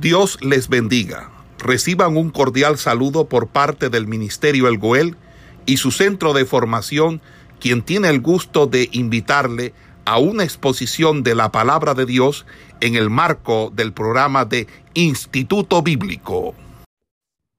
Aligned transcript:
Dios 0.00 0.38
les 0.42 0.68
bendiga. 0.68 1.30
Reciban 1.58 2.18
un 2.18 2.28
cordial 2.30 2.76
saludo 2.76 3.30
por 3.30 3.48
parte 3.48 3.88
del 3.88 4.06
Ministerio 4.06 4.68
El 4.68 4.76
Goel 4.76 5.16
y 5.64 5.78
su 5.78 5.90
centro 5.90 6.34
de 6.34 6.44
formación, 6.44 7.22
quien 7.60 7.82
tiene 7.82 8.10
el 8.10 8.20
gusto 8.20 8.66
de 8.66 8.90
invitarle 8.92 9.72
a 10.04 10.18
una 10.18 10.44
exposición 10.44 11.22
de 11.22 11.34
la 11.34 11.50
palabra 11.50 11.94
de 11.94 12.04
Dios 12.04 12.44
en 12.82 12.94
el 12.94 13.08
marco 13.08 13.70
del 13.70 13.94
programa 13.94 14.44
de 14.44 14.66
Instituto 14.92 15.80
Bíblico. 15.82 16.54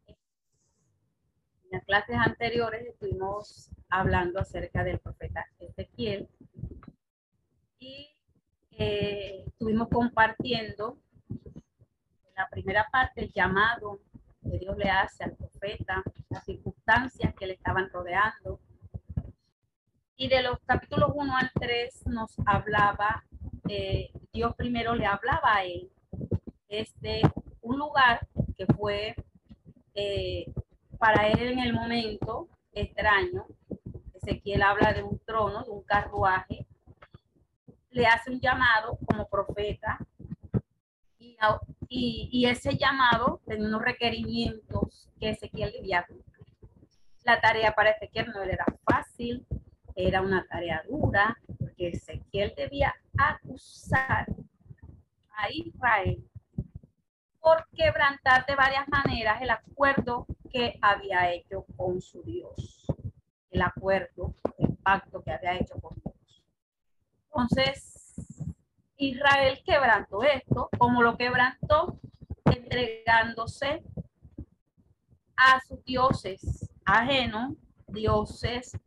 En 0.07 1.71
las 1.71 1.83
clases 1.85 2.17
anteriores 2.23 2.85
estuvimos 2.85 3.71
hablando 3.89 4.39
acerca 4.39 4.83
del 4.83 4.99
profeta 4.99 5.43
Ezequiel 5.59 6.27
y 7.79 8.15
eh, 8.77 9.43
estuvimos 9.47 9.89
compartiendo 9.89 10.99
la 12.38 12.47
primera 12.49 12.88
parte, 12.91 13.23
el 13.23 13.33
llamado 13.33 14.00
que 14.43 14.59
Dios 14.59 14.77
le 14.77 14.89
hace 14.89 15.23
al 15.23 15.36
profeta, 15.36 16.04
las 16.29 16.46
circunstancias 16.46 17.33
que 17.33 17.47
le 17.47 17.54
estaban 17.54 17.89
rodeando. 17.89 18.60
Y 20.15 20.29
de 20.29 20.43
los 20.43 20.60
capítulos 20.65 21.11
1 21.13 21.36
al 21.36 21.51
3 21.60 22.07
nos 22.07 22.36
hablaba, 22.46 23.23
eh, 23.68 24.11
Dios 24.32 24.55
primero 24.55 24.96
le 24.96 25.05
hablaba 25.05 25.55
a 25.55 25.63
él 25.65 25.89
desde 26.69 27.21
un 27.61 27.79
lugar 27.79 28.27
que 28.55 28.65
fue 28.68 29.15
eh, 29.96 30.46
para 30.99 31.27
él 31.27 31.39
en 31.41 31.60
el 31.60 31.74
momento 31.74 32.47
extraño. 32.72 33.45
Ezequiel 34.13 34.61
habla 34.61 34.94
de 34.94 35.03
un 35.03 35.19
trono, 35.19 35.63
de 35.63 35.72
un 35.72 35.83
carruaje. 35.83 36.67
Le 37.89 38.05
hace 38.05 38.31
un 38.31 38.39
llamado 38.39 38.97
como 39.08 39.27
profeta 39.27 39.97
y 41.89 42.30
y, 42.31 42.45
ese 42.45 42.77
llamado 42.77 43.41
tenía 43.45 43.67
unos 43.67 43.81
requerimientos 43.81 45.09
que 45.19 45.30
Ezequiel 45.30 45.72
debía 45.72 46.05
cumplir. 46.07 46.47
La 47.23 47.39
tarea 47.39 47.73
para 47.73 47.91
Ezequiel 47.91 48.27
no 48.27 48.41
era 48.41 48.66
fácil, 48.83 49.45
era 49.95 50.21
una 50.21 50.45
tarea 50.47 50.83
dura, 50.89 51.38
porque 51.59 51.89
Ezequiel 51.89 52.53
debía 52.55 52.93
acusar 53.17 54.27
a 55.35 55.52
Israel 55.52 56.23
por 57.39 57.67
quebrantar 57.73 58.45
de 58.45 58.55
varias 58.55 58.88
maneras 58.88 59.41
el 59.41 59.49
acuerdo 59.49 60.25
que 60.52 60.77
había 60.81 61.31
hecho 61.31 61.65
con 61.75 62.02
su 62.02 62.23
Dios, 62.23 62.88
el 63.52 63.61
acuerdo, 63.61 64.33
el 64.58 64.75
pacto 64.77 65.21
que 65.23 65.31
había 65.31 65.55
hecho 65.55 65.75
con 65.80 65.95
Dios. 66.03 66.43
Entonces, 67.25 67.97
Israel 68.97 69.61
quebrantó 69.63 70.23
esto, 70.23 70.69
como 70.77 71.03
lo 71.03 71.17
quebrantó 71.17 71.99
entregándose 72.45 73.83
a 75.35 75.59
sus 75.61 75.83
dioses 75.85 76.69
ajenos, 76.83 77.53
dioses 77.87 78.77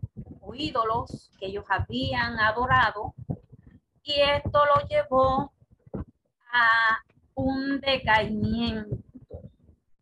o 0.40 0.54
ídolos 0.54 1.30
que 1.38 1.46
ellos 1.46 1.64
habían 1.68 2.38
adorado, 2.40 3.14
y 4.02 4.14
esto 4.20 4.58
lo 4.66 4.88
llevó 4.88 5.52
a 6.52 6.98
un 7.34 7.80
decaimiento 7.80 8.96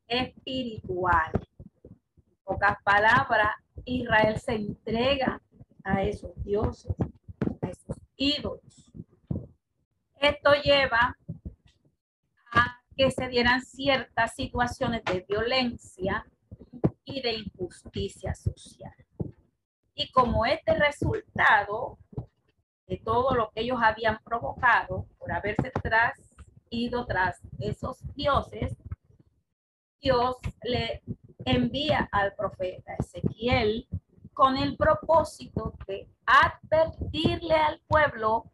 espiritual. 0.06 1.32
En 1.84 1.96
pocas 2.44 2.82
palabras, 2.82 3.56
Israel 3.84 4.40
se 4.40 4.54
entrega 4.54 5.42
a 5.84 6.02
esos 6.02 6.32
dioses, 6.44 6.94
a 7.60 7.68
esos 7.68 7.96
ídolos. 8.16 8.90
Esto 10.20 10.50
lleva 10.64 11.16
a 12.52 12.80
que 12.96 13.10
se 13.10 13.28
dieran 13.28 13.62
ciertas 13.62 14.34
situaciones 14.34 15.04
de 15.04 15.24
violencia 15.28 16.26
y 17.04 17.22
de 17.22 17.34
injusticia 17.34 18.34
social. 18.34 18.94
Y 19.94 20.10
como 20.10 20.44
este 20.44 20.74
resultado 20.74 21.98
de 22.86 22.96
todo 22.98 23.34
lo 23.34 23.50
que 23.50 23.60
ellos 23.60 23.78
habían 23.82 24.18
provocado 24.24 25.06
por 25.18 25.32
haberse 25.32 25.70
tras, 25.82 26.18
ido 26.70 27.06
tras 27.06 27.40
esos 27.60 27.98
dioses, 28.14 28.76
Dios 30.00 30.36
le 30.62 31.02
envía 31.44 32.08
al 32.10 32.34
profeta 32.34 32.94
Ezequiel 32.98 33.88
con 34.34 34.56
el 34.56 34.76
propósito 34.76 35.74
de 35.86 36.08
advertirle 36.26 37.54
al 37.54 37.80
pueblo 37.86 38.50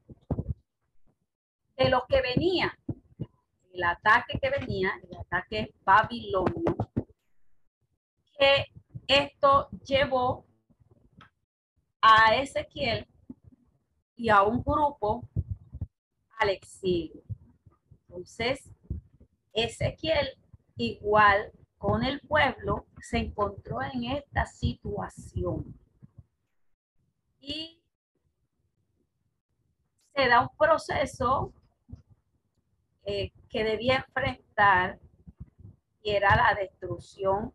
de 1.76 1.88
lo 1.88 2.04
que 2.08 2.20
venía, 2.22 2.76
el 3.72 3.84
ataque 3.84 4.38
que 4.40 4.50
venía, 4.50 4.92
el 5.10 5.16
ataque 5.16 5.74
babilonio, 5.84 6.76
que 8.38 8.66
esto 9.06 9.68
llevó 9.84 10.46
a 12.00 12.36
Ezequiel 12.36 13.06
y 14.16 14.28
a 14.28 14.42
un 14.42 14.62
grupo 14.62 15.28
al 16.38 16.50
exilio. 16.50 17.22
Entonces, 18.08 18.70
Ezequiel, 19.52 20.38
igual 20.76 21.52
con 21.78 22.04
el 22.04 22.20
pueblo, 22.20 22.86
se 23.00 23.18
encontró 23.18 23.82
en 23.82 24.04
esta 24.04 24.46
situación. 24.46 25.78
Y 27.40 27.80
se 30.14 30.28
da 30.28 30.40
un 30.42 30.56
proceso 30.56 31.52
eh, 33.04 33.32
que 33.48 33.64
debía 33.64 33.96
enfrentar 33.96 34.98
y 36.02 36.10
era 36.10 36.36
la 36.36 36.54
destrucción 36.54 37.52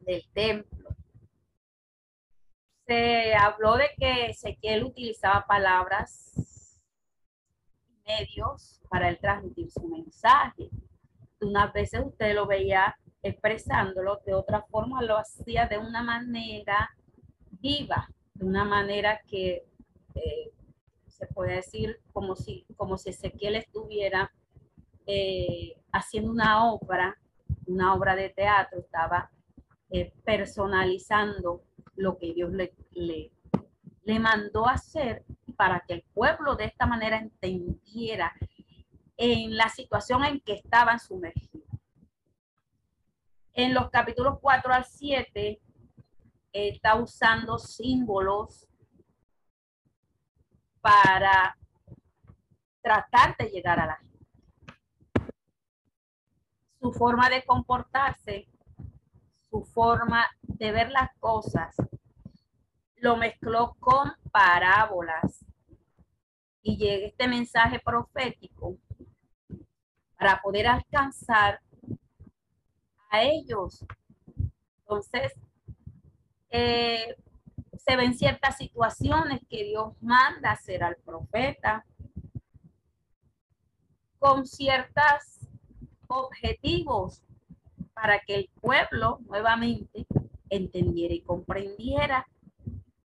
del 0.00 0.24
templo. 0.32 0.90
Se 2.86 3.34
habló 3.34 3.76
de 3.76 3.90
que 3.96 4.26
Ezequiel 4.26 4.84
utilizaba 4.84 5.46
palabras 5.46 6.80
y 7.88 8.08
medios 8.08 8.80
para 8.88 9.08
él 9.08 9.18
transmitir 9.20 9.70
su 9.70 9.86
mensaje. 9.88 10.70
Unas 11.40 11.72
veces 11.72 12.02
usted 12.04 12.34
lo 12.34 12.46
veía 12.46 12.96
expresándolo, 13.22 14.20
de 14.26 14.34
otra 14.34 14.62
forma 14.62 15.02
lo 15.02 15.16
hacía 15.16 15.66
de 15.66 15.78
una 15.78 16.02
manera 16.02 16.90
viva, 17.50 18.08
de 18.34 18.44
una 18.44 18.64
manera 18.64 19.20
que 19.28 19.64
eh, 20.14 20.52
se 21.22 21.32
puede 21.32 21.54
decir 21.54 22.00
como 22.12 22.34
si, 22.34 22.66
como 22.76 22.98
si 22.98 23.10
Ezequiel 23.10 23.54
estuviera 23.54 24.32
eh, 25.06 25.76
haciendo 25.92 26.32
una 26.32 26.68
obra, 26.72 27.16
una 27.66 27.94
obra 27.94 28.16
de 28.16 28.30
teatro, 28.30 28.80
estaba 28.80 29.30
eh, 29.90 30.12
personalizando 30.24 31.62
lo 31.94 32.18
que 32.18 32.34
Dios 32.34 32.50
le, 32.50 32.74
le, 32.90 33.30
le 34.02 34.18
mandó 34.18 34.66
hacer 34.66 35.24
para 35.56 35.84
que 35.86 35.94
el 35.94 36.02
pueblo 36.12 36.56
de 36.56 36.64
esta 36.64 36.86
manera 36.86 37.18
entendiera 37.18 38.32
en 39.16 39.56
la 39.56 39.68
situación 39.68 40.24
en 40.24 40.40
que 40.40 40.54
estaban 40.54 40.98
sumergidos. 40.98 41.68
En 43.52 43.74
los 43.74 43.90
capítulos 43.90 44.38
4 44.40 44.72
al 44.74 44.86
7 44.86 45.60
está 46.52 46.96
usando 46.96 47.60
símbolos 47.60 48.66
para 50.82 51.56
tratar 52.82 53.36
de 53.38 53.46
llegar 53.46 53.80
a 53.80 53.86
la 53.86 53.96
gente. 53.96 54.26
Su 56.80 56.92
forma 56.92 57.30
de 57.30 57.44
comportarse, 57.44 58.48
su 59.48 59.64
forma 59.64 60.26
de 60.42 60.72
ver 60.72 60.90
las 60.90 61.08
cosas, 61.20 61.74
lo 62.96 63.16
mezcló 63.16 63.74
con 63.78 64.12
parábolas 64.30 65.44
y 66.62 66.76
llega 66.76 67.06
este 67.06 67.28
mensaje 67.28 67.80
profético 67.80 68.76
para 70.18 70.40
poder 70.42 70.66
alcanzar 70.66 71.60
a 73.10 73.22
ellos. 73.22 73.84
Entonces, 74.80 75.32
eh, 76.50 77.16
se 77.76 77.96
ven 77.96 78.14
ciertas 78.14 78.56
situaciones 78.58 79.40
que 79.48 79.64
Dios 79.64 79.94
manda 80.00 80.52
hacer 80.52 80.82
al 80.84 80.96
profeta 80.96 81.84
con 84.18 84.46
ciertos 84.46 85.48
objetivos 86.06 87.22
para 87.94 88.20
que 88.20 88.36
el 88.36 88.50
pueblo 88.60 89.20
nuevamente 89.26 90.06
entendiera 90.48 91.14
y 91.14 91.22
comprendiera 91.22 92.26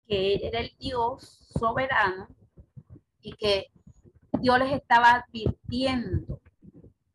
que 0.06 0.35
él 0.35 0.41
era 0.44 0.61
el 0.61 0.75
Dios 0.79 1.49
soberano 1.59 2.29
y 3.20 3.32
que 3.32 3.67
Dios 4.41 4.59
les 4.59 4.73
estaba 4.73 5.14
advirtiendo 5.14 6.41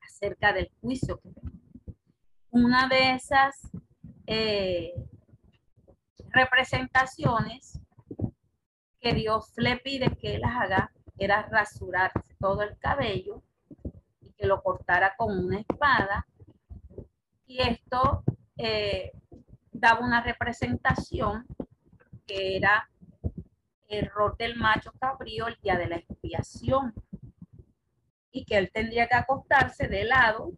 acerca 0.01 0.53
del 0.53 0.69
juicio 0.81 1.19
que 1.19 1.29
Una 2.49 2.88
de 2.88 3.11
esas 3.11 3.71
eh, 4.25 4.94
representaciones 6.37 7.79
que 8.99 9.13
Dios 9.13 9.53
le 9.57 9.77
pide 9.77 10.15
que 10.15 10.35
él 10.35 10.43
haga 10.43 10.91
era 11.17 11.41
rasurarse 11.43 12.35
todo 12.39 12.61
el 12.61 12.77
cabello 12.77 13.41
y 14.21 14.31
que 14.33 14.45
lo 14.45 14.61
cortara 14.61 15.15
con 15.17 15.45
una 15.45 15.59
espada. 15.59 16.27
Y 17.47 17.61
esto 17.61 18.23
eh, 18.55 19.11
daba 19.71 20.05
una 20.05 20.21
representación 20.21 21.47
que 22.27 22.57
era 22.57 22.87
el 23.87 24.09
rol 24.11 24.35
del 24.37 24.57
macho 24.57 24.91
cabrío 24.99 25.47
el 25.47 25.57
día 25.61 25.77
de 25.77 25.87
la 25.87 25.95
expiación 25.95 26.93
y 28.31 28.45
que 28.45 28.57
él 28.57 28.69
tendría 28.71 29.07
que 29.07 29.15
acostarse 29.15 29.87
de 29.87 30.03
lado 30.03 30.51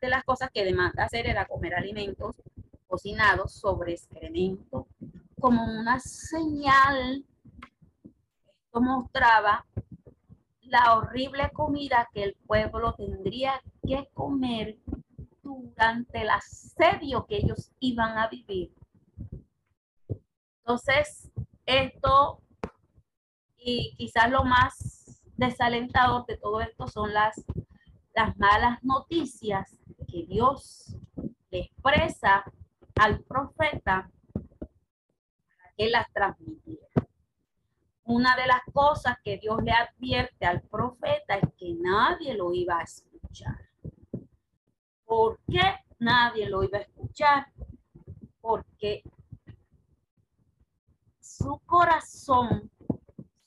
de 0.00 0.08
las 0.08 0.24
cosas 0.24 0.50
que 0.50 0.64
demanda 0.64 1.04
hacer 1.04 1.26
era 1.26 1.46
comer 1.46 1.74
alimentos 1.74 2.36
cocinados 2.86 3.52
sobre 3.52 3.92
excremento 3.92 4.88
como 5.38 5.64
una 5.64 6.00
señal. 6.00 7.24
Esto 8.64 8.80
mostraba 8.80 9.66
la 10.62 10.94
horrible 10.96 11.50
comida 11.52 12.08
que 12.12 12.22
el 12.22 12.34
pueblo 12.46 12.94
tendría 12.94 13.60
que 13.86 14.08
comer 14.14 14.78
durante 15.42 16.22
el 16.22 16.30
asedio 16.30 17.26
que 17.26 17.38
ellos 17.38 17.72
iban 17.80 18.16
a 18.18 18.28
vivir. 18.28 18.72
Entonces, 20.58 21.30
esto 21.66 22.40
y 23.56 23.94
quizás 23.96 24.30
lo 24.30 24.44
más 24.44 25.20
desalentador 25.36 26.26
de 26.26 26.36
todo 26.36 26.60
esto 26.60 26.86
son 26.86 27.12
las, 27.12 27.44
las 28.14 28.36
malas 28.38 28.82
noticias 28.82 29.76
que 30.08 30.26
Dios 30.26 30.96
le 31.50 31.60
expresa 31.60 32.44
al 32.96 33.20
profeta 33.22 34.10
para 34.32 35.72
que 35.76 35.90
las 35.90 36.12
transmitiera. 36.12 36.88
Una 38.04 38.34
de 38.36 38.46
las 38.46 38.62
cosas 38.72 39.16
que 39.22 39.38
Dios 39.38 39.62
le 39.62 39.72
advierte 39.72 40.44
al 40.44 40.62
profeta 40.62 41.36
es 41.36 41.48
que 41.56 41.74
nadie 41.74 42.34
lo 42.34 42.52
iba 42.52 42.78
a 42.78 42.82
escuchar. 42.82 43.68
¿Por 45.04 45.38
qué 45.48 45.76
nadie 45.98 46.48
lo 46.48 46.64
iba 46.64 46.78
a 46.78 46.82
escuchar? 46.82 47.46
Porque 48.40 49.02
su 51.20 51.58
corazón 51.66 52.70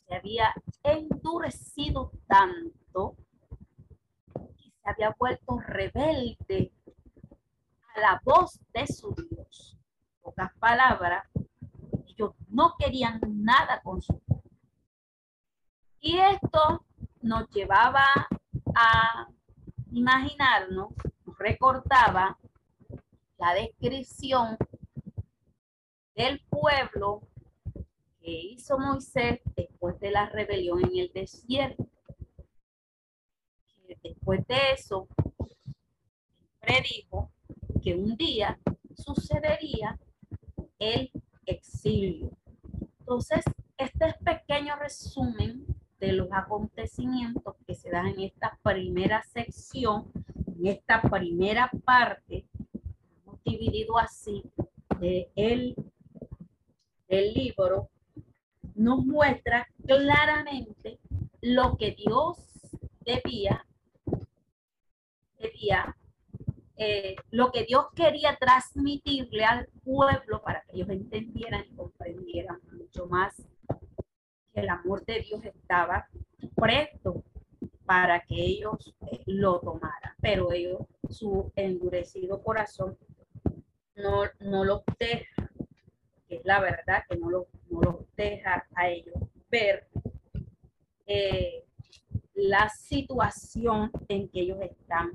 se 0.08 0.16
había 0.16 0.54
endurecido 0.84 2.12
tanto 2.28 3.18
había 4.84 5.16
vuelto 5.18 5.60
rebelde 5.60 6.72
a 7.96 8.00
la 8.00 8.22
voz 8.24 8.60
de 8.74 8.88
su 8.88 9.14
Dios. 9.30 9.78
pocas 10.22 10.54
palabras, 10.58 11.26
ellos 12.08 12.32
no 12.50 12.76
querían 12.78 13.20
nada 13.28 13.82
con 13.82 14.02
su. 14.02 14.22
Y 16.00 16.18
esto 16.18 16.86
nos 17.22 17.50
llevaba 17.50 18.06
a 18.76 19.28
imaginarnos, 19.92 20.90
nos 21.26 21.38
recortaba 21.38 22.38
la 23.38 23.54
descripción 23.54 24.58
del 26.16 26.42
pueblo 26.50 27.28
que 28.22 28.32
hizo 28.32 28.78
Moisés 28.78 29.42
después 29.56 30.00
de 30.00 30.12
la 30.12 30.30
rebelión 30.30 30.84
en 30.84 30.98
el 30.98 31.12
desierto. 31.14 31.93
Después 34.04 34.46
de 34.48 34.58
eso, 34.74 35.08
predijo 36.60 37.32
que 37.82 37.96
un 37.96 38.16
día 38.16 38.60
sucedería 38.96 40.00
el 40.80 41.12
exilio. 41.46 42.32
Entonces, 43.00 43.44
este 43.78 44.08
es 44.08 44.18
pequeño 44.18 44.76
resumen 44.76 45.66
de 46.00 46.14
los 46.14 46.28
acontecimientos 46.32 47.56
que 47.66 47.76
se 47.76 47.90
dan 47.90 48.08
en 48.08 48.22
esta 48.22 48.60
primera 48.62 49.24
sección, 49.24 50.12
en 50.48 50.68
esta 50.68 51.02
primera 51.02 51.72
parte, 51.86 52.46
dividido 53.44 53.98
así 53.98 54.44
de 55.00 55.30
el, 55.36 55.76
del 57.08 57.34
libro 57.34 57.90
nos 58.76 59.06
muestra 59.06 59.68
claramente 59.86 61.00
lo 61.42 61.78
que 61.78 61.92
Dios 61.92 62.38
debía, 63.02 63.66
eh, 66.76 67.16
lo 67.32 67.52
que 67.52 67.66
Dios 67.66 67.86
quería 67.96 68.38
transmitirle 68.38 69.46
al 69.46 69.68
pueblo 69.84 70.42
para 70.42 70.62
que 70.64 70.78
ellos 70.78 70.90
entendieran 70.90 71.66
y 71.70 71.76
comprendieran 71.76 72.60
mucho 72.72 73.06
más 73.08 73.36
que 74.54 74.62
el 74.62 74.70
amor 74.70 75.06
de 75.06 75.22
Dios 75.22 75.44
estaba 75.46 76.08
presto 76.56 77.24
para 77.86 78.22
que 78.22 78.36
ellos 78.36 78.96
eh, 79.12 79.22
lo 79.26 79.60
tomaran. 79.60 80.14
Pero 80.22 80.52
ellos, 80.52 80.82
su 81.10 81.52
endurecido 81.56 82.42
corazón, 82.42 82.98
no, 83.96 84.24
no 84.40 84.64
los 84.64 84.82
deja, 84.98 85.52
que 86.28 86.38
es 86.38 86.46
la 86.46 86.60
verdad, 86.60 87.04
que 87.08 87.18
no 87.18 87.30
lo 87.30 87.48
no 87.70 87.82
los 87.82 88.16
deja 88.16 88.66
a 88.76 88.90
ellos 88.90 89.16
ver 89.50 89.88
eh, 91.06 91.66
la 92.34 92.70
situación 92.70 93.92
en 94.08 94.30
que 94.30 94.42
ellos 94.42 94.60
están 94.62 95.12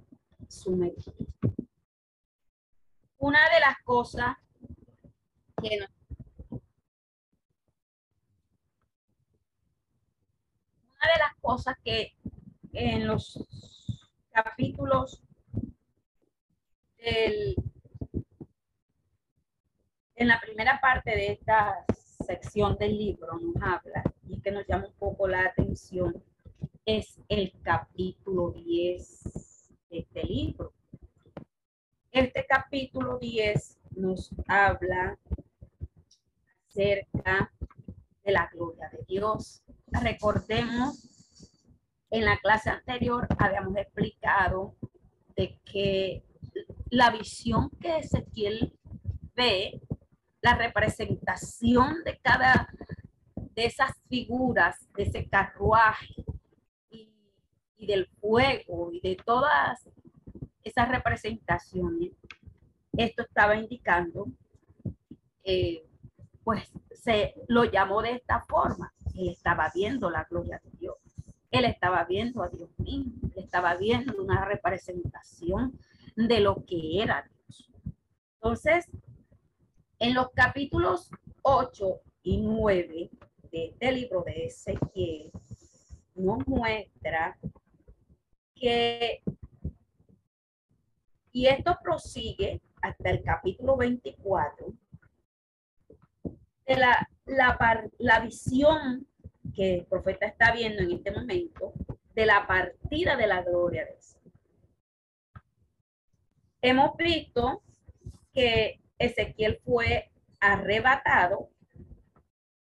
sumergidos. 0.49 1.17
Una 3.19 3.41
de 3.51 3.61
las 3.61 3.77
cosas 3.85 4.37
que 5.61 5.79
una 11.01 11.13
de 11.13 11.19
las 11.19 11.35
cosas 11.41 11.77
que 11.85 12.13
en 12.73 13.07
los 13.07 13.39
capítulos 14.33 15.23
del, 16.97 17.57
en 20.17 20.29
la 20.29 20.41
primera 20.41 20.81
parte 20.81 21.11
de 21.11 21.33
estas 21.33 21.85
sección 22.29 22.77
del 22.77 22.99
libro 22.99 23.39
nos 23.39 23.57
habla 23.63 24.03
y 24.29 24.39
que 24.41 24.51
nos 24.51 24.67
llama 24.67 24.87
un 24.87 24.93
poco 24.99 25.27
la 25.27 25.47
atención 25.47 26.23
es 26.85 27.19
el 27.29 27.55
capítulo 27.63 28.51
10 28.51 29.23
de 29.25 29.38
este 30.19 30.27
libro. 30.27 30.73
Este 32.11 32.45
capítulo 32.49 33.19
10 33.19 33.79
nos 33.97 34.31
habla 34.49 35.17
acerca 36.69 37.53
de 38.25 38.33
la 38.33 38.49
gloria 38.53 38.89
de 38.91 39.05
Dios. 39.07 39.63
Recordemos, 39.87 41.53
en 42.11 42.25
la 42.25 42.37
clase 42.39 42.71
anterior 42.71 43.29
habíamos 43.39 43.77
explicado 43.77 44.75
de 45.37 45.61
que 45.65 46.25
la 46.91 47.11
visión 47.11 47.71
que 47.81 47.99
Ezequiel 47.99 48.77
ve 49.37 49.81
la 50.41 50.57
representación 50.57 52.03
de 52.05 52.19
cada 52.19 52.69
de 53.55 53.67
esas 53.67 53.93
figuras, 54.09 54.89
de 54.95 55.03
ese 55.05 55.29
carruaje 55.29 56.25
y, 56.91 57.87
del 57.87 58.07
fuego 58.21 58.91
y 58.93 59.01
de 59.01 59.17
todas 59.25 59.89
esas 60.69 60.89
representaciones, 60.89 62.13
esto 62.97 63.23
estaba 63.23 63.57
indicando, 63.57 64.27
eh, 65.45 65.85
pues 66.45 66.71
se 66.95 67.35
lo 67.49 67.65
llamó 67.65 68.03
de 68.03 68.13
esta 68.13 68.41
forma. 68.49 68.93
Él 69.15 69.29
estaba 69.31 69.71
viendo 69.75 70.11
la 70.11 70.25
gloria 70.25 70.61
de 70.63 70.71
Dios. 70.79 70.97
Él 71.51 71.65
estaba 71.65 72.05
viendo 72.05 72.43
a 72.43 72.49
Dios 72.49 72.71
mismo. 72.79 73.31
Él 73.37 73.45
estaba 73.45 73.75
viendo 73.77 74.21
una 74.23 74.45
representación 74.45 75.79
de 76.17 76.41
lo 76.41 76.65
que 76.65 77.03
era 77.03 77.23
Dios. 77.23 77.71
Entonces, 78.35 78.87
en 79.99 80.15
los 80.15 80.31
capítulos 80.31 81.11
8 81.43 82.01
y 82.23 82.39
9 82.39 83.11
de 83.51 83.65
este 83.67 83.93
libro 83.93 84.23
de 84.23 84.47
Ezequiel, 84.47 85.31
nos 86.15 86.47
muestra 86.47 87.39
que, 88.55 89.23
y 91.33 91.47
esto 91.47 91.79
prosigue 91.83 92.61
hasta 92.83 93.11
el 93.11 93.23
capítulo 93.23 93.77
24, 93.77 94.73
de 96.67 96.77
la, 96.77 97.09
la, 97.27 97.89
la 97.99 98.21
visión 98.21 99.07
que 99.55 99.75
el 99.77 99.87
profeta 99.87 100.27
está 100.27 100.53
viendo 100.53 100.83
en 100.83 100.93
este 100.93 101.11
momento 101.11 101.73
de 102.15 102.27
la 102.27 102.47
partida 102.47 103.17
de 103.17 103.27
la 103.27 103.43
gloria 103.43 103.85
de 103.85 103.93
Dios. 103.93 104.17
Hemos 106.61 106.97
visto 106.97 107.63
que 108.33 108.81
Ezequiel 108.99 109.61
fue 109.65 110.11
arrebatado 110.41 111.51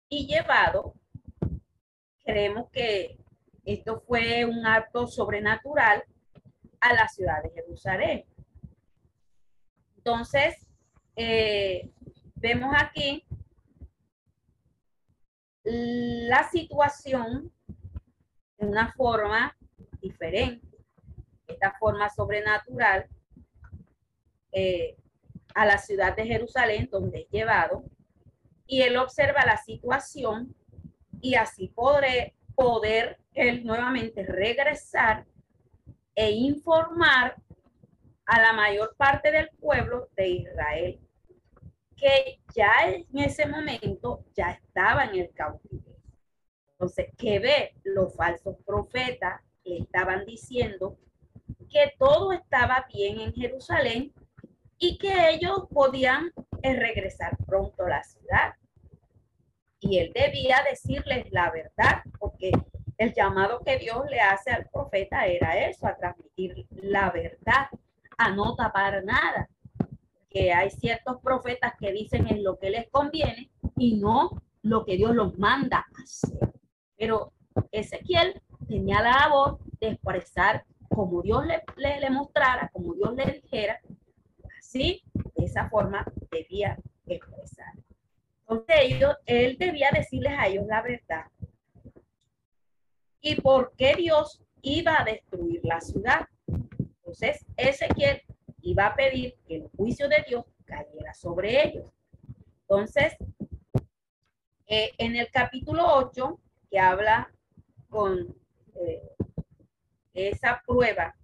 y 0.09 0.27
llevado. 0.27 0.95
Creemos 2.25 2.71
que 2.71 3.19
esto 3.65 4.01
fue 4.07 4.45
un 4.45 4.65
acto 4.67 5.07
sobrenatural 5.07 6.05
a 6.81 6.95
la 6.95 7.09
ciudad 7.09 7.43
de 7.43 7.51
Jerusalén. 7.51 8.25
Entonces, 10.03 10.67
eh, 11.15 11.91
vemos 12.37 12.75
aquí 12.75 13.23
la 15.63 16.49
situación 16.51 17.53
de 18.57 18.67
una 18.67 18.95
forma 18.95 19.55
diferente. 20.01 20.67
Esta 21.47 21.77
forma 21.79 22.09
sobrenatural 22.09 23.11
eh, 24.53 24.97
a 25.55 25.67
la 25.67 25.77
ciudad 25.77 26.17
de 26.17 26.25
Jerusalén, 26.25 26.89
donde 26.91 27.21
es 27.21 27.29
llevado, 27.31 27.85
y 28.67 28.81
él 28.81 28.97
observa 28.97 29.45
la 29.45 29.59
situación 29.59 30.57
y 31.21 31.35
así 31.35 31.69
podré 31.69 32.37
poder 32.55 33.21
él 33.35 33.67
nuevamente 33.67 34.25
regresar 34.25 35.27
e 36.15 36.31
informar 36.31 37.37
a 38.31 38.41
la 38.41 38.53
mayor 38.53 38.95
parte 38.97 39.33
del 39.33 39.51
pueblo 39.59 40.09
de 40.17 40.29
Israel 40.29 41.01
que 41.97 42.41
ya 42.55 42.73
en 42.87 43.07
ese 43.19 43.45
momento 43.47 44.25
ya 44.37 44.53
estaba 44.53 45.05
en 45.05 45.17
el 45.17 45.31
cautiverio. 45.35 45.97
Entonces, 46.73 47.09
que 47.19 47.41
ve 47.41 47.75
los 47.83 48.15
falsos 48.15 48.57
profetas 48.65 49.43
le 49.65 49.79
estaban 49.79 50.25
diciendo 50.25 50.97
que 51.69 51.93
todo 51.99 52.33
estaba 52.33 52.87
bien 52.93 53.21
en 53.21 53.35
Jerusalén 53.35 54.15
y 54.79 54.97
que 54.97 55.31
ellos 55.31 55.65
podían 55.69 56.33
eh, 56.63 56.75
regresar 56.79 57.37
pronto 57.47 57.85
a 57.85 57.91
la 57.91 58.05
ciudad. 58.05 58.55
Y 59.81 59.99
él 59.99 60.13
debía 60.15 60.63
decirles 60.71 61.27
la 61.33 61.51
verdad, 61.51 62.03
porque 62.21 62.53
el 62.97 63.13
llamado 63.13 63.61
que 63.65 63.77
Dios 63.79 64.05
le 64.09 64.21
hace 64.21 64.51
al 64.53 64.69
profeta 64.69 65.27
era 65.27 65.67
eso, 65.67 65.89
a 65.89 65.97
transmitir 65.97 66.67
la 66.71 67.11
verdad, 67.11 67.69
a 68.21 68.31
no 68.31 68.55
tapar 68.55 69.05
nada. 69.05 69.49
Que 70.29 70.53
hay 70.53 70.71
ciertos 70.71 71.21
profetas 71.23 71.73
que 71.79 71.93
dicen 71.93 72.27
en 72.29 72.45
lo 72.45 72.59
que 72.59 72.71
les 72.71 72.89
conviene 72.91 73.51
y 73.77 73.97
no 73.97 74.43
lo 74.63 74.85
que 74.85 74.97
Dios 74.97 75.15
los 75.15 75.39
manda 75.39 75.87
hacer. 76.03 76.53
Pero 76.97 77.33
Ezequiel 77.73 78.41
tenía 78.69 79.03
la 79.03 79.13
labor 79.13 79.59
de 79.81 79.89
expresar 79.89 80.65
como 80.89 81.23
Dios 81.23 81.45
le, 81.47 82.01
le, 82.01 82.11
mostrara, 82.11 82.69
como 82.73 82.95
Dios 82.95 83.15
le 83.15 83.41
dijera, 83.41 83.81
así, 84.59 85.03
de 85.15 85.45
esa 85.45 85.69
forma 85.69 86.05
debía 86.31 86.79
expresar. 87.07 87.73
Entonces 88.41 88.77
ellos, 88.81 89.17
él 89.27 89.57
debía 89.59 89.91
decirles 89.93 90.33
a 90.37 90.49
ellos 90.49 90.67
la 90.67 90.83
verdad 90.83 91.27
y 93.21 93.41
por 93.41 93.73
qué 93.77 93.95
Dios 93.97 94.43
iba 94.63 95.01
a 95.01 95.05
destruir 95.05 95.61
la 95.63 95.81
ciudad. 95.81 96.27
Entonces, 97.11 97.45
Ezequiel 97.57 98.23
iba 98.63 98.87
a 98.87 98.95
pedir 98.95 99.35
que 99.45 99.57
el 99.57 99.69
juicio 99.77 100.09
de 100.09 100.25
Dios 100.29 100.45
cayera 100.65 101.13
sobre 101.13 101.67
ellos. 101.67 101.87
Entonces, 102.61 103.17
eh, 104.69 104.93
en 104.97 105.17
el 105.17 105.29
capítulo 105.33 105.85
8, 105.97 106.41
que 106.71 106.79
habla 106.79 107.29
con 107.89 108.33
eh, 108.77 109.03
esa 110.15 110.63
prueba 110.65 111.17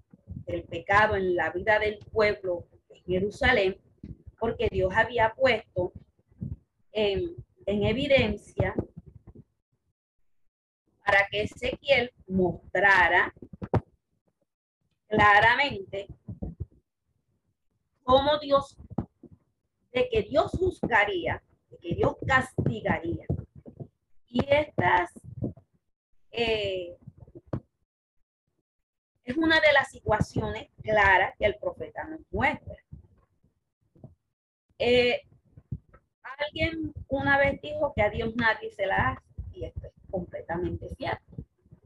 del 0.45 0.65
pecado 0.65 1.15
en 1.15 1.37
la 1.37 1.51
vida 1.51 1.79
del 1.79 1.99
pueblo 2.11 2.67
de 2.89 3.01
Jerusalén, 3.03 3.81
porque 4.41 4.69
Dios 4.69 4.93
había 4.93 5.35
puesto 5.35 5.93
en, 6.91 7.37
en 7.65 7.85
evidencia 7.85 8.75
para 11.05 11.29
que 11.31 11.43
Ezequiel 11.43 12.13
mostrara 12.27 13.33
claramente 15.09 16.09
cómo 18.03 18.39
Dios, 18.39 18.77
de 19.93 20.09
que 20.09 20.23
Dios 20.23 20.53
juzgaría, 20.53 21.43
de 21.71 21.79
que 21.79 21.95
Dios 21.95 22.17
castigaría. 22.27 23.27
Y 24.29 24.45
estas 24.49 25.13
eh, 26.31 26.97
es 29.25 29.37
una 29.37 29.61
de 29.61 29.73
las 29.73 29.91
situaciones 29.91 30.69
claras 30.83 31.35
que 31.39 31.47
el 31.47 31.57
profeta 31.57 32.05
nos 32.05 32.21
muestra. 32.31 32.77
Eh, 34.79 35.23
alguien 36.39 36.93
una 37.09 37.39
vez 37.39 37.61
dijo 37.61 37.93
que 37.95 38.03
a 38.03 38.11
Dios 38.11 38.37
nadie 38.37 38.71
se 38.71 38.87
la 38.87 39.11
hace, 39.11 39.25
y 39.53 39.65
esto 39.65 39.91
completamente 40.11 40.89
cierto. 40.91 41.37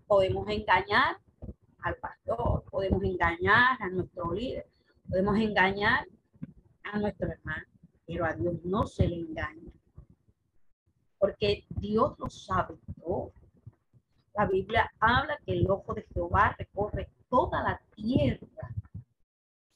Podemos 0.07 0.49
engañar 0.49 1.17
al 1.82 1.96
pastor, 1.96 2.64
podemos 2.70 3.02
engañar 3.02 3.76
a 3.80 3.88
nuestro 3.88 4.32
líder, 4.32 4.66
podemos 5.08 5.37
engañar 5.38 6.06
a 6.84 6.99
nuestro 6.99 7.28
hermano, 7.28 7.66
pero 8.06 8.25
a 8.25 8.32
Dios 8.32 8.54
no 8.64 8.87
se 8.87 9.06
le 9.06 9.16
engaña. 9.16 9.72
Porque 11.18 11.64
Dios 11.68 12.18
lo 12.18 12.30
sabe 12.30 12.76
todo. 13.00 13.32
La 14.34 14.46
Biblia 14.46 14.90
habla 14.99 15.38
que 15.44 15.52
el 15.52 15.70
ojo 15.70 15.92
de 15.94 16.06
Jehová 16.14 16.54
recorre 16.58 17.10
toda 17.28 17.62
la 17.62 17.80
tierra. 17.94 18.75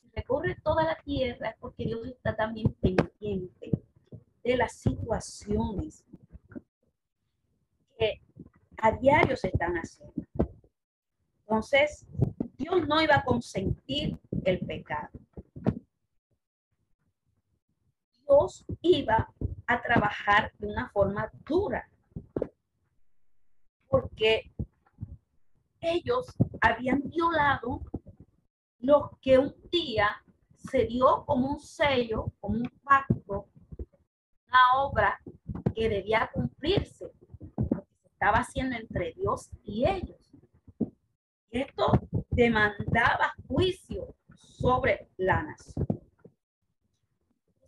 Si 0.00 0.08
recorre 0.14 0.56
toda 0.62 0.84
la 0.84 0.96
tierra 1.04 1.50
es 1.50 1.56
porque 1.58 1.84
Dios 1.84 2.06
está 2.06 2.34
también 2.34 2.72
pendiente 2.80 3.70
de 4.42 4.56
las 4.56 4.72
situaciones 4.72 6.04
que 7.98 8.20
a 8.78 8.92
diario 8.92 9.36
se 9.36 9.48
están 9.48 9.74
haciendo. 9.74 10.24
Entonces, 11.46 12.06
Dios 12.56 12.86
no 12.86 13.00
iba 13.02 13.16
a 13.16 13.24
consentir 13.24 14.18
el 14.44 14.58
pecado. 14.60 15.10
Dios 18.26 18.64
iba 18.80 19.32
a 19.66 19.82
trabajar 19.82 20.52
de 20.58 20.68
una 20.68 20.88
forma 20.90 21.30
dura, 21.46 21.88
porque 23.88 24.52
ellos 25.80 26.26
habían 26.60 27.02
violado 27.02 27.82
lo 28.78 29.18
que 29.20 29.38
un 29.38 29.54
día 29.70 30.22
se 30.56 30.86
dio 30.86 31.24
como 31.26 31.52
un 31.52 31.60
sello, 31.60 32.32
como 32.40 32.56
un 32.56 32.70
pacto, 32.82 33.48
una 34.48 34.82
obra 34.82 35.20
que 35.74 35.88
debía 35.88 36.30
cumplirse 36.32 37.12
estaba 38.24 38.38
haciendo 38.38 38.76
entre 38.76 39.12
Dios 39.12 39.50
y 39.64 39.86
ellos. 39.86 40.23
Esto 41.54 42.08
demandaba 42.30 43.32
juicio 43.46 44.14
sobre 44.34 45.08
la 45.16 45.42
nación. 45.42 45.86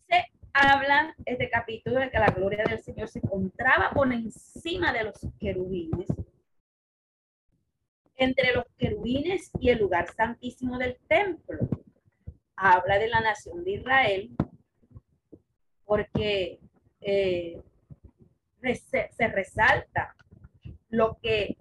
Se 0.08 0.24
habla 0.52 1.14
este 1.24 1.48
capítulo 1.48 2.00
de 2.00 2.10
que 2.10 2.18
la 2.18 2.30
gloria 2.30 2.64
del 2.64 2.80
Señor 2.80 3.08
se 3.08 3.20
encontraba 3.20 3.90
por 3.90 4.12
encima 4.12 4.92
de 4.92 5.04
los 5.04 5.20
querubines, 5.38 6.08
entre 8.16 8.54
los 8.54 8.64
querubines 8.76 9.50
y 9.60 9.70
el 9.70 9.78
lugar 9.78 10.12
santísimo 10.14 10.78
del 10.78 10.98
templo. 11.06 11.58
Habla 12.56 12.98
de 12.98 13.08
la 13.08 13.20
nación 13.20 13.62
de 13.62 13.72
Israel, 13.72 14.36
porque 15.84 16.58
eh, 17.00 17.62
se 18.62 19.28
resalta 19.28 20.16
lo 20.88 21.18
que 21.22 21.56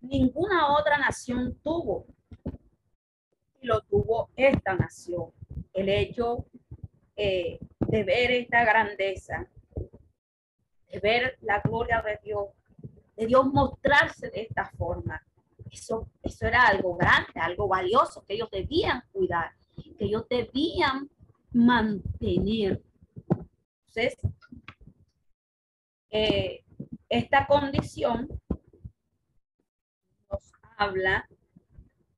ninguna 0.00 0.72
otra 0.76 0.98
nación 0.98 1.58
tuvo. 1.62 2.06
Y 3.60 3.66
lo 3.66 3.80
tuvo 3.82 4.30
esta 4.36 4.74
nación. 4.74 5.32
El 5.72 5.88
hecho 5.88 6.46
eh, 7.16 7.58
de 7.80 8.04
ver 8.04 8.30
esta 8.30 8.64
grandeza, 8.64 9.48
de 10.90 11.00
ver 11.00 11.38
la 11.40 11.60
gloria 11.60 12.02
de 12.02 12.18
Dios, 12.22 12.48
de 13.16 13.26
Dios 13.26 13.46
mostrarse 13.46 14.30
de 14.30 14.42
esta 14.42 14.70
forma. 14.76 15.20
Eso, 15.70 16.08
eso 16.22 16.46
era 16.46 16.62
algo 16.62 16.96
grande, 16.96 17.32
algo 17.40 17.68
valioso 17.68 18.24
que 18.24 18.34
ellos 18.34 18.48
debían 18.50 19.02
cuidar, 19.12 19.52
que 19.76 20.04
ellos 20.04 20.26
debían 20.28 21.10
mantener. 21.52 22.82
Entonces, 23.86 24.16
eh, 26.10 26.64
esta 27.08 27.46
condición 27.46 28.28
habla 30.78 31.28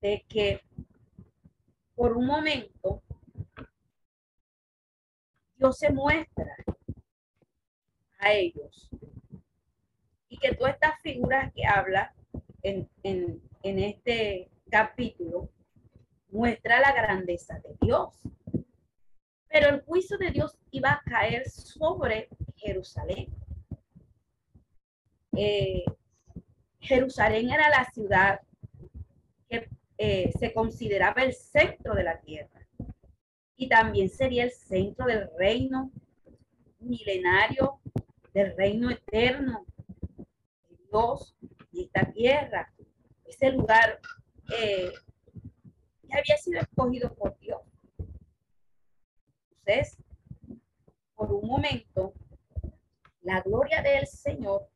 de 0.02 0.25
que 0.29 0.61
por 1.95 2.17
un 2.17 2.26
momento 2.26 3.02
Dios 5.57 5.79
se 5.79 5.90
muestra 5.90 6.55
a 8.19 8.33
ellos 8.33 8.90
y 10.29 10.38
que 10.38 10.55
todas 10.55 10.75
estas 10.75 11.00
figuras 11.00 11.52
que 11.55 11.67
habla 11.67 12.14
en, 12.62 12.88
en 13.02 13.79
este 13.79 14.50
capítulo 14.71 15.50
muestra 16.29 16.81
la 16.81 16.93
grandeza 16.93 17.59
de 17.61 17.76
Dios. 17.81 18.14
Pero 19.49 19.71
el 19.71 19.81
juicio 19.81 20.17
de 20.19 20.31
Dios 20.31 20.57
iba 20.71 20.93
a 20.93 21.02
caer 21.05 21.49
sobre 21.49 22.29
Jerusalén. 22.57 23.35
Eh, 25.37 25.85
Jerusalén 26.81 27.50
era 27.50 27.69
la 27.69 27.85
ciudad 27.90 28.40
que 29.50 29.69
eh, 29.99 30.33
se 30.38 30.54
consideraba 30.54 31.23
el 31.23 31.35
centro 31.35 31.95
de 31.95 32.04
la 32.04 32.21
tierra 32.21 32.66
y 33.57 33.69
también 33.69 34.09
sería 34.09 34.45
el 34.45 34.52
centro 34.52 35.04
del 35.04 35.28
reino 35.37 35.90
milenario, 36.78 37.80
del 38.33 38.57
reino 38.57 38.90
eterno 38.90 39.66
Dios 40.90 41.37
y 41.73 41.85
esta 41.85 42.11
tierra, 42.11 42.73
ese 43.26 43.52
lugar 43.52 44.00
eh, 44.59 44.92
que 46.09 46.19
había 46.19 46.37
sido 46.38 46.61
escogido 46.61 47.14
por 47.14 47.38
Dios. 47.38 47.61
Entonces, 49.50 49.99
por 51.14 51.33
un 51.33 51.47
momento, 51.47 52.14
la 53.21 53.42
gloria 53.42 53.83
del 53.83 54.07
Señor 54.07 54.69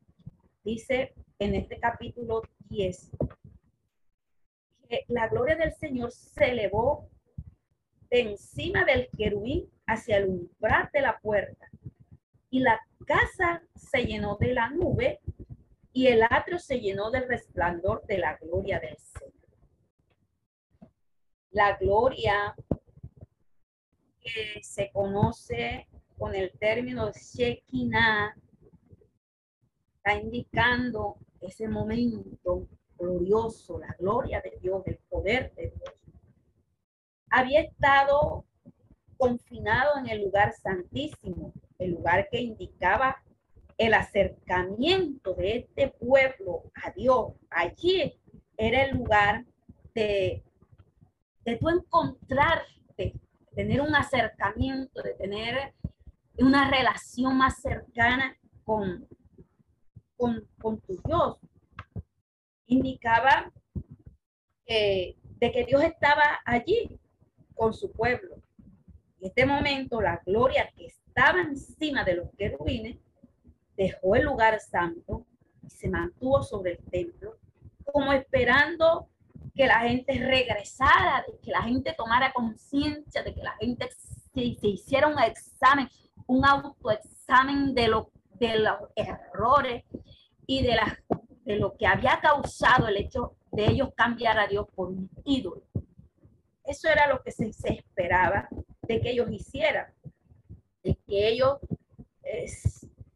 dice 0.63 1.15
en 1.39 1.55
este 1.55 1.81
capítulo 1.81 2.43
10 2.69 3.13
la 5.09 5.29
gloria 5.29 5.57
del 5.57 5.73
Señor 5.73 6.13
se 6.13 6.51
elevó 6.51 7.09
de 8.11 8.21
encima 8.21 8.85
del 8.85 9.09
querubín 9.17 9.71
hacia 9.87 10.19
el 10.19 10.29
umbral 10.29 10.91
de 10.93 11.01
la 11.01 11.19
puerta 11.19 11.69
y 12.51 12.61
la 12.61 12.81
casa 13.07 13.63
se 13.75 14.05
llenó 14.05 14.37
de 14.39 14.53
la 14.53 14.71
nube 14.71 15.21
y 15.93 16.07
el 16.09 16.23
atrio 16.23 16.59
se 16.59 16.81
llenó 16.81 17.11
del 17.11 17.29
resplandor 17.29 18.05
de 18.07 18.19
la 18.19 18.37
gloria 18.37 18.81
del 18.81 18.97
Señor. 18.97 19.33
La 21.51 21.77
gloria 21.77 22.55
que 24.21 24.63
se 24.63 24.91
conoce 24.93 25.87
con 26.17 26.35
el 26.35 26.51
término 26.59 27.11
Shekinah 27.13 28.35
está 29.97 30.15
indicando 30.21 31.17
ese 31.41 31.69
momento 31.69 32.69
glorioso, 32.99 33.79
la 33.79 33.95
gloria 33.99 34.41
de 34.41 34.59
Dios, 34.61 34.83
el 34.87 34.99
poder 35.09 35.55
de 35.55 35.71
Dios. 35.71 35.95
Había 37.31 37.61
estado 37.61 38.45
confinado 39.17 39.99
en 39.99 40.09
el 40.09 40.23
lugar 40.23 40.53
santísimo, 40.53 41.53
el 41.79 41.93
lugar 41.93 42.29
que 42.31 42.41
indicaba 42.41 43.23
el 43.77 43.95
acercamiento 43.95 45.35
de 45.35 45.57
este 45.59 45.89
pueblo 45.89 46.71
a 46.75 46.91
Dios. 46.93 47.33
Allí 47.51 48.21
era 48.57 48.85
el 48.85 48.97
lugar 48.97 49.45
de, 49.95 50.45
de 51.45 51.57
tú 51.57 51.69
encontrarte, 51.69 53.15
tener 53.55 53.81
un 53.81 53.95
acercamiento, 53.95 55.03
de 55.03 55.15
tener 55.15 55.75
una 56.39 56.71
relación 56.71 57.37
más 57.37 57.61
cercana 57.61 58.37
con, 58.65 59.07
con, 60.17 60.47
con 60.61 60.81
tu 60.81 60.97
Dios. 61.05 61.39
Indicaba 62.67 63.53
de 64.67 65.53
que 65.53 65.65
Dios 65.67 65.83
estaba 65.83 66.41
allí 66.45 66.99
con 67.55 67.75
su 67.75 67.93
pueblo. 67.93 68.37
En 69.21 69.29
este 69.29 69.47
momento, 69.47 70.01
la 70.01 70.21
gloria 70.25 70.71
que 70.77 70.87
estaba 70.87 71.41
encima 71.41 72.05
de 72.05 72.15
los 72.15 72.31
querubines 72.37 72.99
dejó 73.77 74.17
el 74.17 74.25
lugar 74.25 74.61
santo 74.61 75.27
y 75.63 75.71
se 75.71 75.89
mantuvo 75.89 76.43
sobre 76.43 76.73
el 76.73 76.79
templo, 76.91 77.39
como 77.85 78.13
esperando 78.13 79.09
que 79.55 79.67
la 79.67 79.81
gente 79.81 80.13
regresara, 80.19 81.25
que 81.43 81.51
la 81.51 81.63
gente 81.63 81.95
tomara 81.97 82.33
conciencia, 82.33 83.23
de 83.23 83.35
que 83.35 83.43
la 83.43 83.57
gente 83.57 83.89
se, 84.35 84.41
hiciera 84.43 85.07
un 85.07 85.19
examen, 85.19 85.89
un 86.27 86.45
autoexamen 86.45 87.75
de, 87.75 87.91
de 88.33 88.59
los 88.59 88.77
errores 88.97 89.85
y 90.47 90.63
de, 90.63 90.75
la, 90.75 90.99
de 91.45 91.57
lo 91.57 91.77
que 91.77 91.87
había 91.87 92.21
causado 92.21 92.89
el 92.89 92.97
hecho 92.97 93.37
de 93.53 93.67
ellos 93.67 93.91
cambiar 93.95 94.39
a 94.39 94.47
Dios 94.47 94.67
por 94.75 94.89
un 94.89 95.11
ídolo. 95.25 95.63
Eso 96.65 96.89
era 96.89 97.07
lo 97.09 97.23
que 97.23 97.31
se, 97.31 97.53
esperaba 97.63 98.49
de 98.83 99.01
que 99.01 99.11
ellos 99.11 99.31
hicieran, 99.31 99.93
de 100.83 100.97
que 101.07 101.29
ellos 101.29 101.59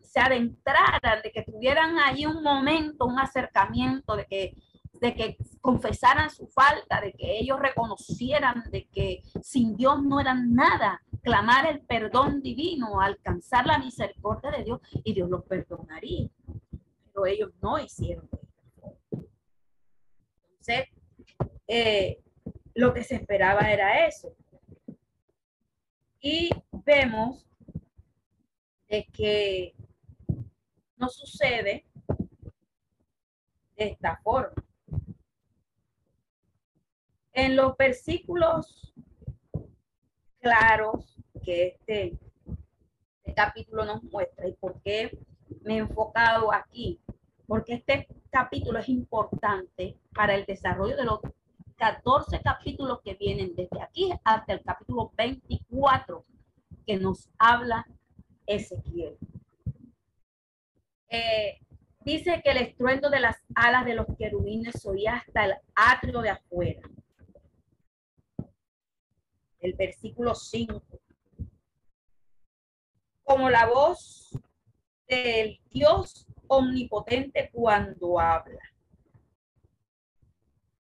se 0.03 0.21
adentraran, 0.21 1.23
de 1.23 1.31
que 1.33 1.43
tuvieran 1.43 1.99
ahí 1.99 2.27
un 2.27 2.43
momento, 2.43 3.07
un 3.07 3.19
acercamiento, 3.19 4.17
de 4.17 4.27
que, 4.27 4.55
de 5.01 5.15
que 5.15 5.39
confesaran 5.61 6.31
su 6.31 6.47
falta, 6.47 7.01
de 7.01 7.13
que 7.13 7.39
ellos 7.39 7.59
reconocieran 7.59 8.65
de 8.71 8.87
que 8.89 9.23
sin 9.43 9.77
Dios 9.77 10.03
no 10.03 10.21
eran 10.21 10.55
nada, 10.55 11.03
clamar 11.23 11.67
el 11.67 11.81
perdón 11.81 12.43
divino, 12.43 13.01
alcanzar 13.01 13.67
la 13.67 13.79
misericordia 13.79 14.51
de 14.51 14.65
Dios 14.65 14.81
y 15.05 15.15
Dios 15.15 15.31
los 15.31 15.45
perdonaría. 15.45 16.29
Ellos 17.27 17.51
no 17.61 17.79
hicieron 17.79 18.29
Entonces, 20.51 20.89
eh, 21.67 22.23
lo 22.75 22.93
que 22.95 23.05
se 23.05 23.17
esperaba 23.17 23.71
era 23.73 24.07
eso. 24.07 24.35
Y 26.21 26.51
vemos 26.85 27.47
de 28.89 29.07
que 29.13 29.75
no 30.97 31.09
sucede 31.09 31.85
de 33.77 33.89
esta 33.91 34.17
forma. 34.23 34.65
En 37.33 37.55
los 37.55 37.77
versículos 37.77 38.93
claros 40.41 41.17
que 41.45 41.69
este, 41.69 42.19
este, 43.23 43.35
capítulo 43.35 43.85
nos 43.85 44.03
muestra 44.05 44.49
y 44.49 44.53
por 44.55 44.81
qué 44.83 45.17
me 45.63 45.75
he 45.75 45.79
enfocado 45.79 46.53
aquí, 46.53 47.01
porque 47.49 47.73
este 47.73 48.07
capítulo 48.31 48.79
es 48.79 48.91
importante 48.91 49.99
para 50.15 50.35
el 50.35 50.45
desarrollo 50.45 50.97
de 50.97 51.05
los 51.07 51.21
14 51.77 52.43
capítulos 52.43 53.01
que 53.03 53.15
vienen 53.15 53.57
desde 53.57 53.83
aquí 53.83 54.13
hasta 54.23 54.53
el 54.53 54.63
capítulo 54.63 55.13
24 55.17 56.27
que 56.87 56.99
nos 56.99 57.31
habla 57.39 57.87
Ezequiel. 58.47 59.17
Eh, 61.09 61.59
dice 62.01 62.43
que 62.45 62.51
el 62.51 62.59
estruendo 62.59 63.09
de 63.09 63.21
las 63.21 63.39
alas 63.55 63.87
de 63.87 63.95
los 63.95 64.07
querubines 64.19 64.85
oía 64.85 65.15
hasta 65.15 65.47
el 65.47 65.55
atrio 65.75 66.21
de 66.21 66.31
afuera. 66.31 66.83
El 69.61 69.73
versículo 69.73 70.35
5. 70.35 70.83
Como 73.23 73.49
la 73.49 73.67
voz 73.67 74.39
del 75.07 75.59
Dios 75.71 76.29
omnipotente 76.49 77.51
cuando 77.53 78.19
habla. 78.19 78.61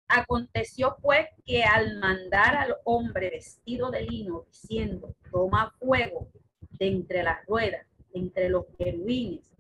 Aconteció 0.08 0.98
pues 1.02 1.28
que 1.46 1.64
al 1.64 1.98
mandar 2.00 2.56
al 2.56 2.76
hombre 2.84 3.30
vestido 3.30 3.92
de 3.92 4.02
lino 4.02 4.44
diciendo, 4.48 5.16
toma 5.32 5.74
fuego 5.80 6.28
de 6.72 6.88
entre 6.88 7.24
las 7.24 7.46
ruedas, 7.46 7.88
entre 8.14 8.50
los 8.50 8.66
querubines, 8.78 9.52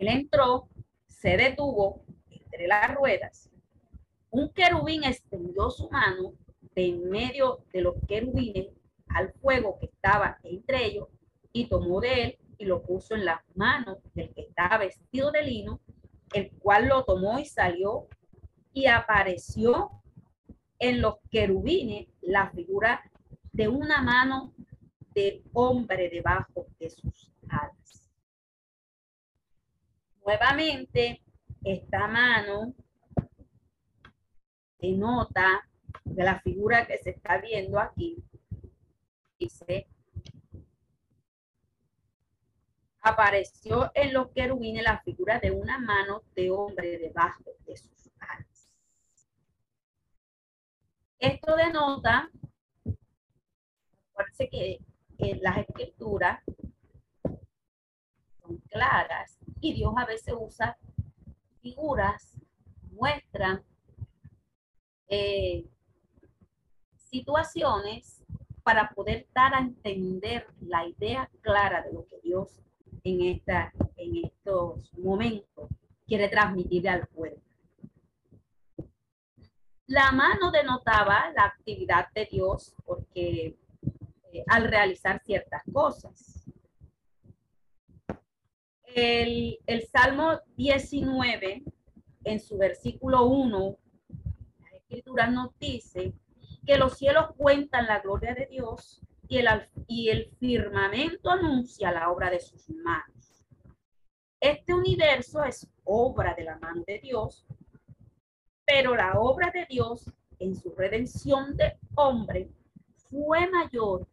él 0.00 0.08
entró, 0.08 0.66
se 1.06 1.36
detuvo 1.36 2.06
entre 2.30 2.66
las 2.66 2.94
ruedas. 2.94 3.50
Un 4.30 4.48
querubín 4.50 5.04
extendió 5.04 5.68
su 5.68 5.90
mano 5.90 6.32
de 6.74 6.86
en 6.86 7.10
medio 7.10 7.66
de 7.70 7.82
los 7.82 7.96
querubines 8.08 8.68
al 9.08 9.30
fuego 9.34 9.78
que 9.78 9.86
estaba 9.86 10.38
entre 10.42 10.86
ellos 10.86 11.08
y 11.52 11.66
tomó 11.66 12.00
de 12.00 12.22
él 12.22 12.38
y 12.60 12.66
lo 12.66 12.82
puso 12.82 13.14
en 13.14 13.24
las 13.24 13.40
manos 13.54 13.98
del 14.14 14.34
que 14.34 14.42
estaba 14.42 14.76
vestido 14.76 15.32
de 15.32 15.42
lino, 15.42 15.80
el 16.34 16.50
cual 16.58 16.88
lo 16.88 17.04
tomó 17.04 17.38
y 17.38 17.46
salió 17.46 18.06
y 18.74 18.86
apareció 18.86 20.02
en 20.78 21.00
los 21.00 21.16
querubines 21.30 22.08
la 22.20 22.50
figura 22.50 23.02
de 23.50 23.66
una 23.66 24.02
mano 24.02 24.54
de 25.14 25.42
hombre 25.54 26.10
debajo 26.10 26.66
de 26.78 26.90
sus 26.90 27.32
alas. 27.48 28.10
Nuevamente, 30.24 31.22
esta 31.64 32.06
mano 32.08 32.74
denota 34.78 35.66
de 36.04 36.24
la 36.24 36.40
figura 36.40 36.86
que 36.86 36.98
se 36.98 37.10
está 37.10 37.38
viendo 37.38 37.80
aquí. 37.80 38.22
Dice, 39.38 39.88
apareció 43.02 43.90
en 43.94 44.12
los 44.12 44.30
querubines 44.30 44.82
la 44.82 45.00
figura 45.00 45.38
de 45.38 45.50
una 45.50 45.78
mano 45.78 46.22
de 46.34 46.50
hombre 46.50 46.98
debajo 46.98 47.44
de 47.66 47.76
sus 47.76 48.10
alas. 48.18 48.68
Esto 51.18 51.56
denota, 51.56 52.30
parece 54.12 54.48
que 54.48 54.80
las 55.40 55.58
escrituras 55.58 56.42
son 58.40 58.58
claras 58.68 59.38
y 59.60 59.74
Dios 59.74 59.92
a 59.96 60.06
veces 60.06 60.34
usa 60.38 60.78
figuras, 61.60 62.38
muestran 62.92 63.62
eh, 65.08 65.66
situaciones 66.96 68.22
para 68.62 68.90
poder 68.90 69.26
dar 69.34 69.54
a 69.54 69.58
entender 69.58 70.46
la 70.60 70.86
idea 70.86 71.30
clara 71.40 71.82
de 71.82 71.92
lo 71.92 72.06
que 72.06 72.20
Dios 72.22 72.60
en, 73.04 73.22
esta, 73.22 73.72
en 73.96 74.24
estos 74.24 74.92
momentos 74.98 75.70
quiere 76.06 76.28
transmitir 76.28 76.88
al 76.88 77.06
pueblo. 77.06 77.40
La 79.86 80.12
mano 80.12 80.50
denotaba 80.50 81.32
la 81.34 81.44
actividad 81.44 82.08
de 82.14 82.26
Dios 82.30 82.74
porque 82.84 83.56
eh, 84.32 84.44
al 84.46 84.68
realizar 84.68 85.20
ciertas 85.24 85.62
cosas. 85.72 86.44
El, 88.84 89.58
el 89.66 89.86
Salmo 89.86 90.40
19, 90.56 91.62
en 92.24 92.40
su 92.40 92.58
versículo 92.58 93.26
1, 93.26 93.76
la 94.60 94.76
escritura 94.76 95.28
nos 95.28 95.56
dice 95.58 96.12
que 96.66 96.76
los 96.76 96.96
cielos 96.98 97.32
cuentan 97.36 97.86
la 97.86 98.00
gloria 98.00 98.34
de 98.34 98.46
Dios 98.46 99.00
y 99.86 100.08
el, 100.08 100.28
firmamento 100.40 101.30
anuncia 101.30 101.92
la 101.92 102.10
obra 102.10 102.30
de 102.30 102.40
sus 102.40 102.68
manos. 102.70 103.44
Este 104.40 104.74
universo 104.74 105.44
es 105.44 105.70
obra 105.84 106.34
de 106.34 106.44
la 106.44 106.58
mano 106.58 106.82
de 106.84 106.98
Dios, 106.98 107.46
pero 108.66 108.96
la 108.96 109.20
obra 109.20 109.52
de 109.52 109.66
Dios 109.66 110.12
en 110.40 110.56
su 110.56 110.74
redención 110.74 111.56
de 111.56 111.78
hombre 111.94 112.50
fue 113.08 113.48
mayor 113.48 114.06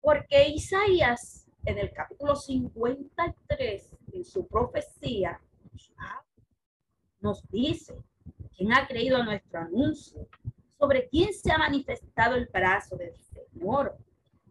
porque 0.00 0.48
Isaías 0.48 1.48
en 1.64 1.78
el 1.78 1.92
capítulo 1.92 2.36
53 2.36 3.90
en 4.12 4.24
su 4.24 4.46
profecía 4.46 5.40
nos 7.18 7.42
dice 7.48 7.96
quién 8.56 8.72
ha 8.72 8.86
creído 8.86 9.16
a 9.16 9.24
nuestro 9.24 9.58
anuncio, 9.58 10.28
sobre 10.78 11.08
quién 11.08 11.32
se 11.32 11.52
ha 11.52 11.58
manifestado 11.58 12.36
el 12.36 12.46
brazo 12.46 12.96
del 12.96 13.14
Señor. 13.16 13.96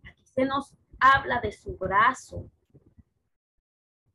Aquí 0.04 0.24
se 0.26 0.46
nos 0.46 0.76
habla 1.00 1.40
de 1.40 1.52
su 1.52 1.78
brazo. 1.78 2.50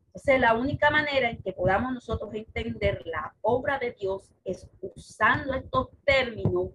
Entonces, 0.06 0.40
la 0.40 0.54
única 0.54 0.90
manera 0.90 1.30
en 1.30 1.40
que 1.40 1.52
podamos 1.52 1.92
nosotros 1.92 2.34
entender 2.34 3.02
la 3.06 3.34
obra 3.42 3.78
de 3.78 3.92
Dios 3.92 4.32
es 4.44 4.68
usando 4.80 5.54
estos 5.54 5.88
términos 6.04 6.70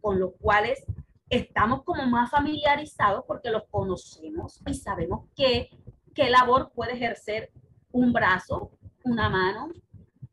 con 0.00 0.20
los 0.20 0.32
cuales 0.38 0.84
estamos 1.30 1.82
como 1.84 2.06
más 2.06 2.30
familiarizados 2.30 3.24
porque 3.26 3.50
los 3.50 3.64
conocemos 3.70 4.60
y 4.66 4.74
sabemos 4.74 5.26
qué, 5.34 5.70
qué 6.14 6.28
labor 6.28 6.70
puede 6.74 6.92
ejercer 6.92 7.50
un 7.90 8.12
brazo, 8.12 8.70
una 9.04 9.30
mano, 9.30 9.72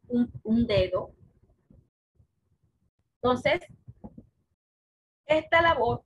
un, 0.09 0.29
un 0.43 0.67
dedo. 0.67 1.11
Entonces, 3.21 3.61
esta 5.25 5.61
labor 5.61 6.03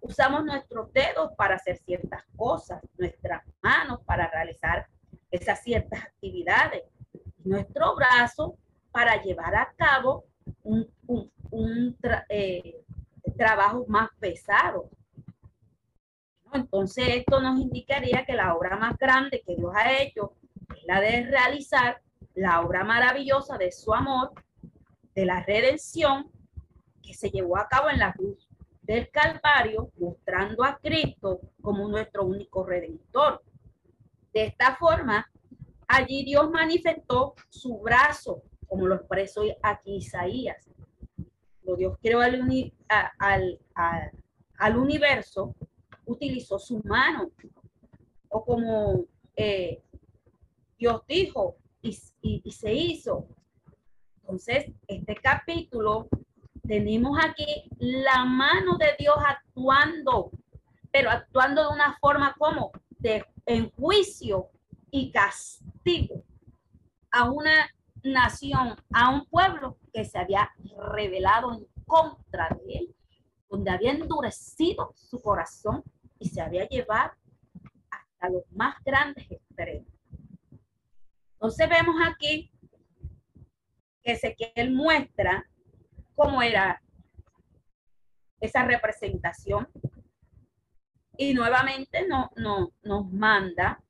usamos 0.00 0.44
nuestros 0.44 0.92
dedos 0.92 1.32
para 1.36 1.56
hacer 1.56 1.78
ciertas 1.78 2.24
cosas, 2.36 2.80
nuestras 2.96 3.42
manos 3.62 4.00
para 4.04 4.28
realizar 4.30 4.86
esas 5.30 5.62
ciertas 5.62 6.02
actividades, 6.02 6.84
nuestro 7.44 7.94
brazo 7.96 8.56
para 8.90 9.22
llevar 9.22 9.54
a 9.54 9.72
cabo 9.76 10.24
un, 10.62 10.88
eh, 12.28 12.82
trabajos 13.36 13.86
más 13.88 14.08
pesados. 14.18 14.86
Entonces, 16.52 17.08
esto 17.08 17.40
nos 17.40 17.60
indicaría 17.60 18.24
que 18.24 18.32
la 18.32 18.54
obra 18.54 18.76
más 18.76 18.96
grande 18.96 19.42
que 19.46 19.54
Dios 19.54 19.72
ha 19.74 20.00
hecho 20.00 20.32
es 20.74 20.84
la 20.84 21.00
de 21.00 21.26
realizar 21.26 22.00
la 22.34 22.62
obra 22.62 22.84
maravillosa 22.84 23.58
de 23.58 23.70
su 23.70 23.92
amor, 23.92 24.32
de 25.14 25.26
la 25.26 25.42
redención 25.42 26.30
que 27.02 27.12
se 27.12 27.30
llevó 27.30 27.58
a 27.58 27.68
cabo 27.68 27.90
en 27.90 27.98
la 27.98 28.12
cruz 28.12 28.47
del 28.88 29.10
Calvario, 29.10 29.92
mostrando 29.98 30.64
a 30.64 30.78
Cristo 30.78 31.40
como 31.60 31.86
nuestro 31.88 32.24
único 32.24 32.64
redentor. 32.64 33.44
De 34.32 34.46
esta 34.46 34.76
forma, 34.76 35.30
allí 35.86 36.24
Dios 36.24 36.50
manifestó 36.50 37.34
su 37.50 37.78
brazo, 37.80 38.42
como 38.66 38.86
lo 38.86 38.94
expresó 38.94 39.42
aquí 39.62 39.96
Isaías, 39.96 40.68
Dios 41.76 41.98
creó 42.00 42.20
al, 42.20 43.60
al, 44.56 44.76
universo, 44.78 45.54
utilizó 46.06 46.58
su 46.58 46.80
mano. 46.84 47.30
O 48.30 48.44
como 48.44 49.04
eh, 49.36 49.82
Dios 50.78 51.02
dijo 51.06 51.56
y, 51.82 51.92
se 51.92 52.72
hizo. 52.72 53.28
Entonces, 54.20 54.70
este 54.86 55.14
capítulo 55.16 56.08
tenemos 56.68 57.18
aquí 57.24 57.70
la 57.78 58.26
mano 58.26 58.76
de 58.76 58.94
Dios 58.98 59.16
actuando, 59.26 60.30
pero 60.92 61.10
actuando 61.10 61.62
de 61.62 61.74
una 61.74 61.96
forma 61.98 62.34
como 62.38 62.70
de 62.90 63.24
en 63.46 63.70
juicio 63.70 64.50
y 64.90 65.10
castigo 65.10 66.22
a 67.10 67.30
una 67.30 67.70
nación, 68.02 68.76
a 68.92 69.08
un 69.08 69.24
pueblo 69.26 69.78
que 69.94 70.04
se 70.04 70.18
había 70.18 70.50
revelado 70.92 71.54
en 71.54 71.66
contra 71.86 72.50
de 72.50 72.74
él, 72.74 72.94
donde 73.48 73.70
había 73.70 73.92
endurecido 73.92 74.92
su 74.94 75.22
corazón 75.22 75.82
y 76.18 76.28
se 76.28 76.42
había 76.42 76.68
llevado 76.68 77.12
hasta 77.90 78.28
los 78.28 78.42
más 78.52 78.76
grandes 78.84 79.30
extremos. 79.30 79.88
Entonces 81.32 81.68
vemos 81.68 81.96
aquí 82.06 82.52
que 84.02 84.52
él 84.54 84.70
muestra 84.72 85.48
cómo 86.18 86.42
era 86.42 86.82
esa 88.40 88.64
representación 88.64 89.68
y 91.16 91.32
nuevamente 91.32 92.08
no, 92.08 92.32
no, 92.34 92.72
nos 92.82 93.08
manda 93.12 93.80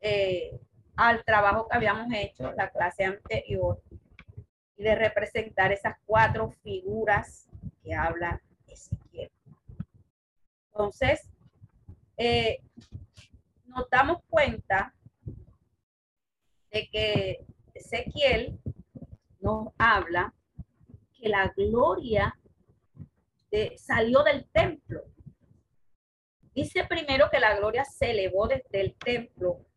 eh, 0.00 0.58
al 0.96 1.22
trabajo 1.22 1.68
que 1.68 1.76
habíamos 1.76 2.06
hecho 2.14 2.50
la 2.52 2.70
clase 2.70 3.04
anterior 3.04 3.82
y 4.74 4.84
de 4.84 4.94
representar 4.94 5.70
esas 5.70 5.98
cuatro 6.06 6.50
figuras 6.62 7.46
que 7.82 7.92
habla 7.92 8.40
Ezequiel. 8.66 9.30
Entonces, 10.72 11.28
eh, 12.16 12.62
nos 13.66 13.90
damos 13.90 14.22
cuenta 14.30 14.94
de 16.70 16.88
que 16.88 17.44
Ezequiel 17.74 18.58
nos 19.40 19.74
habla 19.76 20.32
que 21.20 21.28
la 21.28 21.52
gloria 21.56 22.38
de, 23.50 23.76
salió 23.78 24.22
del 24.22 24.48
templo. 24.50 25.04
Dice 26.54 26.84
primero 26.84 27.28
que 27.30 27.40
la 27.40 27.56
gloria 27.56 27.84
se 27.84 28.10
elevó 28.10 28.48
desde 28.48 28.80
el 28.80 28.94
templo 28.94 29.68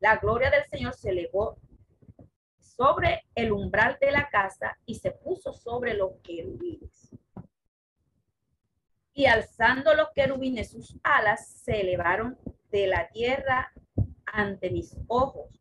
la 0.00 0.16
gloria 0.16 0.50
del 0.50 0.64
Señor 0.66 0.94
se 0.94 1.10
elevó 1.10 1.58
sobre 2.58 3.24
el 3.34 3.50
umbral 3.50 3.98
de 4.00 4.12
la 4.12 4.28
casa 4.28 4.78
y 4.86 4.94
se 4.94 5.10
puso 5.10 5.52
sobre 5.52 5.94
los 5.94 6.12
querubines. 6.22 7.10
Y 9.12 9.26
alzando 9.26 9.94
los 9.94 10.10
querubines 10.14 10.70
sus 10.70 10.96
alas, 11.02 11.48
se 11.48 11.80
elevaron 11.80 12.38
de 12.70 12.86
la 12.86 13.08
tierra 13.08 13.72
ante 14.26 14.70
mis 14.70 14.96
ojos. 15.08 15.57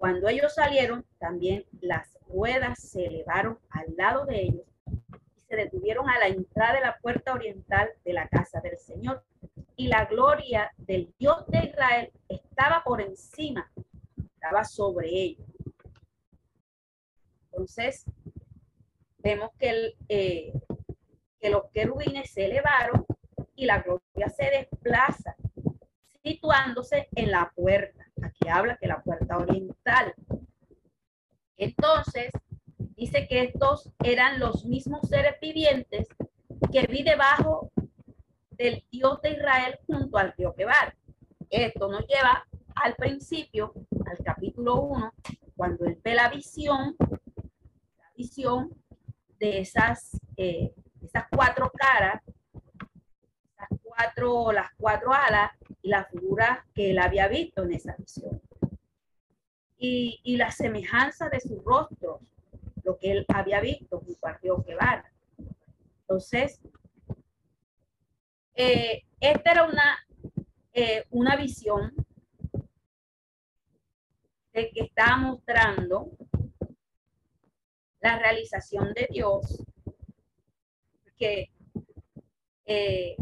Cuando 0.00 0.28
ellos 0.28 0.54
salieron, 0.54 1.04
también 1.18 1.66
las 1.82 2.16
ruedas 2.26 2.80
se 2.80 3.04
elevaron 3.04 3.58
al 3.68 3.94
lado 3.98 4.24
de 4.24 4.40
ellos 4.44 4.66
y 4.90 5.42
se 5.46 5.56
detuvieron 5.56 6.08
a 6.08 6.18
la 6.18 6.28
entrada 6.28 6.72
de 6.72 6.80
la 6.80 6.96
puerta 7.02 7.34
oriental 7.34 7.90
de 8.02 8.14
la 8.14 8.26
casa 8.26 8.62
del 8.62 8.78
Señor 8.78 9.22
y 9.76 9.88
la 9.88 10.06
gloria 10.06 10.72
del 10.78 11.12
Dios 11.18 11.46
de 11.48 11.66
Israel 11.66 12.12
estaba 12.30 12.82
por 12.82 13.02
encima, 13.02 13.70
estaba 14.16 14.64
sobre 14.64 15.10
ellos. 15.10 15.46
Entonces, 17.52 18.06
vemos 19.18 19.50
que, 19.58 19.68
el, 19.68 19.96
eh, 20.08 20.52
los 21.42 21.64
querubines 21.74 22.30
se 22.30 22.46
elevaron 22.46 23.04
y 23.54 23.66
la 23.66 23.82
gloria 23.82 24.30
se 24.34 24.44
desplaza, 24.44 25.36
situándose 26.22 27.06
en 27.14 27.30
la 27.32 27.52
puerta. 27.54 27.99
Aquí 28.22 28.48
habla 28.48 28.76
que 28.76 28.86
la 28.86 29.02
puerta 29.02 29.38
oriental. 29.38 30.14
Entonces, 31.56 32.30
dice 32.96 33.26
que 33.28 33.44
estos 33.44 33.90
eran 34.02 34.38
los 34.38 34.64
mismos 34.64 35.08
seres 35.08 35.36
vivientes 35.40 36.08
que 36.72 36.86
vi 36.86 37.02
debajo 37.02 37.70
del 38.50 38.84
Dios 38.90 39.20
de 39.22 39.30
Israel 39.30 39.78
junto 39.86 40.18
al 40.18 40.32
río 40.36 40.54
Quebar. 40.54 40.94
Esto 41.48 41.88
nos 41.88 42.06
lleva 42.06 42.46
al 42.74 42.94
principio, 42.94 43.74
al 44.06 44.18
capítulo 44.24 44.82
1, 44.82 45.12
cuando 45.56 45.84
él 45.86 45.98
ve 46.02 46.14
la 46.14 46.28
visión, 46.28 46.96
la 46.98 48.12
visión 48.14 48.70
de 49.38 49.60
esas, 49.60 50.18
eh, 50.36 50.72
esas 51.02 51.24
cuatro 51.30 51.70
caras, 51.74 52.22
cuatro, 53.82 54.52
las 54.52 54.70
cuatro 54.76 55.12
alas 55.12 55.50
y 55.82 55.88
la 55.88 56.04
figura 56.04 56.66
que 56.74 56.90
él 56.90 56.98
había 56.98 57.28
visto 57.28 57.62
en 57.62 57.72
esa 57.72 57.94
visión. 57.96 58.40
Y, 59.78 60.36
la 60.36 60.50
semejanza 60.50 61.30
de 61.30 61.40
sus 61.40 61.64
rostros, 61.64 62.20
lo 62.84 62.98
que 62.98 63.12
él 63.12 63.24
había 63.28 63.60
visto 63.60 64.02
río 64.42 64.62
Quebar. 64.62 65.04
Entonces, 66.02 66.60
eh, 68.54 69.04
esta 69.20 69.52
era 69.52 69.64
una, 69.64 69.98
eh, 70.72 71.06
una 71.10 71.36
visión 71.36 71.94
de 74.52 74.70
que 74.70 74.80
está 74.82 75.16
mostrando 75.16 76.10
la 78.00 78.18
realización 78.18 78.92
de 78.92 79.08
Dios, 79.10 79.64
que 81.16 81.50
eh, 82.66 83.16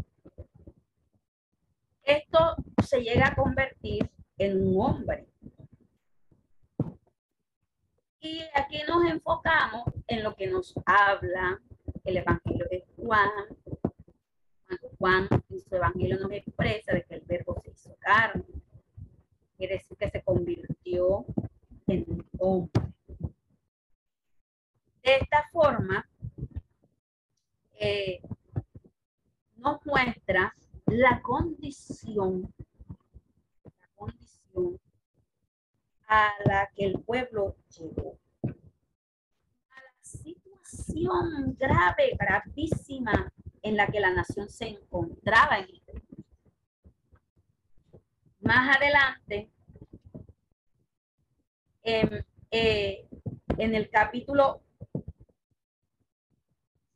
esto 2.08 2.56
se 2.82 3.02
llega 3.02 3.28
a 3.28 3.34
convertir 3.34 4.10
en 4.38 4.66
un 4.66 4.80
hombre. 4.80 5.28
Y 8.20 8.42
aquí 8.54 8.80
nos 8.88 9.04
enfocamos 9.04 9.84
en 10.06 10.24
lo 10.24 10.34
que 10.34 10.46
nos 10.46 10.74
habla 10.86 11.60
el 12.04 12.16
Evangelio 12.16 12.66
de 12.70 12.84
Juan. 12.96 13.30
Juan 14.98 15.28
en 15.50 15.60
su 15.60 15.76
Evangelio 15.76 16.18
nos 16.18 16.32
expresa 16.32 16.94
de 16.94 17.04
que 17.04 17.16
el 17.16 17.20
verbo 17.26 17.60
se 17.62 17.70
hizo 17.70 17.94
carne. 17.98 18.44
Quiere 19.58 19.74
decir 19.74 19.96
que 19.98 20.10
se 20.10 20.22
convirtió 20.22 21.26
en 21.86 22.04
un 22.08 22.26
hombre. 22.38 22.82
De 25.02 25.16
esta 25.16 25.46
forma, 25.52 26.08
eh, 27.78 28.22
nos 29.56 29.84
muestra 29.84 30.54
la 30.90 31.20
condición, 31.22 32.52
la 33.64 33.88
condición 33.94 34.80
a 36.06 36.30
la 36.44 36.70
que 36.74 36.86
el 36.86 37.00
pueblo 37.00 37.56
llegó. 37.76 38.18
A 38.42 39.82
la 39.82 39.92
situación 40.02 41.56
grave, 41.58 42.16
gravísima 42.18 43.32
en 43.62 43.76
la 43.76 43.86
que 43.86 44.00
la 44.00 44.12
nación 44.12 44.48
se 44.48 44.68
encontraba 44.68 45.58
en 45.58 45.68
este 45.74 46.02
Más 48.40 48.76
adelante, 48.76 49.50
en, 51.82 52.26
eh, 52.50 53.08
en 53.58 53.74
el 53.74 53.90
capítulo 53.90 54.62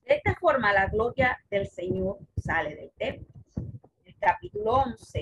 de 0.05 0.17
esta 0.17 0.35
forma, 0.35 0.73
la 0.73 0.89
gloria 0.89 1.39
del 1.49 1.69
Señor 1.69 2.19
sale 2.37 2.75
del 2.75 2.91
templo. 2.99 3.33
Capítulo 4.25 4.75
11, 4.75 5.21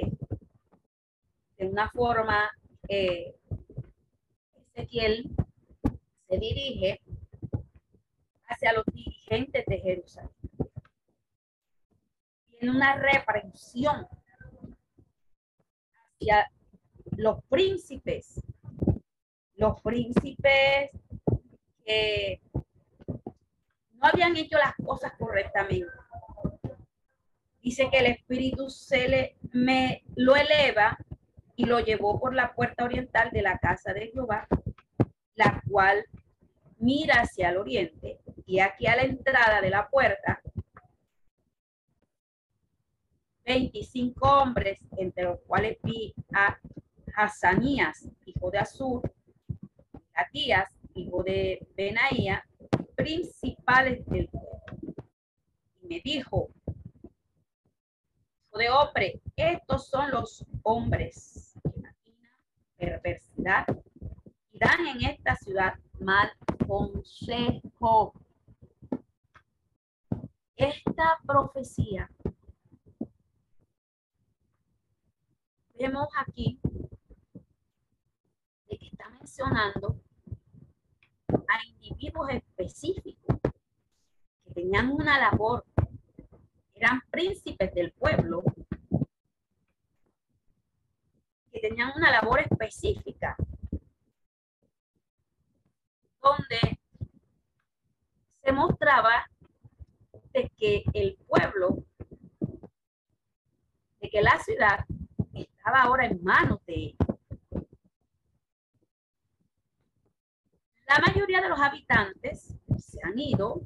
de 1.56 1.66
una 1.66 1.88
forma, 1.88 2.50
eh, 2.86 3.34
Ezequiel 4.74 5.34
se 6.28 6.38
dirige 6.38 7.00
hacia 8.46 8.74
los 8.74 8.84
dirigentes 8.92 9.64
de 9.64 9.78
Jerusalén. 9.78 10.30
Tiene 12.50 12.76
una 12.76 12.96
reprensión 12.96 14.06
hacia 16.04 16.52
los 17.16 17.42
príncipes, 17.44 18.42
los 19.54 19.80
príncipes 19.80 20.90
que 21.86 22.42
no 23.92 24.08
habían 24.08 24.36
hecho 24.36 24.58
las 24.58 24.74
cosas 24.84 25.14
correctamente. 25.18 25.86
Dice 27.62 27.88
que 27.90 27.98
el 27.98 28.06
espíritu 28.06 28.70
se 28.70 29.08
le 29.08 29.36
me 29.52 30.02
lo 30.16 30.34
eleva 30.36 30.98
y 31.56 31.66
lo 31.66 31.80
llevó 31.80 32.18
por 32.18 32.34
la 32.34 32.54
puerta 32.54 32.84
oriental 32.84 33.30
de 33.32 33.42
la 33.42 33.58
casa 33.58 33.92
de 33.92 34.08
Jehová, 34.08 34.46
la 35.34 35.62
cual 35.68 36.04
mira 36.78 37.16
hacia 37.22 37.50
el 37.50 37.58
oriente 37.58 38.20
y 38.46 38.60
aquí 38.60 38.86
a 38.86 38.96
la 38.96 39.02
entrada 39.02 39.60
de 39.60 39.70
la 39.70 39.88
puerta 39.88 40.40
25 43.44 44.28
hombres, 44.28 44.78
entre 44.96 45.24
los 45.24 45.40
cuales 45.40 45.76
vi 45.82 46.14
a 46.32 46.56
Hazanías, 47.16 48.08
hijo 48.24 48.50
de 48.50 48.58
Azur, 48.58 49.12
Atías, 50.14 50.70
hijo 50.94 51.24
de 51.24 51.66
Benaía, 51.76 52.44
principales 52.94 54.06
del 54.06 54.28
pueblo. 54.28 54.62
Y 55.82 55.86
me 55.88 56.00
dijo, 56.04 56.50
de 58.58 58.70
hombre, 58.70 59.20
estos 59.36 59.88
son 59.88 60.10
los 60.10 60.44
hombres 60.62 61.40
perversidad 62.76 63.66
y 64.52 64.58
dan 64.58 64.86
en 64.86 65.04
esta 65.04 65.36
ciudad 65.36 65.74
mal 66.00 66.30
consejo. 66.66 68.14
Esta 70.56 71.18
profecía 71.26 72.10
vemos 75.74 76.08
aquí 76.18 76.58
de 78.68 78.78
que 78.78 78.86
está 78.86 79.08
mencionando 79.10 80.00
a 81.28 81.64
individuos 81.66 82.30
específicos 82.30 83.38
que 84.44 84.52
tenían 84.52 84.90
una 84.90 85.18
labor, 85.18 85.64
eran 86.80 87.02
príncipes 87.10 87.74
del 87.74 87.92
pueblo, 87.92 88.42
que 91.52 91.60
tenían 91.60 91.92
una 91.94 92.10
labor 92.10 92.40
específica, 92.40 93.36
donde 96.22 96.80
se 98.42 98.52
mostraba 98.52 99.26
de 100.32 100.50
que 100.56 100.82
el 100.94 101.18
pueblo, 101.28 101.84
de 104.00 104.08
que 104.08 104.22
la 104.22 104.38
ciudad 104.38 104.86
estaba 105.34 105.82
ahora 105.82 106.06
en 106.06 106.22
manos 106.22 106.64
de 106.64 106.74
ellos. 106.74 107.08
La 110.86 110.98
mayoría 111.06 111.42
de 111.42 111.48
los 111.50 111.60
habitantes 111.60 112.54
se 112.78 112.98
han 113.04 113.18
ido 113.18 113.60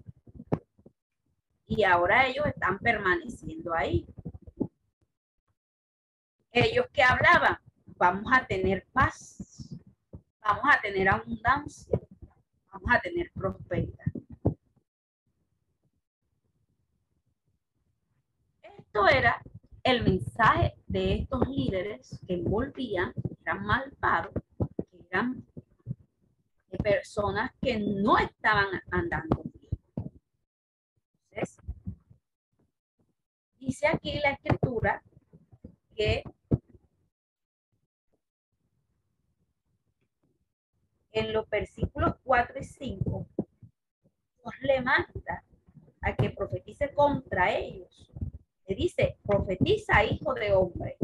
y 1.67 1.85
ahora 1.85 2.27
ellos 2.27 2.47
están 2.47 2.79
permaneciendo 2.79 3.75
ahí. 3.75 4.07
Ellos 6.53 6.87
que 6.93 7.03
hablaban, 7.03 7.59
vamos 7.97 8.33
a 8.33 8.47
tener 8.47 8.87
paz, 8.93 9.77
vamos 10.41 10.65
a 10.71 10.81
tener 10.81 11.09
abundancia, 11.09 11.99
vamos 12.73 12.91
a 12.93 13.01
tener 13.01 13.31
prosperidad. 13.33 14.05
Esto 18.63 19.09
era 19.09 19.43
el 19.83 20.05
mensaje 20.05 20.75
de 20.87 21.15
estos 21.15 21.49
líderes 21.49 22.21
que 22.27 22.35
envolvían, 22.35 23.13
eran 23.45 23.65
malvados, 23.65 24.33
que 24.91 25.07
eran 25.11 25.45
personas 26.83 27.51
que 27.61 27.79
no 27.79 28.19
estaban 28.19 28.69
andando. 28.91 29.54
Dice 33.59 33.87
aquí 33.87 34.19
la 34.21 34.33
escritura 34.33 35.03
que 35.97 36.23
en 41.13 41.33
los 41.33 41.49
versículos 41.49 42.15
4 42.25 42.59
y 42.61 42.65
5, 42.65 43.27
Dios 43.39 44.55
le 44.63 44.83
manda 44.83 45.45
a 46.03 46.15
que 46.15 46.31
profetice 46.31 46.93
contra 46.93 47.57
ellos. 47.57 48.11
Le 48.67 48.75
dice, 48.75 49.17
profetiza, 49.23 50.05
hijo 50.05 50.35
de 50.35 50.53
hombre. 50.53 50.97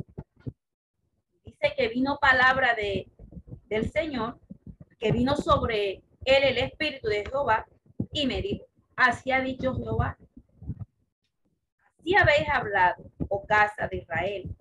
Dice 1.45 1.73
que 1.77 1.89
vino 1.89 2.19
palabra 2.21 2.75
de, 2.75 3.09
del 3.67 3.91
Señor 3.91 4.39
que 4.99 5.13
vino 5.13 5.35
sobre 5.37 6.03
él 6.25 6.45
el 6.45 6.59
Espíritu 6.59 7.09
de 7.09 7.25
Jehová 7.25 7.67
y 8.13 8.27
me 8.27 8.43
dijo, 8.43 8.67
así 9.01 9.33
ha 9.33 9.41
dicho 9.41 9.75
Jehová, 9.75 10.19
así 11.99 12.15
habéis 12.15 12.49
hablado, 12.51 13.05
oh 13.29 13.47
casa 13.47 13.89
de 13.89 13.97
Israel, 13.97 14.55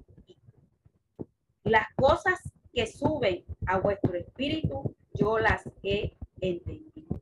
las 1.64 1.88
cosas 1.96 2.40
que 2.74 2.88
suben 2.88 3.44
a 3.68 3.80
vuestro 3.80 4.14
espíritu, 4.16 4.96
yo 5.14 5.40
las 5.40 5.70
he 5.84 6.16
entendido. 6.40 7.22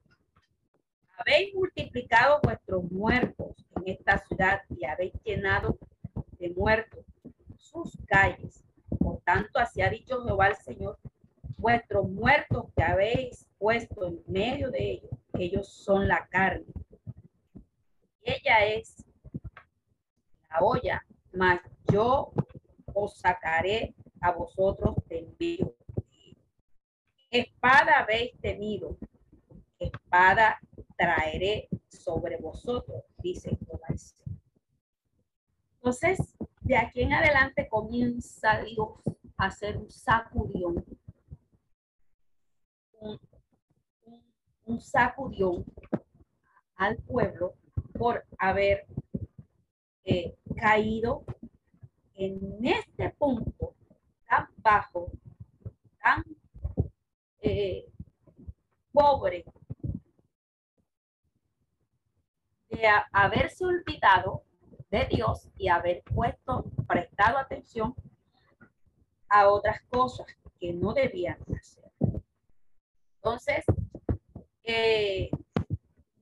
Habéis 1.17 1.55
multiplicado 1.55 2.39
vuestros 2.43 2.83
muertos 2.91 3.65
en 3.77 3.87
esta 3.87 4.19
ciudad 4.19 4.61
y 4.69 4.85
habéis 4.85 5.13
llenado 5.23 5.77
de 6.39 6.51
muertos 6.51 7.03
sus 7.57 7.97
calles. 8.05 8.63
Por 8.99 9.21
tanto, 9.21 9.57
así 9.57 9.81
ha 9.81 9.89
dicho 9.89 10.23
Jehová 10.23 10.49
el 10.49 10.57
Señor, 10.57 10.99
vuestros 11.57 12.07
muertos 12.07 12.65
que 12.75 12.83
habéis 12.83 13.47
puesto 13.57 14.05
en 14.05 14.21
medio 14.27 14.69
de 14.69 14.91
ellos, 14.91 15.11
ellos 15.33 15.67
son 15.67 16.07
la 16.07 16.27
carne. 16.27 16.65
Ella 18.27 18.65
es 18.65 19.05
la 20.49 20.59
olla, 20.59 21.05
mas 21.31 21.61
yo 21.89 22.33
os 22.93 23.17
sacaré 23.19 23.95
a 24.19 24.31
vosotros 24.31 24.95
del 25.07 25.33
medio. 25.39 25.73
Espada 27.31 27.99
habéis 27.99 28.37
tenido, 28.41 28.97
espada 29.79 30.59
traeré 30.97 31.69
sobre 31.87 32.35
vosotros, 32.37 33.03
dice 33.17 33.57
Jehová. 33.65 33.87
Entonces, 35.75 36.35
de 36.61 36.75
aquí 36.75 37.03
en 37.03 37.13
adelante 37.13 37.69
comienza 37.69 38.59
Dios 38.61 38.99
a 39.37 39.45
hacer 39.45 39.77
un 39.77 39.89
sacudión 39.89 40.83
un, 44.65 44.81
sacudión 44.81 45.63
al 46.75 46.97
pueblo 46.97 47.55
por 47.97 48.25
haber 48.37 48.85
eh, 50.05 50.35
caído 50.55 51.23
en 52.13 52.65
este 52.65 53.09
punto 53.11 53.75
tan 54.27 54.47
bajo, 54.57 55.11
tan 56.01 56.23
eh, 57.41 57.85
pobre, 58.91 59.45
de 62.69 62.83
haberse 63.11 63.65
olvidado 63.65 64.43
de 64.89 65.05
Dios 65.05 65.49
y 65.57 65.67
haber 65.67 66.03
puesto, 66.03 66.65
prestado 66.87 67.37
atención 67.37 67.95
a 69.29 69.49
otras 69.49 69.81
cosas 69.89 70.27
que 70.59 70.73
no 70.73 70.93
debían 70.93 71.37
hacer. 71.57 71.91
Entonces, 73.15 73.65
eh, 74.63 75.29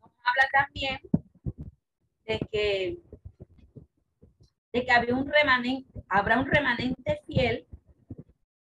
nos 0.01 0.11
habla 0.23 0.49
también 0.53 0.99
de 2.25 2.39
que, 2.51 2.97
de 4.73 4.85
que 4.85 4.91
había 4.91 5.15
un 5.15 5.27
remanente, 5.31 6.03
habrá 6.09 6.39
un 6.39 6.47
remanente 6.47 7.21
fiel 7.25 7.67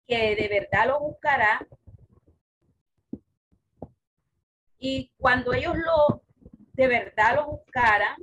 que 0.07 0.35
de 0.35 0.47
verdad 0.47 0.87
lo 0.87 0.99
buscará. 0.99 1.65
Y 4.79 5.11
cuando 5.17 5.53
ellos 5.53 5.75
lo 5.77 6.23
de 6.73 6.87
verdad 6.87 7.35
lo 7.35 7.47
buscaran, 7.47 8.15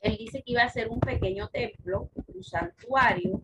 él 0.00 0.16
dice 0.16 0.42
que 0.42 0.52
iba 0.52 0.62
a 0.62 0.68
ser 0.68 0.88
un 0.88 1.00
pequeño 1.00 1.48
templo, 1.48 2.10
un 2.28 2.44
santuario, 2.44 3.42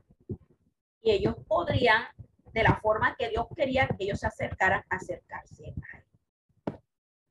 y 1.02 1.10
ellos 1.10 1.34
podrían, 1.48 2.04
de 2.52 2.62
la 2.62 2.78
forma 2.80 3.16
que 3.16 3.28
Dios 3.30 3.46
quería 3.56 3.88
que 3.88 4.04
ellos 4.04 4.20
se 4.20 4.26
acercaran, 4.26 4.84
acercarse 4.90 5.64
a 5.64 5.98
él. 5.98 6.04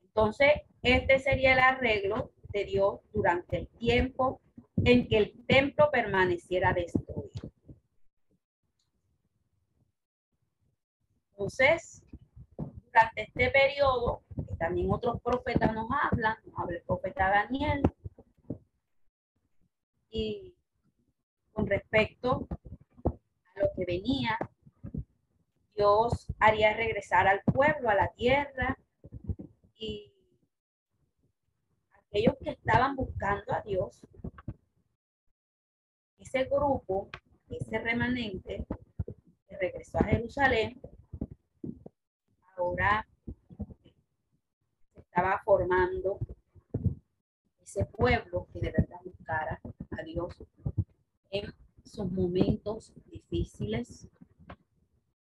Entonces, 0.02 0.52
este 0.82 1.20
sería 1.20 1.54
el 1.54 1.60
arreglo 1.60 2.32
de 2.50 2.66
Dios 2.66 3.00
durante 3.14 3.58
el 3.58 3.68
tiempo 3.68 4.42
en 4.78 5.08
que 5.08 5.18
el 5.18 5.46
templo 5.46 5.90
permaneciera 5.92 6.74
destruido. 6.74 7.52
Entonces, 11.32 12.04
durante 12.58 13.24
este 13.24 13.50
periodo, 13.52 14.24
también 14.58 14.92
otros 14.92 15.22
profetas 15.22 15.74
nos 15.74 15.88
hablan, 15.90 16.38
nos 16.46 16.60
habla 16.60 16.78
el 16.78 16.84
profeta 16.84 17.30
Daniel, 17.30 17.82
y 20.12 20.54
con 21.54 21.68
respecto 21.68 22.48
a 23.06 23.60
lo 23.60 23.70
que 23.76 23.86
venía, 23.86 24.38
Dios 25.76 26.28
haría 26.40 26.74
regresar 26.74 27.28
al 27.28 27.42
pueblo, 27.44 27.90
a 27.90 27.96
la 27.96 28.10
tierra, 28.10 28.78
y 29.78 30.12
aquellos 32.10 32.36
que 32.44 32.50
estaban 32.52 32.96
buscando 32.96 33.54
a 33.54 33.62
Dios, 33.62 34.02
ese 36.18 36.46
grupo, 36.46 37.10
ese 37.50 37.78
remanente 37.78 38.66
que 39.48 39.58
regresó 39.58 40.00
a 40.00 40.06
Jerusalén, 40.06 40.82
ahora 42.58 43.08
estaba 44.96 45.40
formando 45.46 46.20
ese 47.62 47.86
pueblo 47.86 48.48
que 48.52 48.60
de 48.60 48.72
verdad 48.72 49.00
buscara 49.04 49.62
a 49.92 50.04
Dios 50.04 50.44
en 51.30 51.54
sus 51.84 52.12
momentos 52.12 52.92
difíciles. 53.06 54.08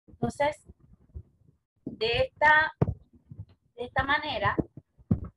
Entonces, 0.07 0.65
de 1.85 2.23
esta, 2.23 2.73
de 3.75 3.85
esta 3.85 4.03
manera, 4.03 4.55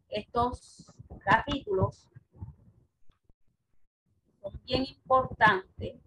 estos 0.09 0.93
capítulos 1.25 2.09
son 4.41 4.61
bien 4.65 4.85
importantes, 4.87 6.01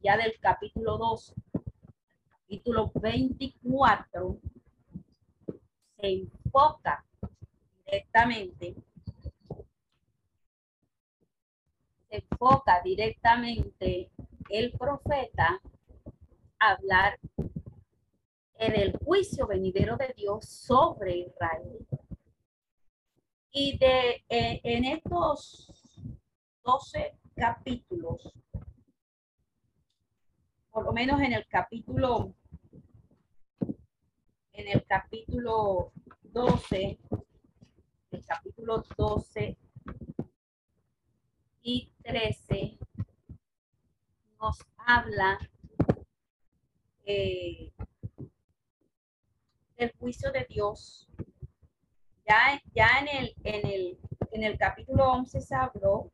ya 0.00 0.16
del 0.16 0.38
capítulo 0.40 0.96
2 0.96 1.34
capítulo 2.48 2.90
24 2.94 4.38
se 5.96 6.06
enfoca 6.06 7.04
directamente, 7.84 8.74
se 12.08 12.16
enfoca 12.16 12.80
directamente 12.82 14.10
el 14.48 14.72
profeta 14.72 15.60
a 16.58 16.70
hablar 16.70 17.18
en 18.54 18.74
el 18.74 18.96
juicio 18.96 19.46
venidero 19.46 19.98
de 19.98 20.14
Dios 20.16 20.46
sobre 20.46 21.18
Israel. 21.18 21.86
Y 23.50 23.78
de 23.78 24.24
eh, 24.28 24.60
en 24.62 24.84
estos 24.84 25.72
12 26.64 27.18
capítulos, 27.34 28.32
por 30.70 30.84
lo 30.84 30.92
menos 30.92 31.20
en 31.20 31.32
el 31.32 31.46
capítulo 31.46 32.34
en 34.52 34.66
el 34.66 34.84
capítulo 34.86 35.92
12, 36.24 36.98
el 38.10 38.26
capítulo 38.26 38.84
12 38.96 39.56
y 41.62 41.92
13 42.02 42.76
nos 44.40 44.58
habla 44.78 45.38
eh, 47.04 47.72
del 49.76 49.92
juicio 49.98 50.32
de 50.32 50.44
Dios. 50.48 51.08
Ya, 52.28 53.00
en, 53.00 53.08
el, 53.08 53.34
en, 53.42 53.66
el, 53.66 53.98
en 54.32 54.42
el 54.44 54.58
capítulo 54.58 55.12
11 55.12 55.40
se 55.40 55.54
habló 55.54 56.12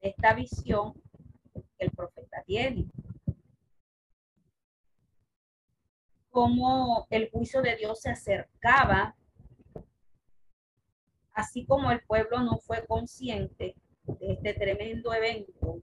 de 0.00 0.08
esta 0.08 0.32
visión 0.32 0.94
que 1.52 1.84
el 1.84 1.90
profeta 1.90 2.42
tiene. 2.46 2.88
cómo 6.38 7.08
el 7.10 7.28
juicio 7.30 7.62
de 7.62 7.74
Dios 7.74 8.00
se 8.00 8.10
acercaba, 8.10 9.16
así 11.32 11.66
como 11.66 11.90
el 11.90 12.00
pueblo 12.02 12.38
no 12.42 12.58
fue 12.58 12.86
consciente 12.86 13.74
de 14.04 14.32
este 14.34 14.54
tremendo 14.54 15.12
evento 15.12 15.80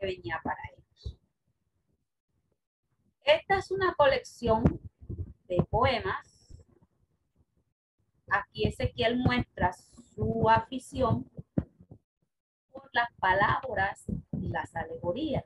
que 0.00 0.06
venía 0.06 0.40
para 0.42 0.58
ellos. 0.72 1.16
Esta 3.22 3.58
es 3.58 3.70
una 3.70 3.94
colección 3.94 4.64
de 5.46 5.64
poemas. 5.70 6.35
Aquí 8.28 8.66
Ezequiel 8.66 9.18
muestra 9.18 9.72
su 9.72 10.48
afición 10.50 11.30
por 12.72 12.88
las 12.92 13.12
palabras 13.18 14.04
y 14.32 14.48
las 14.48 14.74
alegorías. 14.74 15.44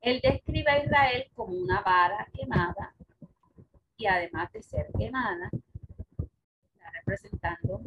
Él 0.00 0.20
describe 0.22 0.70
a 0.70 0.84
Israel 0.84 1.30
como 1.34 1.54
una 1.54 1.80
vara 1.80 2.26
quemada 2.32 2.94
y 3.96 4.06
además 4.06 4.52
de 4.52 4.62
ser 4.62 4.90
quemada, 4.98 5.48
está 6.72 6.90
representando 6.90 7.82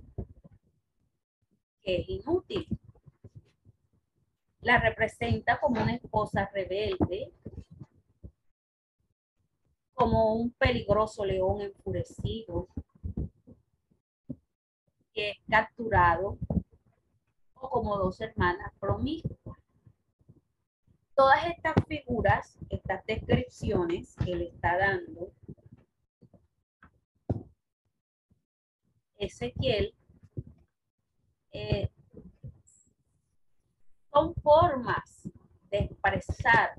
que 1.81 1.97
es 2.01 2.09
inútil. 2.09 2.67
La 4.61 4.79
representa 4.79 5.59
como 5.59 5.81
una 5.81 5.93
esposa 5.93 6.49
rebelde, 6.53 7.33
como 9.95 10.35
un 10.35 10.51
peligroso 10.51 11.25
león 11.25 11.61
enfurecido 11.61 12.67
que 15.13 15.31
es 15.31 15.37
capturado 15.49 16.37
o 17.53 17.69
como 17.69 17.97
dos 17.97 18.19
hermanas 18.19 18.71
promiscuas. 18.79 19.57
Todas 21.15 21.45
estas 21.45 21.75
figuras, 21.87 22.57
estas 22.69 23.05
descripciones 23.05 24.13
que 24.17 24.35
le 24.35 24.47
está 24.49 24.77
dando 24.77 25.31
Ezequiel, 29.17 29.95
eh, 31.53 31.89
son 34.11 34.35
formas 34.35 35.29
de 35.71 35.77
expresar, 35.77 36.75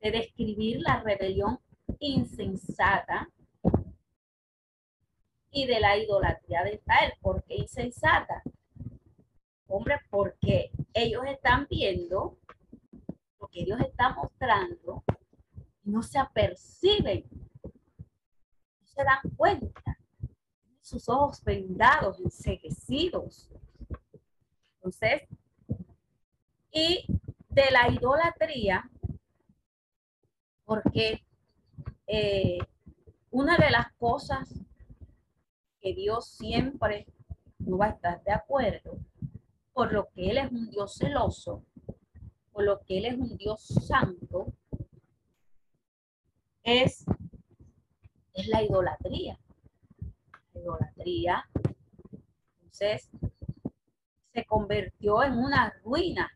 de 0.00 0.10
describir 0.10 0.80
la 0.80 1.02
rebelión 1.02 1.58
insensata 1.98 3.28
y 5.50 5.66
de 5.66 5.80
la 5.80 5.96
idolatría 5.96 6.62
de 6.64 6.74
Israel. 6.74 7.12
¿Por 7.20 7.42
qué 7.44 7.56
insensata? 7.56 8.42
Hombre, 9.66 10.00
porque 10.10 10.70
ellos 10.94 11.22
están 11.26 11.66
viendo 11.68 12.36
que 13.50 13.64
Dios 13.64 13.80
está 13.80 14.10
mostrando 14.10 15.02
no 15.82 16.02
se 16.02 16.18
aperciben, 16.18 17.24
no 17.62 18.86
se 18.86 19.02
dan 19.02 19.18
cuenta. 19.36 19.98
Sus 20.80 21.08
ojos 21.08 21.42
vendados, 21.44 22.18
enseguecidos. 22.20 23.48
Entonces, 24.76 25.22
y 26.72 27.04
de 27.48 27.70
la 27.70 27.88
idolatría, 27.88 28.88
porque 30.70 31.24
eh, 32.06 32.58
una 33.32 33.56
de 33.56 33.72
las 33.72 33.90
cosas 33.94 34.54
que 35.80 35.94
Dios 35.94 36.28
siempre 36.28 37.08
no 37.58 37.78
va 37.78 37.86
a 37.86 37.90
estar 37.90 38.22
de 38.22 38.30
acuerdo 38.30 38.96
por 39.72 39.92
lo 39.92 40.08
que 40.14 40.30
Él 40.30 40.38
es 40.38 40.52
un 40.52 40.70
Dios 40.70 40.94
celoso, 40.94 41.64
por 42.52 42.62
lo 42.62 42.78
que 42.82 42.98
Él 42.98 43.06
es 43.06 43.18
un 43.18 43.36
Dios 43.36 43.66
santo, 43.84 44.52
es, 46.62 47.04
es 48.34 48.46
la 48.46 48.62
idolatría. 48.62 49.40
La 50.54 50.60
idolatría, 50.60 51.50
entonces, 52.60 53.10
se 54.32 54.44
convirtió 54.44 55.24
en 55.24 55.32
una 55.32 55.74
ruina. 55.82 56.30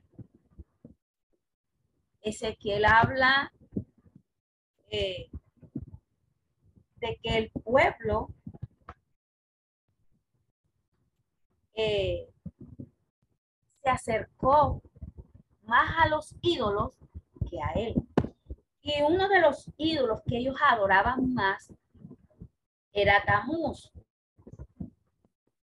Ezequiel 2.20 2.84
habla 2.84 3.52
de 7.04 7.18
que 7.22 7.38
el 7.38 7.50
pueblo 7.50 8.28
eh, 11.74 12.28
se 13.82 13.90
acercó 13.90 14.82
más 15.62 15.90
a 15.98 16.08
los 16.08 16.34
ídolos 16.40 16.96
que 17.50 17.60
a 17.60 17.72
él. 17.72 17.94
Y 18.80 19.02
uno 19.02 19.28
de 19.28 19.40
los 19.40 19.70
ídolos 19.76 20.20
que 20.26 20.38
ellos 20.38 20.56
adoraban 20.62 21.32
más 21.34 21.72
era 22.92 23.24
Tamuz. 23.24 23.92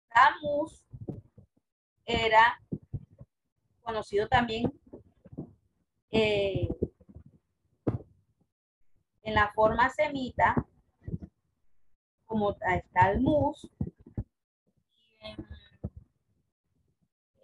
Tamuz 0.09 0.85
era 2.05 2.59
conocido 3.81 4.29
también 4.29 4.73
eh, 6.11 6.69
en 9.29 9.35
la 9.35 9.53
forma 9.53 9.91
semita 9.91 10.55
como 12.25 12.53
está 12.53 13.11
el 13.11 13.21
mus. 13.21 13.71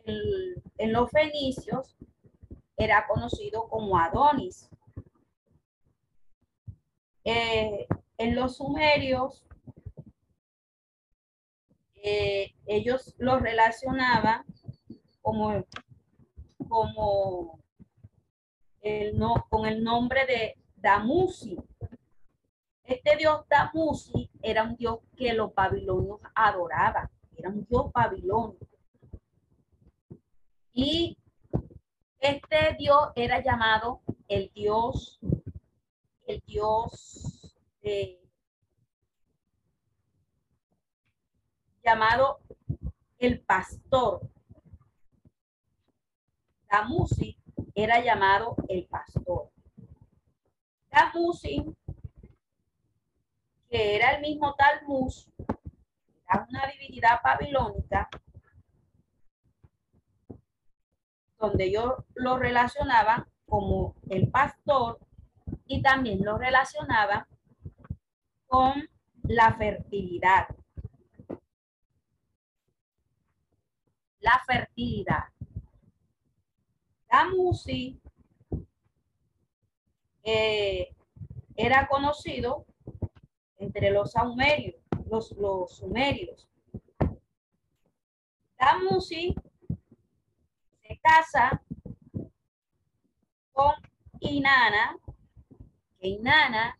En, 0.06 0.92
los 0.92 1.10
fenicios 1.10 1.96
era 2.76 3.06
conocido 3.06 3.68
como 3.68 3.98
Adonis. 3.98 4.70
Eh, 7.24 7.86
en 8.16 8.34
los 8.34 8.56
sumerios, 8.56 9.44
eh, 11.96 12.54
ellos 12.66 13.14
lo 13.18 13.38
relacionaban 13.38 14.44
como, 15.20 15.64
como 16.68 17.58
el 18.80 19.18
no, 19.18 19.46
con 19.50 19.66
el 19.66 19.82
nombre 19.82 20.24
de 20.26 20.54
Damusi. 20.76 21.56
Este 22.84 23.16
dios 23.16 23.46
Damusi 23.48 24.30
era 24.42 24.62
un 24.62 24.76
dios 24.76 24.98
que 25.16 25.32
los 25.32 25.54
babilonios 25.54 26.20
adoraban, 26.34 27.08
era 27.36 27.48
un 27.48 27.64
dios 27.64 27.90
babilonio. 27.92 28.58
Y 30.72 31.16
este 32.18 32.74
dios 32.78 33.10
era 33.14 33.42
llamado 33.42 34.02
el 34.28 34.52
dios, 34.54 35.18
el 36.26 36.42
dios 36.46 37.54
llamado 41.82 42.40
el 43.18 43.40
pastor. 43.40 44.28
Damusi 46.70 47.36
era 47.74 48.02
llamado 48.02 48.56
el 48.68 48.86
pastor. 48.86 49.50
Damusi, 50.90 51.64
que 53.74 53.96
era 53.96 54.12
el 54.12 54.20
mismo 54.20 54.54
Talmuz, 54.54 55.28
era 56.28 56.46
una 56.48 56.64
divinidad 56.68 57.18
babilónica, 57.24 58.08
donde 61.40 61.72
yo 61.72 62.04
lo 62.14 62.38
relacionaba 62.38 63.26
como 63.44 63.96
el 64.10 64.30
pastor 64.30 65.00
y 65.66 65.82
también 65.82 66.24
lo 66.24 66.38
relacionaba 66.38 67.26
con 68.46 68.88
la 69.24 69.52
fertilidad. 69.54 70.46
La 74.20 74.40
fertilidad. 74.46 75.24
Tamusi 77.08 78.00
eh, 80.22 80.94
era 81.56 81.88
conocido 81.88 82.66
entre 83.64 83.90
los 83.90 84.12
sumerios, 84.12 84.76
los, 85.10 85.32
los 85.32 85.76
sumerios. 85.76 86.46
Tamusi 88.56 89.34
se 90.82 91.00
casa 91.02 91.62
con 93.52 93.74
Inanna, 94.20 94.96
que 95.98 96.08
Inanna 96.08 96.78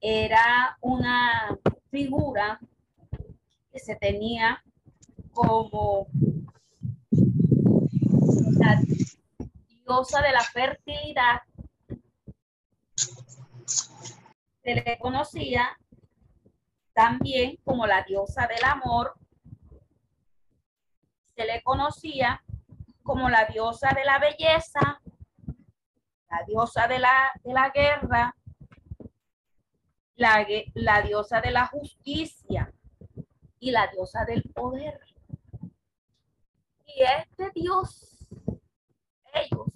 era 0.00 0.76
una 0.82 1.58
figura 1.90 2.60
que 3.72 3.78
se 3.78 3.96
tenía 3.96 4.62
como 5.32 6.06
diosa 9.86 10.22
de 10.22 10.32
la 10.32 10.42
fertilidad, 10.42 11.40
se 14.62 14.74
le 14.74 14.98
conocía 14.98 15.76
también 16.94 17.58
como 17.64 17.86
la 17.86 18.02
diosa 18.02 18.46
del 18.46 18.64
amor, 18.64 19.14
se 21.34 21.44
le 21.44 21.62
conocía 21.62 22.42
como 23.02 23.28
la 23.28 23.44
diosa 23.46 23.90
de 23.94 24.04
la 24.04 24.18
belleza, 24.18 25.00
la 26.30 26.42
diosa 26.46 26.86
de 26.86 26.98
la, 27.00 27.30
de 27.42 27.52
la 27.52 27.70
guerra, 27.70 28.36
la, 30.16 30.46
la 30.74 31.02
diosa 31.02 31.40
de 31.40 31.50
la 31.50 31.66
justicia 31.66 32.72
y 33.58 33.70
la 33.72 33.88
diosa 33.88 34.24
del 34.24 34.42
poder. 34.54 35.00
Y 36.86 37.02
este 37.02 37.50
dios 37.54 38.28
ellos 39.34 39.66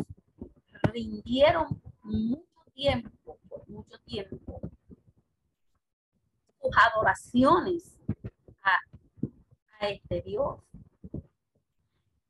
rindieron 0.82 1.82
mucho 2.02 2.62
tiempo, 2.72 3.38
por 3.48 3.68
mucho 3.68 3.98
tiempo, 4.04 4.60
sus 6.60 6.70
adoraciones 6.76 7.96
a, 8.62 9.86
este 9.86 10.22
Dios. 10.22 10.60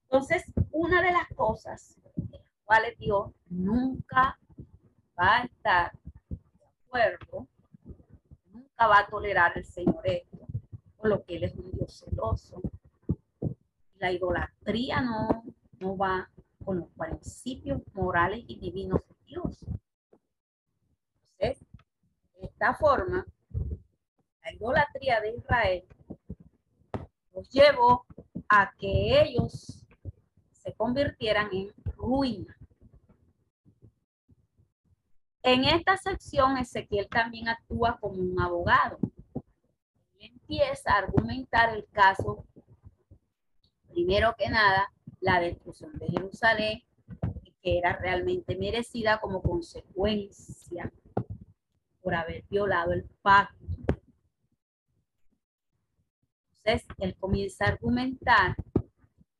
Entonces, 0.04 0.44
una 0.70 1.02
de 1.02 1.12
las 1.12 1.28
cosas 1.34 1.96
de 2.16 2.38
las 2.38 2.46
cuales 2.64 2.98
Dios 2.98 3.30
nunca 3.48 4.38
va 5.18 5.38
a 5.38 5.44
estar 5.44 5.92
de 6.28 6.38
acuerdo, 6.84 7.46
nunca 8.52 8.86
va 8.86 8.98
a 9.00 9.06
tolerar 9.06 9.56
el 9.56 9.64
Señor 9.64 10.00
esto, 10.04 10.46
por 10.96 11.08
lo 11.08 11.24
que 11.24 11.36
Él 11.36 11.44
es 11.44 11.54
un 11.56 11.70
Dios 11.72 12.04
celoso. 12.04 12.60
La 13.98 14.12
idolatría 14.12 15.00
no, 15.00 15.42
no 15.80 15.96
va 15.96 16.30
con 16.64 16.80
los 16.80 16.88
principios 16.90 17.80
morales 17.94 18.44
y 18.46 18.58
divinos 18.58 19.00
de 19.08 19.16
Dios. 19.26 19.64
Entonces, 21.38 21.66
de 22.40 22.46
esta 22.46 22.74
forma, 22.74 23.26
la 24.48 24.54
idolatría 24.54 25.20
de 25.20 25.36
Israel 25.36 25.84
los 27.34 27.50
llevó 27.50 28.06
a 28.48 28.72
que 28.78 29.22
ellos 29.22 29.84
se 30.52 30.72
convirtieran 30.72 31.48
en 31.52 31.72
ruina. 31.96 32.56
En 35.42 35.64
esta 35.64 35.96
sección, 35.96 36.56
Ezequiel 36.56 37.08
también 37.08 37.48
actúa 37.48 37.98
como 38.00 38.20
un 38.20 38.40
abogado. 38.40 38.98
Él 40.18 40.32
empieza 40.32 40.92
a 40.92 40.98
argumentar 40.98 41.74
el 41.74 41.86
caso, 41.90 42.44
primero 43.88 44.34
que 44.36 44.48
nada, 44.48 44.92
la 45.20 45.40
destrucción 45.40 45.96
de 45.98 46.08
Jerusalén, 46.08 46.82
que 47.62 47.78
era 47.78 47.96
realmente 47.96 48.56
merecida 48.56 49.20
como 49.20 49.42
consecuencia 49.42 50.90
por 52.00 52.14
haber 52.14 52.44
violado 52.48 52.92
el 52.92 53.04
pacto. 53.22 53.57
Entonces, 56.68 56.86
él 56.98 57.16
comienza 57.16 57.64
a 57.64 57.68
argumentar 57.68 58.54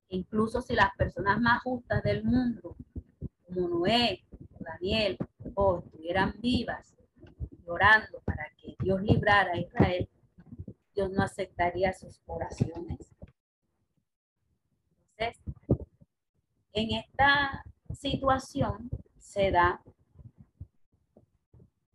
incluso 0.08 0.62
si 0.62 0.74
las 0.74 0.96
personas 0.96 1.38
más 1.38 1.62
justas 1.62 2.02
del 2.02 2.24
mundo, 2.24 2.74
como 3.44 3.68
Noé, 3.68 4.24
Daniel, 4.58 5.18
o 5.54 5.80
estuvieran 5.80 6.34
vivas, 6.40 6.94
llorando 7.66 8.22
para 8.24 8.50
que 8.56 8.74
Dios 8.80 9.02
librara 9.02 9.52
a 9.52 9.58
Israel, 9.58 10.08
Dios 10.94 11.10
no 11.10 11.22
aceptaría 11.22 11.92
sus 11.92 12.18
oraciones. 12.24 13.14
Entonces, 15.18 15.42
en 16.72 16.92
esta 16.92 17.62
situación 17.92 18.88
se 19.18 19.50
da 19.50 19.82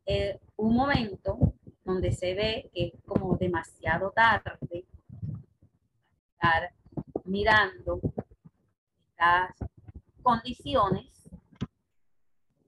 eh, 0.05 0.39
un 0.57 0.75
momento 0.75 1.55
donde 1.83 2.11
se 2.11 2.35
ve 2.35 2.69
que 2.71 2.85
es 2.89 3.01
como 3.03 3.35
demasiado 3.35 4.11
tarde 4.11 4.85
estar 6.43 6.73
mirando, 7.23 8.01
las 9.17 9.51
condiciones 10.21 11.29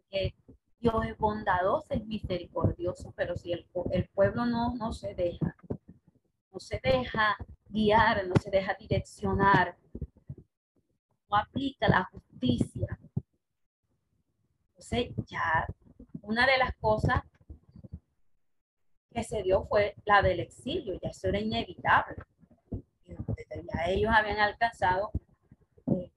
que 0.10 0.34
Dios 0.80 1.06
es 1.06 1.18
bondadoso, 1.18 1.88
es 1.90 2.06
misericordioso, 2.06 3.14
pero 3.18 3.36
si 3.36 3.52
el, 3.52 3.68
el 3.92 4.08
pueblo 4.10 4.46
no, 4.46 4.76
no 4.76 4.94
se 4.94 5.14
deja, 5.14 5.56
no 6.54 6.60
se 6.60 6.80
deja 6.82 7.36
guiar, 7.68 8.26
no 8.28 8.36
se 8.42 8.50
deja 8.50 8.76
direccionar, 8.76 9.78
no 11.30 11.38
aplica 11.38 11.90
la 11.90 12.06
justicia. 12.06 12.98
Entonces 14.70 15.12
ya 15.26 15.68
una 16.22 16.48
de 16.48 16.58
las 16.58 16.74
cosas 16.78 17.24
que 19.12 19.24
se 19.24 19.44
dio 19.44 19.66
fue 19.66 19.96
la 20.06 20.22
del 20.22 20.40
exilio, 20.40 20.98
ya 21.02 21.10
eso 21.10 21.28
era 21.28 21.40
inevitable. 21.40 22.16
Ellos 23.88 24.12
habían 24.14 24.40
alcanzado 24.40 25.12
eh, 25.88 26.12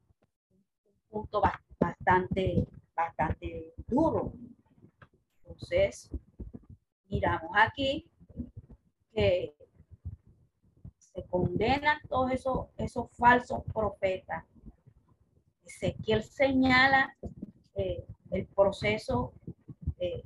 un 1.10 1.22
punto 1.22 1.42
bastante, 1.78 2.66
bastante 2.94 3.74
duro. 3.86 4.32
Entonces, 5.44 6.10
miramos 7.08 7.50
aquí 7.54 8.10
que 9.12 9.54
se 10.96 11.24
condenan 11.24 11.98
todos 12.08 12.32
esos, 12.32 12.66
esos 12.76 13.10
falsos 13.16 13.62
profetas. 13.72 14.44
Ezequiel 15.64 16.22
señala 16.22 17.16
eh, 17.74 18.06
el 18.30 18.46
proceso 18.46 19.32
de 19.98 20.24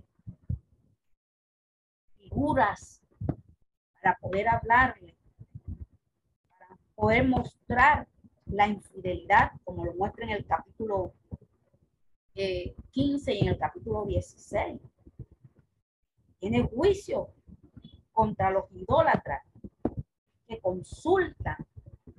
figuras 2.17 3.03
para 4.01 4.17
poder 4.19 4.49
hablarle, 4.49 5.17
poder 7.03 7.27
mostrar 7.27 8.07
la 8.47 8.69
infidelidad, 8.69 9.51
como 9.65 9.85
lo 9.85 9.93
muestra 9.95 10.25
en 10.25 10.31
el 10.31 10.47
capítulo 10.47 11.13
15 12.35 13.33
eh, 13.33 13.35
y 13.35 13.41
en 13.41 13.49
el 13.49 13.59
capítulo 13.59 14.07
16. 14.07 14.81
Tiene 16.39 16.63
juicio 16.63 17.31
contra 18.13 18.53
los 18.53 18.71
idólatras 18.71 19.43
que 20.47 20.61
consultan 20.61 21.57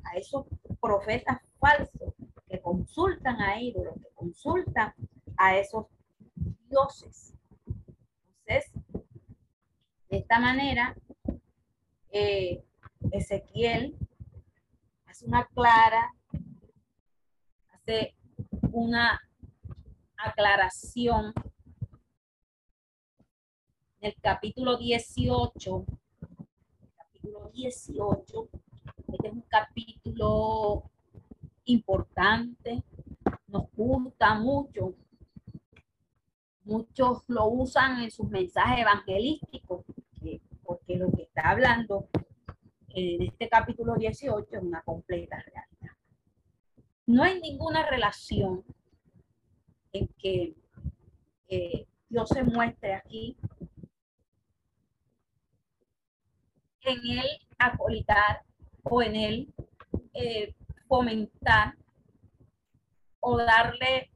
a 0.03 0.17
esos 0.17 0.47
profetas 0.81 1.39
falsos, 1.61 2.13
que 2.49 2.59
consultan 2.59 3.39
a 3.39 3.61
ídolos, 3.61 3.95
que 3.95 4.09
consultan 4.15 4.93
a 5.37 5.55
esos 5.55 5.85
dioses. 6.67 7.33
Entonces, 8.45 8.73
de 10.09 10.17
esta 10.17 10.39
manera, 10.41 10.93
eh, 12.11 12.61
Ezequiel 13.13 13.95
hace 15.13 15.27
una 15.27 15.45
clara, 15.45 16.11
hace 17.69 18.15
una 18.71 19.21
aclaración 20.17 21.31
el 24.01 24.15
capítulo 24.19 24.75
18, 24.75 25.85
capítulo 26.97 27.51
18, 27.53 28.49
este 28.97 29.27
es 29.27 29.33
un 29.33 29.41
capítulo 29.41 30.89
importante, 31.65 32.83
nos 33.45 33.71
gusta 33.73 34.33
mucho. 34.33 34.95
Muchos 36.63 37.21
lo 37.27 37.49
usan 37.49 38.01
en 38.01 38.09
sus 38.09 38.27
mensajes 38.29 38.79
evangelísticos, 38.79 39.85
porque 40.63 40.95
lo 40.95 41.11
que 41.11 41.21
está 41.21 41.51
hablando 41.51 42.09
en 42.93 43.23
este 43.23 43.49
capítulo 43.49 43.95
18 43.95 44.47
es 44.51 44.61
una 44.61 44.81
completa 44.83 45.37
realidad. 45.37 45.97
No 47.05 47.23
hay 47.23 47.41
ninguna 47.41 47.89
relación 47.89 48.63
en 49.91 50.07
que 50.19 50.55
eh, 51.49 51.87
Dios 52.07 52.29
se 52.29 52.43
muestre 52.43 52.93
aquí 52.93 53.35
en 56.81 57.19
él 57.19 57.27
acolitar 57.57 58.43
o 58.83 59.01
en 59.01 59.15
él 59.15 59.53
eh, 60.13 60.53
fomentar 60.87 61.75
o 63.19 63.37
darle 63.37 64.11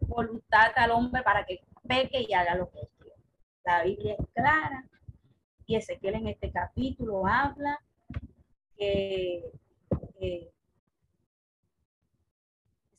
voluntad 0.00 0.72
al 0.76 0.92
hombre 0.92 1.22
para 1.22 1.44
que 1.44 1.60
peque 1.86 2.26
y 2.28 2.32
haga 2.34 2.54
lo 2.54 2.70
que 2.70 2.88
quiere. 2.98 3.16
La 3.64 3.82
Biblia 3.82 4.16
es 4.18 4.26
clara 4.34 4.84
y 5.66 5.76
Ezequiel 5.76 6.14
en 6.14 6.28
este 6.28 6.50
capítulo 6.50 7.26
habla 7.26 7.80
que 8.80 9.52
se 10.18 10.50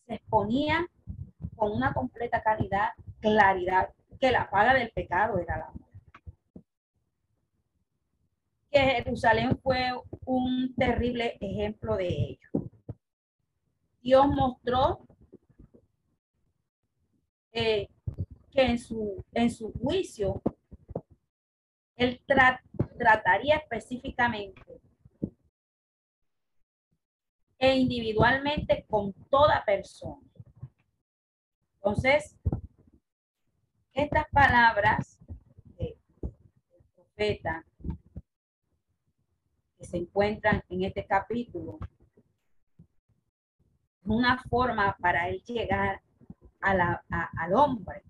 exponía 0.07 0.87
con 1.55 1.71
una 1.71 1.91
completa 1.91 2.43
claridad, 3.19 3.89
que 4.19 4.31
la 4.31 4.47
paga 4.51 4.75
del 4.75 4.91
pecado 4.91 5.39
era 5.39 5.57
la 5.57 5.71
que 8.69 8.79
Jerusalén 8.79 9.59
fue 9.61 9.91
un 10.23 10.73
terrible 10.75 11.37
ejemplo 11.41 11.97
de 11.97 12.07
ello. 12.07 12.49
Dios 14.01 14.27
mostró 14.27 15.01
eh, 17.51 17.89
que 18.51 18.61
en 18.61 18.79
su, 18.79 19.25
en 19.33 19.51
su 19.51 19.73
juicio 19.73 20.41
él 21.97 22.21
trataría 22.97 23.57
específicamente 23.57 24.70
e 27.61 27.75
individualmente 27.75 28.85
con 28.89 29.13
toda 29.29 29.63
persona. 29.63 30.19
Entonces, 31.75 32.35
estas 33.93 34.25
palabras 34.31 35.19
del 35.77 35.95
profeta 36.95 37.63
se 39.79 39.97
encuentran 39.97 40.63
en 40.69 40.83
este 40.85 41.05
capítulo 41.05 41.77
es 44.01 44.07
una 44.07 44.41
forma 44.49 44.97
para 44.99 45.29
él 45.29 45.43
llegar 45.43 46.01
a 46.61 46.73
la, 46.73 47.05
al 47.09 47.53
hombre. 47.53 48.01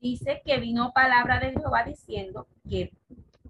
dice 0.00 0.40
que 0.44 0.60
vino 0.60 0.92
palabra 0.92 1.40
de 1.40 1.50
Jehová 1.50 1.82
diciendo 1.82 2.46
que, 2.68 2.92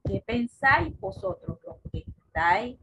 que 0.07 0.23
pensáis 0.25 0.99
vosotros 1.01 1.59
los 1.65 1.77
que 1.91 2.05
estáis, 2.07 2.79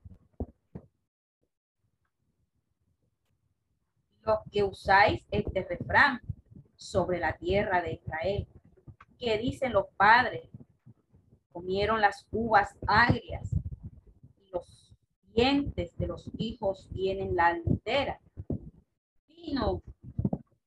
los 4.22 4.40
que 4.52 4.64
usáis 4.64 5.24
este 5.32 5.64
refrán 5.64 6.22
sobre 6.76 7.20
la 7.20 7.38
tierra 7.38 7.82
de 7.82 7.94
Israel, 7.94 8.48
que 9.18 9.38
dicen 9.38 9.74
los 9.74 9.88
padres, 9.96 10.50
comieron 11.52 12.02
las 12.02 12.28
uvas 12.32 12.76
agrias 12.88 13.54
y 14.38 14.50
los 14.52 14.94
dientes 15.34 15.96
de 15.98 16.08
los 16.08 16.30
hijos 16.38 16.90
tienen 16.94 17.36
la 17.36 17.48
altera. 17.48 18.20
Vino, 19.28 19.82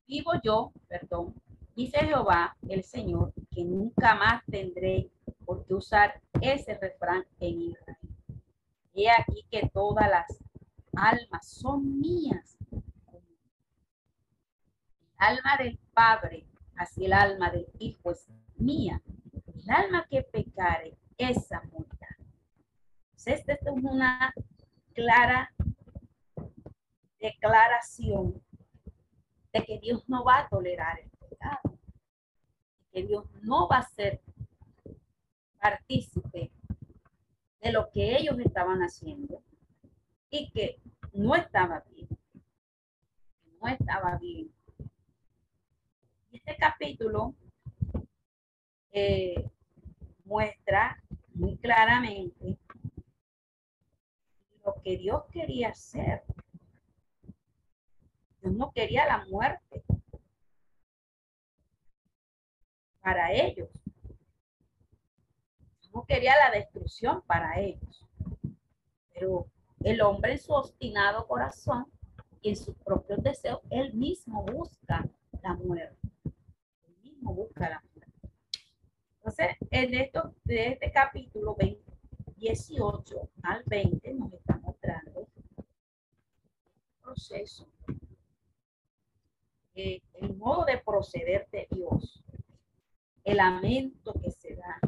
vivo 0.07 0.33
yo, 0.43 0.73
perdón, 0.89 1.35
dice 1.75 1.99
Jehová 1.99 2.57
el 2.69 2.83
Señor, 2.83 3.33
que 3.57 3.65
nunca 3.65 4.15
más 4.15 4.45
tendré 4.45 5.11
por 5.45 5.65
qué 5.65 5.75
usar 5.75 6.21
ese 6.41 6.79
refrán 6.79 7.25
en 7.41 7.63
Israel. 7.63 7.99
He 8.95 9.11
aquí 9.11 9.45
que 9.51 9.69
todas 9.73 10.09
las 10.09 10.27
almas 10.95 11.49
son 11.49 11.99
mías. 11.99 12.57
El 12.71 12.83
alma 15.19 15.57
del 15.59 15.79
Padre, 15.93 16.47
así 16.77 17.07
el 17.07 17.15
alma 17.15 17.51
del 17.51 17.67
Hijo 17.79 18.13
es 18.13 18.29
mía 18.57 19.03
el 19.67 19.75
alma 19.75 20.07
que 20.09 20.23
pecare, 20.23 20.97
esa 21.19 21.61
multa. 21.73 22.07
esta 23.25 23.53
es 23.55 23.61
una 23.67 24.33
clara 24.95 25.53
declaración 27.19 28.41
de 29.53 29.65
que 29.65 29.81
Dios 29.81 30.09
no 30.09 30.23
va 30.23 30.41
a 30.41 30.49
tolerar 30.49 31.01
el 31.01 31.11
pecado, 31.29 31.76
que 32.97 33.03
Dios 33.03 33.26
no 33.42 33.68
va 33.68 33.80
a 33.80 33.88
ser 33.90 34.22
partícipe 35.61 36.51
de 37.61 37.70
lo 37.70 37.90
que 37.90 38.16
ellos 38.16 38.38
estaban 38.38 38.80
haciendo 38.80 39.42
y 40.30 40.51
que 40.51 40.80
no 41.12 41.34
estaba 41.34 41.84
bien. 41.90 42.09
No 43.61 43.68
estaba 43.68 44.16
bien. 44.16 44.51
Este 46.32 46.57
capítulo 46.57 47.34
eh, 48.92 49.47
muestra 50.24 50.99
muy 51.34 51.59
claramente 51.59 52.57
lo 54.64 54.74
que 54.82 54.97
Dios 54.97 55.24
quería 55.30 55.68
hacer. 55.68 56.22
Dios 58.40 58.55
no 58.55 58.72
quería 58.72 59.05
la 59.05 59.26
muerte 59.26 59.66
para 63.07 63.33
ellos. 63.33 63.69
no 65.95 66.05
quería 66.07 66.35
la 66.37 66.51
destrucción 66.51 67.23
para 67.23 67.61
ellos. 67.61 68.05
Pero 69.15 69.47
el 69.85 70.01
hombre 70.01 70.33
en 70.33 70.41
su 70.41 70.53
obstinado 70.53 71.25
corazón 71.29 71.87
y 72.43 72.49
en 72.49 72.57
sus 72.57 72.75
propios 72.79 73.23
deseos, 73.23 73.61
él 73.71 73.95
mismo 73.95 74.43
busca 74.43 75.09
la 75.41 75.55
muerte. 75.55 76.09
Él 76.25 76.97
mismo 77.05 77.33
busca 77.33 77.71
la 77.71 77.81
muerte. 77.95 78.13
Entonces, 79.19 79.57
en 79.71 79.95
esto, 79.95 80.35
de 80.43 80.71
este 80.71 80.91
capítulo 80.91 81.57
18 82.35 83.31
al 83.45 83.63
20 83.67 84.15
nos 84.15 84.33
está 84.33 84.57
mostrando 84.57 85.29
el 85.57 85.65
proceso, 87.01 87.69
eh, 89.77 90.03
el 90.15 90.35
modo 90.35 90.65
de 90.65 90.79
proceder 90.79 91.47
de 91.53 91.69
Dios, 91.71 92.25
el 93.27 93.39
lamento 93.39 94.14
que 94.22 94.31
se 94.31 94.55
da 94.55 94.79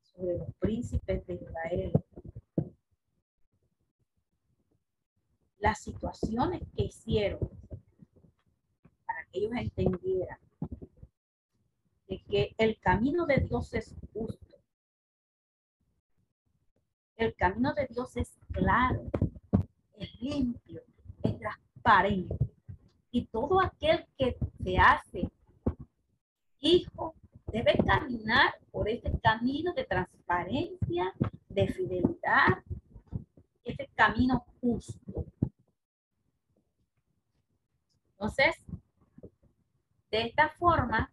sobre 0.00 0.38
los 0.38 0.54
príncipes 0.60 1.26
de 1.26 1.34
Israel, 1.34 1.92
las 5.58 5.80
situaciones 5.80 6.62
que 6.76 6.84
hicieron 6.84 7.50
para 9.04 9.24
que 9.26 9.40
ellos 9.40 9.52
entendieran 9.56 10.38
de 12.06 12.22
que 12.22 12.54
el 12.56 12.78
camino 12.78 13.26
de 13.26 13.38
Dios 13.38 13.74
es 13.74 13.92
justo. 14.12 14.56
El 17.16 17.34
camino 17.34 17.74
de 17.74 17.88
Dios 17.88 18.16
es 18.16 18.38
claro, 18.52 19.10
es 19.96 20.20
limpio, 20.20 20.82
es 21.24 21.36
transparente. 21.36 22.36
Y 23.10 23.26
todo 23.26 23.60
aquel 23.60 24.06
que 24.16 24.36
se 24.62 24.78
hace 24.78 25.32
hijo 26.64 27.14
debe 27.52 27.76
caminar 27.86 28.54
por 28.72 28.88
ese 28.88 29.12
camino 29.22 29.72
de 29.74 29.84
transparencia, 29.84 31.12
de 31.48 31.68
fidelidad, 31.68 32.64
ese 33.64 33.86
camino 33.94 34.44
justo. 34.60 35.26
Entonces, 38.12 38.56
de 40.10 40.22
esta 40.22 40.48
forma, 40.48 41.12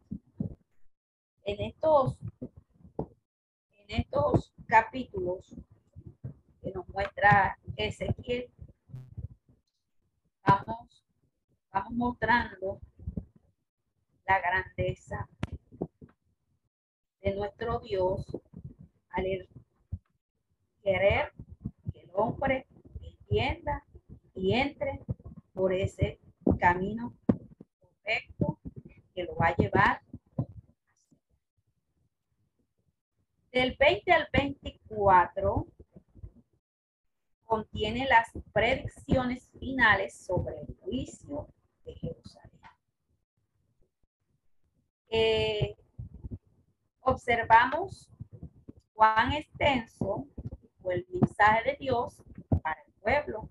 en 1.43 1.61
estos, 1.61 2.17
en 2.47 3.99
estos 3.99 4.53
capítulos 4.67 5.53
que 6.61 6.71
nos 6.71 6.87
muestra 6.89 7.59
Ezequiel, 7.75 8.49
vamos, 10.45 11.03
vamos 11.71 11.93
mostrando 11.93 12.79
la 14.25 14.39
grandeza 14.39 15.27
de 17.21 17.35
nuestro 17.35 17.79
Dios 17.79 18.25
al 19.11 19.25
querer 20.83 21.31
que 21.93 21.99
el 22.01 22.09
hombre 22.13 22.67
entienda 23.01 23.83
y 24.35 24.53
entre 24.53 25.01
por 25.53 25.73
ese 25.73 26.19
camino 26.59 27.13
correcto 27.79 28.59
que 29.13 29.23
lo 29.23 29.35
va 29.35 29.47
a 29.47 29.55
llevar 29.55 30.01
Del 33.51 33.75
20 33.77 34.13
al 34.13 34.29
24 34.31 35.67
contiene 37.43 38.07
las 38.07 38.29
predicciones 38.53 39.49
finales 39.59 40.25
sobre 40.25 40.61
el 40.61 40.73
juicio 40.79 41.49
de 41.83 41.93
Jerusalén. 41.95 42.51
Eh, 45.09 45.75
observamos 47.11 48.09
cuán 48.93 49.33
extenso 49.33 50.27
fue 50.81 50.95
el 50.95 51.07
mensaje 51.11 51.71
de 51.71 51.77
Dios 51.79 52.21
para 52.63 52.81
el 52.81 52.93
pueblo. 52.93 53.49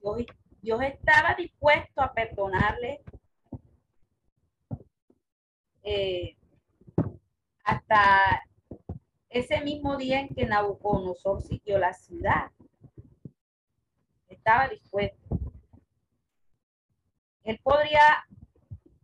Dios, 0.00 0.26
Dios 0.60 0.82
estaba 0.82 1.34
dispuesto 1.34 2.02
a 2.02 2.12
perdonarle 2.12 3.00
eh, 5.82 6.36
hasta 7.64 8.42
ese 9.28 9.60
mismo 9.60 9.96
día 9.96 10.20
en 10.20 10.34
que 10.34 10.46
Nabucodonosor 10.46 11.42
siguió 11.42 11.78
la 11.78 11.92
ciudad. 11.92 12.50
Estaba 14.28 14.68
dispuesto. 14.68 15.36
Él 17.44 17.60
podría 17.62 18.26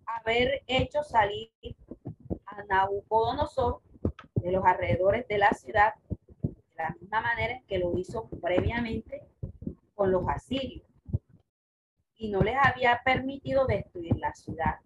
haber 0.04 0.62
hecho 0.66 1.02
salir 1.04 1.52
Nabucodonosor 2.72 3.82
de 4.36 4.50
los 4.50 4.64
alrededores 4.64 5.28
de 5.28 5.36
la 5.36 5.50
ciudad 5.50 5.92
de 6.42 6.54
la 6.78 6.96
misma 6.98 7.20
manera 7.20 7.60
que 7.68 7.78
lo 7.78 7.98
hizo 7.98 8.30
previamente 8.40 9.22
con 9.94 10.10
los 10.10 10.26
asirios 10.26 10.86
y 12.16 12.30
no 12.30 12.40
les 12.42 12.56
había 12.58 13.02
permitido 13.04 13.66
destruir 13.66 14.16
la 14.16 14.32
ciudad. 14.32 14.80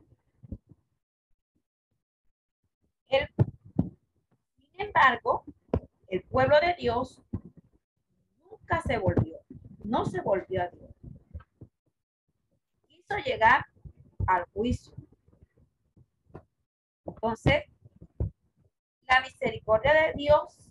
Él 3.08 3.28
sin 4.72 4.80
embargo, 4.80 5.44
el 6.08 6.22
pueblo 6.24 6.56
de 6.60 6.74
Dios 6.74 7.22
nunca 8.50 8.82
se 8.82 8.98
volvió, 8.98 9.38
no 9.84 10.04
se 10.04 10.20
volvió 10.22 10.62
a 10.62 10.68
Dios. 10.68 10.90
Quiso 12.88 13.16
llegar 13.24 13.64
al 14.26 14.44
juicio. 14.52 14.92
Entonces, 17.06 17.62
la 19.08 19.20
misericordia 19.20 19.92
de 19.92 20.12
Dios 20.14 20.70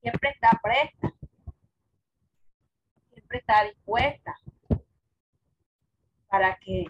siempre 0.00 0.30
está 0.30 0.50
presta, 0.62 1.14
siempre 3.12 3.38
está 3.38 3.64
dispuesta 3.64 4.36
para 6.28 6.56
que 6.56 6.86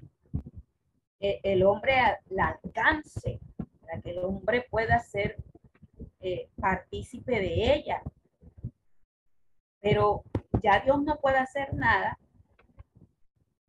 el 1.18 1.62
hombre 1.64 1.94
la 2.28 2.58
alcance 2.62 3.40
que 4.02 4.10
el 4.10 4.18
hombre 4.18 4.66
pueda 4.70 4.98
ser 5.00 5.36
eh, 6.20 6.48
partícipe 6.56 7.32
de 7.32 7.74
ella. 7.74 8.02
Pero 9.80 10.22
ya 10.62 10.80
Dios 10.80 11.02
no 11.02 11.18
puede 11.18 11.38
hacer 11.38 11.74
nada 11.74 12.18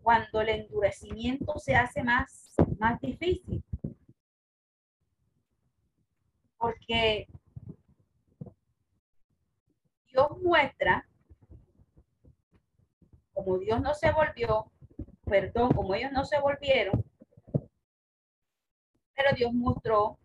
cuando 0.04 0.42
el 0.42 0.50
endurecimiento 0.50 1.58
se 1.58 1.76
hace 1.76 2.04
más, 2.04 2.54
más 2.78 3.00
difícil. 3.00 3.64
Porque 6.62 7.28
Dios 10.12 10.40
muestra, 10.44 11.10
como 13.34 13.58
Dios 13.58 13.82
no 13.82 13.96
se 13.96 14.12
volvió, 14.12 14.72
perdón, 15.26 15.72
como 15.74 15.96
ellos 15.96 16.12
no 16.12 16.24
se 16.24 16.40
volvieron, 16.40 17.04
pero 19.16 19.36
Dios 19.36 19.52
mostró 19.54 20.20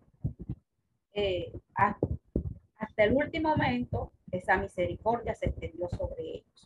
eh, 1.14 1.50
hasta 1.74 3.04
el 3.04 3.14
último 3.14 3.56
momento 3.56 4.12
esa 4.30 4.58
misericordia 4.58 5.34
se 5.34 5.46
extendió 5.46 5.88
sobre 5.88 6.22
ellos. 6.22 6.64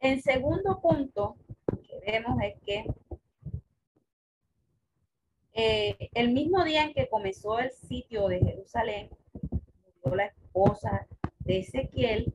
El 0.00 0.20
segundo 0.22 0.80
punto 0.80 1.36
que 1.84 2.00
vemos 2.04 2.36
es 2.42 2.60
que 2.62 2.84
eh, 5.52 6.10
el 6.14 6.32
mismo 6.32 6.64
día 6.64 6.84
en 6.84 6.94
que 6.94 7.08
comenzó 7.08 7.58
el 7.58 7.72
sitio 7.72 8.28
de 8.28 8.40
Jerusalén, 8.40 9.10
murió 10.02 10.16
la 10.16 10.26
esposa 10.26 11.06
de 11.40 11.58
Ezequiel 11.58 12.34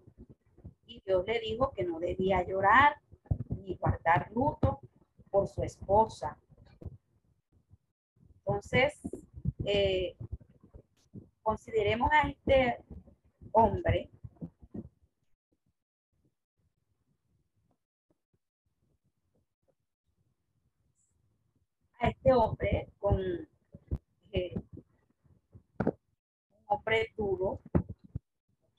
y 0.85 1.01
Dios 1.05 1.25
le 1.25 1.39
dijo 1.39 1.71
que 1.71 1.83
no 1.83 1.99
debía 1.99 2.45
llorar 2.45 2.95
y 3.49 3.75
guardar 3.75 4.31
luto 4.33 4.79
por 5.29 5.47
su 5.47 5.63
esposa. 5.63 6.37
Entonces, 8.39 8.99
eh, 9.65 10.15
consideremos 11.41 12.11
a 12.11 12.27
este 12.27 12.77
hombre 13.51 14.11
a 21.99 22.09
este 22.09 22.33
hombre 22.33 22.89
con 22.99 23.19
eh, 24.31 24.53
un 25.85 26.63
hombre 26.67 27.13
duro 27.17 27.59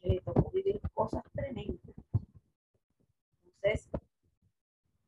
que 0.01 0.09
le 0.09 0.21
tocó 0.21 0.51
vivir 0.51 0.81
cosas 0.95 1.23
tremendas. 1.33 1.81
Entonces, 3.45 3.89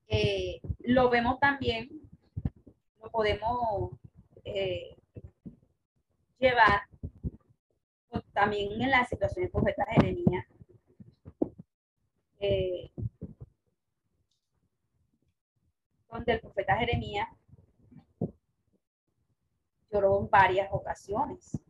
eh, 0.08 0.60
lo 0.80 1.10
vemos 1.10 1.38
también, 1.38 1.88
lo 3.02 3.10
podemos 3.10 3.92
eh, 4.44 4.96
llevar 6.38 6.82
también 8.32 8.80
en 8.80 8.90
la 8.90 9.04
situación 9.04 9.44
del 9.44 9.50
profeta 9.50 9.84
Jeremías. 9.90 10.46
Eh, 12.40 12.90
donde 16.08 16.32
el 16.32 16.40
profeta 16.40 16.76
Jeremías 16.76 17.28
en 20.04 20.30
varias 20.30 20.68
ocasiones 20.72 21.60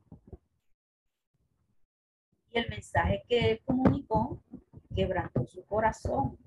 Y 2.50 2.58
el 2.58 2.68
mensaje 2.68 3.24
que 3.28 3.52
él 3.52 3.60
comunicó 3.64 4.42
quebrantó 4.94 5.46
su 5.46 5.64
corazón. 5.64 6.38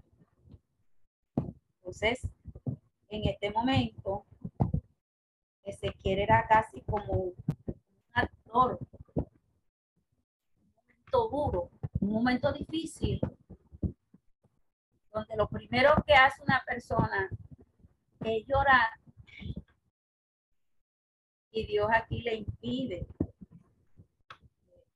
Entonces, 1.77 2.27
en 3.09 3.29
este 3.29 3.51
momento, 3.51 4.25
Ezequiel 5.63 6.19
era 6.19 6.45
casi 6.47 6.81
como 6.81 7.13
un 7.13 7.35
actor, 8.13 8.79
un 9.15 9.27
momento 10.75 11.29
duro, 11.29 11.69
un 11.99 12.11
momento 12.11 12.51
difícil, 12.51 13.19
donde 15.13 15.35
lo 15.35 15.47
primero 15.47 15.95
que 16.05 16.13
hace 16.13 16.41
una 16.41 16.61
persona 16.65 17.29
es 18.21 18.45
llorar 18.47 19.00
y 21.51 21.65
Dios 21.67 21.89
aquí 21.93 22.21
le 22.21 22.35
impide, 22.35 23.07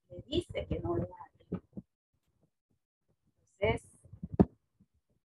le 0.09 0.23
dice 0.27 0.65
que 0.67 0.79
no 0.79 0.95
lo 0.95 1.03
haga. 1.03 1.61
Entonces, 3.59 3.99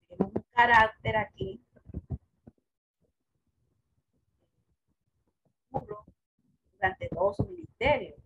tenemos 0.08 0.34
un 0.34 0.42
carácter 0.50 1.16
aquí 1.16 1.62
durante 6.72 7.08
todo 7.08 7.34
su 7.34 7.44
ministerio. 7.44 8.16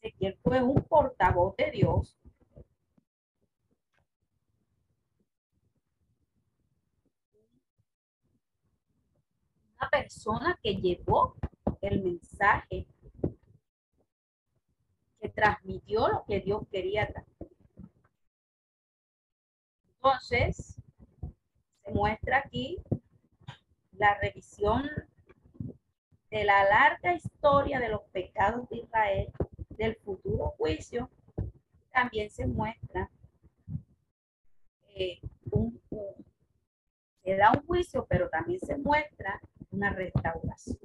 Ezequiel 0.00 0.38
fue 0.42 0.62
un 0.62 0.82
portavoz 0.82 1.56
de 1.56 1.70
Dios 1.70 2.21
persona 9.92 10.58
que 10.62 10.76
llevó 10.76 11.36
el 11.82 12.02
mensaje, 12.02 12.86
que 15.20 15.28
transmitió 15.28 16.08
lo 16.08 16.24
que 16.24 16.40
Dios 16.40 16.62
quería. 16.70 17.12
Entonces, 19.96 20.80
se 21.84 21.90
muestra 21.92 22.38
aquí 22.38 22.78
la 23.92 24.18
revisión 24.18 24.88
de 26.30 26.44
la 26.44 26.64
larga 26.64 27.14
historia 27.14 27.78
de 27.78 27.90
los 27.90 28.02
pecados 28.12 28.66
de 28.70 28.78
Israel, 28.78 29.30
del 29.68 29.96
futuro 29.96 30.54
juicio, 30.56 31.10
también 31.92 32.30
se 32.30 32.46
muestra 32.46 33.10
eh, 34.94 35.20
da 37.36 37.52
un 37.52 37.66
juicio, 37.66 38.06
pero 38.08 38.28
también 38.28 38.60
se 38.60 38.76
muestra 38.76 39.40
una 39.72 39.90
restauración. 39.90 40.78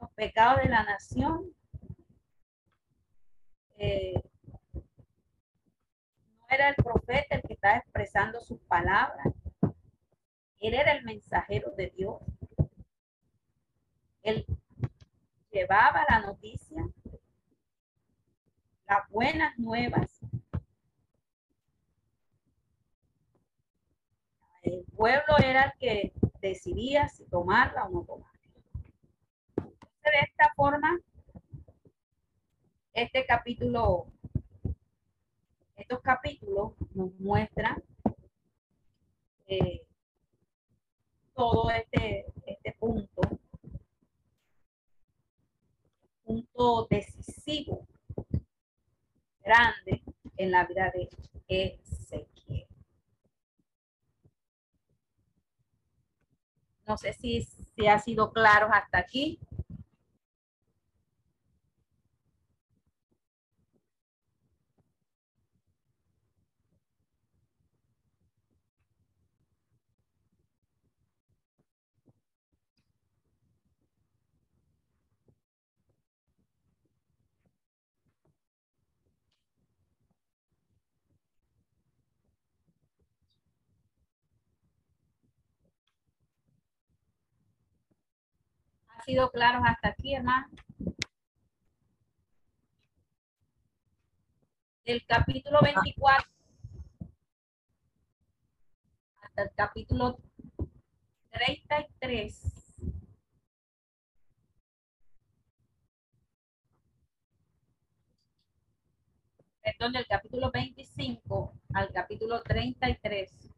Los 0.00 0.10
pecados 0.12 0.62
de 0.62 0.68
la 0.68 0.84
nación 0.84 1.52
eh, 3.76 4.14
no 4.74 6.46
era 6.50 6.68
el 6.68 6.74
profeta 6.76 7.36
el 7.36 7.42
que 7.42 7.54
estaba 7.54 7.78
expresando 7.78 8.40
sus 8.40 8.60
palabras, 8.62 9.26
él 10.60 10.74
era 10.74 10.92
el 10.92 11.04
mensajero 11.04 11.70
de 11.76 11.90
Dios. 11.90 12.20
Él 14.22 14.44
llevaba 15.50 16.04
la 16.08 16.20
noticia, 16.20 16.82
las 18.86 19.08
buenas 19.08 19.56
nuevas 19.58 20.20
el 24.68 24.84
pueblo 24.96 25.38
era 25.42 25.64
el 25.64 25.72
que 25.78 26.12
decidía 26.40 27.08
si 27.08 27.24
tomarla 27.24 27.84
o 27.84 27.90
no 27.90 28.04
tomarla. 28.04 28.40
de 29.56 30.20
esta 30.22 30.52
forma, 30.56 30.98
este 32.94 33.26
capítulo, 33.26 34.06
estos 35.76 36.00
capítulos 36.00 36.72
nos 36.94 37.12
muestran 37.20 37.82
eh, 39.46 39.82
todo 41.34 41.70
este, 41.70 42.26
este 42.46 42.76
punto, 42.78 43.20
punto 46.24 46.86
decisivo, 46.90 47.86
grande 49.42 50.02
en 50.36 50.50
la 50.50 50.66
vida 50.66 50.92
de. 50.92 51.78
No 56.88 56.96
sé 56.96 57.12
si, 57.12 57.46
si 57.76 57.86
ha 57.86 57.98
sido 57.98 58.32
claro 58.32 58.68
hasta 58.72 58.98
aquí. 58.98 59.38
Sido 89.08 89.30
claros 89.30 89.62
hasta 89.64 89.88
aquí, 89.88 90.14
hermano? 90.14 90.48
Del 94.84 95.02
capítulo 95.06 95.60
24 95.62 96.28
hasta 99.22 99.42
el 99.44 99.50
capítulo 99.56 100.18
33. 101.30 102.76
Perdón, 109.62 109.92
del 109.94 110.06
capítulo 110.06 110.50
25 110.50 111.54
al 111.72 111.90
capítulo 111.94 112.42
33 112.42 113.54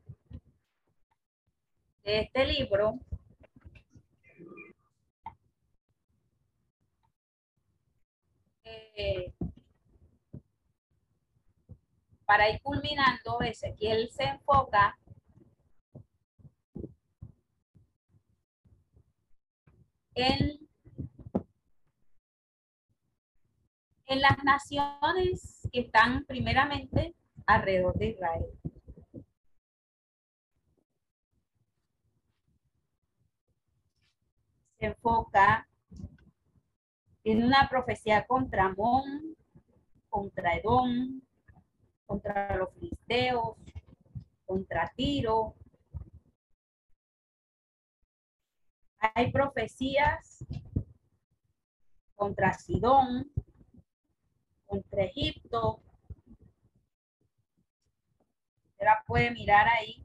de 2.04 2.20
este 2.20 2.46
libro 2.46 3.00
Eh, 8.96 9.32
para 12.24 12.48
ir 12.48 12.60
culminando, 12.62 13.40
Ezequiel 13.40 14.08
se 14.10 14.24
enfoca 14.24 14.96
en, 20.14 20.68
en 24.06 24.20
las 24.20 24.44
naciones 24.44 25.68
que 25.72 25.80
están 25.80 26.24
primeramente 26.26 27.14
alrededor 27.46 27.98
de 27.98 28.10
Israel. 28.10 28.46
Se 34.78 34.86
enfoca 34.86 35.69
tiene 37.22 37.46
una 37.46 37.68
profecía 37.68 38.26
contra 38.26 38.72
Mon, 38.74 39.36
contra 40.08 40.54
Edom, 40.56 41.20
contra 42.06 42.56
los 42.56 42.72
filisteos, 42.74 43.56
contra 44.46 44.92
Tiro. 44.96 45.54
Hay 48.98 49.30
profecías 49.30 50.44
contra 52.16 52.52
Sidón, 52.54 53.30
contra 54.66 55.04
Egipto. 55.04 55.82
Ahora 58.78 59.04
puede 59.06 59.30
mirar 59.30 59.68
ahí. 59.68 60.02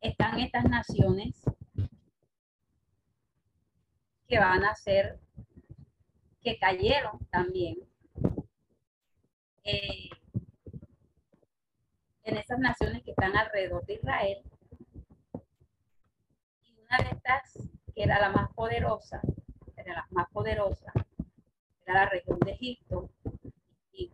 Están 0.00 0.40
estas 0.40 0.64
naciones 0.64 1.42
que 4.32 4.38
van 4.38 4.64
a 4.64 4.74
ser, 4.74 5.20
que 6.40 6.58
cayeron 6.58 7.18
también 7.26 7.76
eh, 9.62 10.08
en 12.22 12.38
esas 12.38 12.58
naciones 12.58 13.02
que 13.02 13.10
están 13.10 13.36
alrededor 13.36 13.84
de 13.84 13.96
Israel. 13.96 14.38
Y 16.62 16.78
una 16.78 16.96
de 16.96 17.10
estas, 17.14 17.68
que 17.94 18.04
era 18.04 18.18
la 18.20 18.30
más 18.30 18.50
poderosa, 18.54 19.20
era 19.76 19.96
la 19.96 20.06
más 20.12 20.30
poderosa, 20.30 20.90
era 21.84 21.94
la 21.94 22.08
región 22.08 22.38
de 22.38 22.52
Egipto. 22.52 23.10
¿Qué 23.92 24.08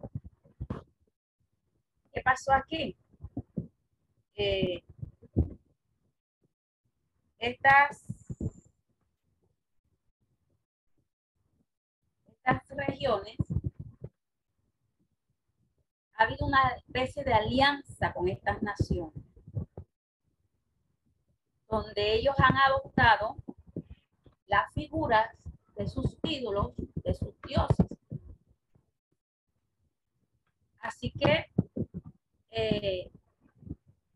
pasó 2.24 2.54
aquí? 2.54 2.96
Eh, 4.34 4.82
estas 7.38 8.08
estas 12.48 12.88
regiones 12.88 13.36
ha 16.14 16.24
habido 16.24 16.46
una 16.46 16.74
especie 16.99 17.22
de 17.22 17.32
alianza 17.32 18.12
con 18.12 18.28
estas 18.28 18.61
naciones, 18.61 19.24
donde 21.68 22.14
ellos 22.14 22.34
han 22.38 22.57
adoptado 22.57 23.36
las 24.46 24.72
figuras 24.74 25.30
de 25.76 25.86
sus 25.86 26.16
ídolos, 26.24 26.72
de 26.76 27.14
sus 27.14 27.40
dioses. 27.42 27.86
Así 30.80 31.12
que 31.12 31.46
eh, 32.51 33.11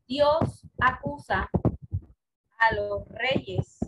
Dios 0.09 0.66
acusa 0.80 1.49
a 2.59 2.74
los 2.74 3.07
reyes 3.11 3.78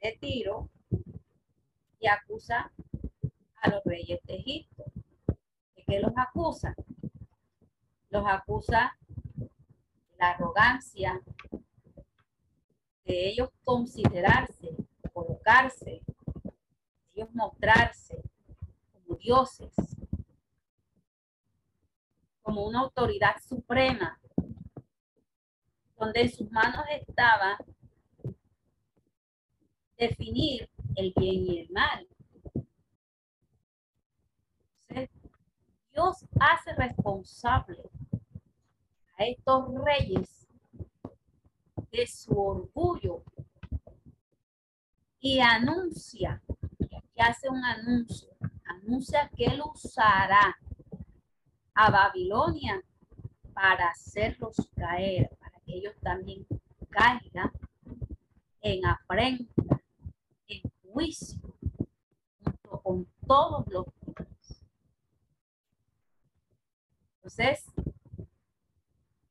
de 0.00 0.16
Tiro 0.20 0.70
y 1.98 2.06
acusa 2.06 2.70
a 3.60 3.70
los 3.70 3.82
reyes 3.84 4.20
de 4.24 4.36
Egipto. 4.36 4.84
¿De 5.74 5.82
qué 5.84 5.98
los 5.98 6.12
acusa? 6.16 6.74
Los 8.20 8.28
acusa 8.28 8.98
la 10.18 10.30
arrogancia, 10.32 11.22
de 13.06 13.28
ellos 13.30 13.48
considerarse, 13.64 14.76
colocarse, 15.14 16.02
ellos 17.14 17.32
mostrarse 17.32 18.22
como 18.92 19.16
dioses, 19.16 19.74
como 22.42 22.66
una 22.66 22.80
autoridad 22.80 23.36
suprema, 23.42 24.20
donde 25.98 26.20
en 26.20 26.30
sus 26.30 26.50
manos 26.50 26.84
estaba 26.90 27.56
definir 29.96 30.68
el 30.94 31.14
bien 31.16 31.46
y 31.46 31.60
el 31.60 31.70
mal. 31.70 32.06
Dios 35.90 36.26
hace 36.38 36.74
responsable 36.74 37.89
estos 39.24 39.74
reyes 39.84 40.46
de 41.90 42.06
su 42.06 42.38
orgullo 42.38 43.22
y 45.20 45.40
anuncia, 45.40 46.42
que 47.14 47.22
hace 47.22 47.48
un 47.48 47.62
anuncio, 47.64 48.30
anuncia 48.64 49.30
que 49.36 49.44
él 49.44 49.60
usará 49.62 50.56
a 51.74 51.90
Babilonia 51.90 52.82
para 53.52 53.88
hacerlos 53.88 54.56
caer, 54.74 55.28
para 55.38 55.60
que 55.60 55.74
ellos 55.74 55.94
también 56.00 56.46
caigan 56.88 57.52
en 58.62 58.86
afrenta, 58.86 59.82
en 60.46 60.62
juicio, 60.82 61.56
junto 62.42 62.80
con 62.82 63.06
todos 63.26 63.66
los 63.68 63.86
demás. 64.00 64.62
Entonces, 67.16 67.64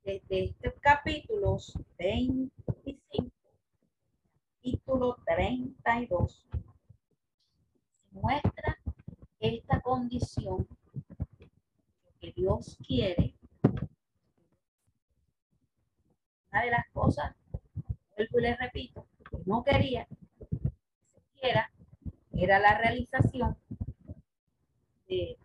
desde 0.03 0.45
estos 0.45 0.73
capítulos 0.81 1.73
25, 1.97 3.31
capítulo 4.61 5.17
32, 5.25 6.47
se 6.49 8.19
muestra 8.19 8.77
esta 9.39 9.81
condición 9.81 10.67
que 12.19 12.31
Dios 12.33 12.77
quiere. 12.85 13.33
Una 16.51 16.63
de 16.63 16.71
las 16.71 16.89
cosas, 16.91 17.35
vuelvo 18.15 18.39
y 18.39 18.41
les 18.41 18.57
repito, 18.59 19.05
que 19.29 19.37
no 19.45 19.63
quería 19.63 20.05
que 20.05 20.15
se 21.13 21.21
quiera, 21.39 21.71
era 22.33 22.59
la 22.59 22.77
realización 22.77 23.57
de 25.07 25.37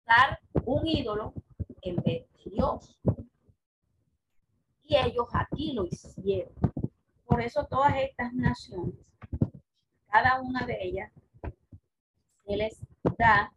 usar 0.00 0.40
un 0.64 0.86
ídolo 0.86 1.34
en 1.82 1.96
vez 1.96 2.26
de 2.44 2.50
Dios. 2.50 2.98
Y 4.84 4.96
ellos 4.96 5.28
aquí 5.32 5.72
lo 5.72 5.84
hicieron. 5.84 6.52
Por 7.24 7.40
eso 7.40 7.64
todas 7.66 7.94
estas 7.96 8.32
naciones, 8.32 8.94
cada 10.08 10.40
una 10.40 10.66
de 10.66 10.78
ellas, 10.82 11.12
se 12.50 12.56
les 12.56 12.80
da 13.16 13.52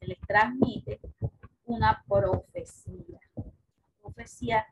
les 0.00 0.20
transmite 0.20 1.00
una 1.64 2.04
profecía, 2.06 3.18
una 3.34 3.52
profecía 4.00 4.66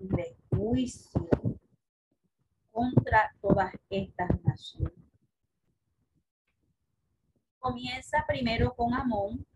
de 0.00 0.36
juicio 0.50 1.28
contra 2.72 3.32
todas 3.40 3.72
estas 3.88 4.42
naciones. 4.42 4.92
Comienza 7.60 8.24
primero 8.26 8.74
con 8.74 8.92
Amón, 8.92 9.46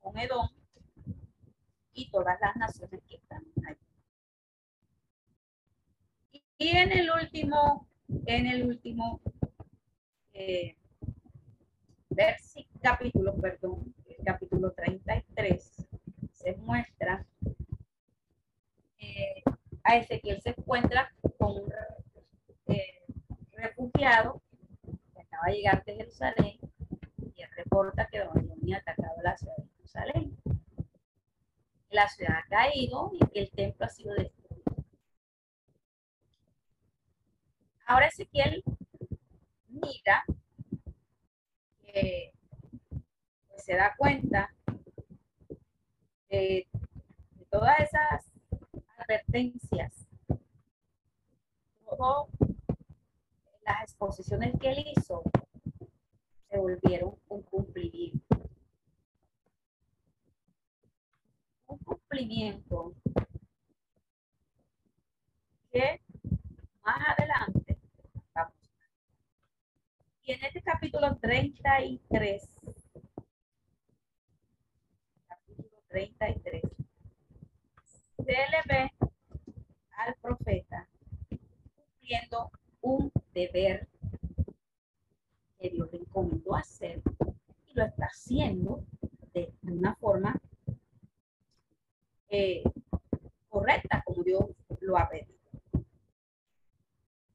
con 0.00 0.18
Edom 0.18 0.50
y 1.94 2.10
todas 2.10 2.38
las 2.42 2.54
naciones 2.56 3.02
que 3.08 3.16
están 3.16 3.42
ahí. 3.66 3.76
Y 6.58 6.68
en 6.76 6.92
el 6.92 7.10
último, 7.10 7.88
en 8.26 8.46
el 8.46 8.66
último 8.66 9.22
eh, 10.34 10.76
versículo, 12.16 12.80
capítulo, 12.80 13.36
perdón, 13.36 13.94
el 14.06 14.24
capítulo 14.24 14.72
33, 14.72 15.86
se 16.32 16.56
muestra 16.56 17.26
eh, 18.98 19.42
a 19.84 19.96
Ezequiel 19.96 20.40
se 20.40 20.50
encuentra 20.50 21.12
con 21.38 21.62
un 21.62 21.72
eh, 22.68 23.02
refugiado 23.52 24.42
que 25.12 25.20
acaba 25.20 25.46
de 25.46 25.52
llegar 25.56 25.84
de 25.84 25.94
Jerusalén 25.94 26.58
y 27.18 27.44
reporta 27.56 28.08
que 28.08 28.24
Babilonia 28.24 28.78
ha 28.78 28.80
atacado 28.80 29.22
la 29.22 29.36
ciudad 29.36 29.56
de 29.58 29.68
Jerusalén. 29.76 30.36
La 31.90 32.08
ciudad 32.08 32.38
ha 32.38 32.48
caído 32.48 33.12
y 33.12 33.26
que 33.26 33.40
el 33.40 33.50
templo 33.50 33.86
ha 33.86 33.88
sido 33.90 34.14
destruido. 34.14 34.74
Ahora 37.86 38.06
Ezequiel 38.06 38.64
mira 39.68 40.24
que 41.96 42.30
se 43.56 43.74
da 43.74 43.94
cuenta 43.96 44.54
de, 46.28 46.68
todas 47.48 47.80
esas 47.80 48.32
advertencias, 48.98 50.06
todas 51.88 52.28
las 53.64 53.82
exposiciones 53.84 54.52
que 54.60 54.72
él 54.72 54.84
hizo 54.94 55.22
se 56.50 56.58
volvieron 56.58 57.14
un 57.28 57.42
cumplimiento. 57.44 58.50
Un 61.66 61.78
cumplimiento 61.78 62.94
que 65.72 66.02
más 66.82 67.08
adelante. 67.16 67.65
Y 70.28 70.32
en 70.32 70.44
este 70.44 70.60
capítulo 70.60 71.16
33 71.18 72.00
33. 75.88 76.62
Se 78.16 78.24
le 78.24 78.62
ve 78.68 78.90
al 79.96 80.14
profeta 80.20 80.88
cumpliendo 81.76 82.50
un 82.80 83.12
deber 83.32 83.88
que 85.60 85.70
Dios 85.70 85.92
le 85.92 85.98
encomendó 86.00 86.56
hacer 86.56 87.00
y 87.68 87.74
lo 87.74 87.84
está 87.84 88.06
haciendo 88.06 88.84
de 89.32 89.54
una 89.62 89.94
forma 89.94 90.42
eh, 92.30 92.64
correcta 93.48 94.02
como 94.04 94.24
Dios 94.24 94.46
lo 94.80 94.98
ha 94.98 95.08
pedido. 95.08 95.38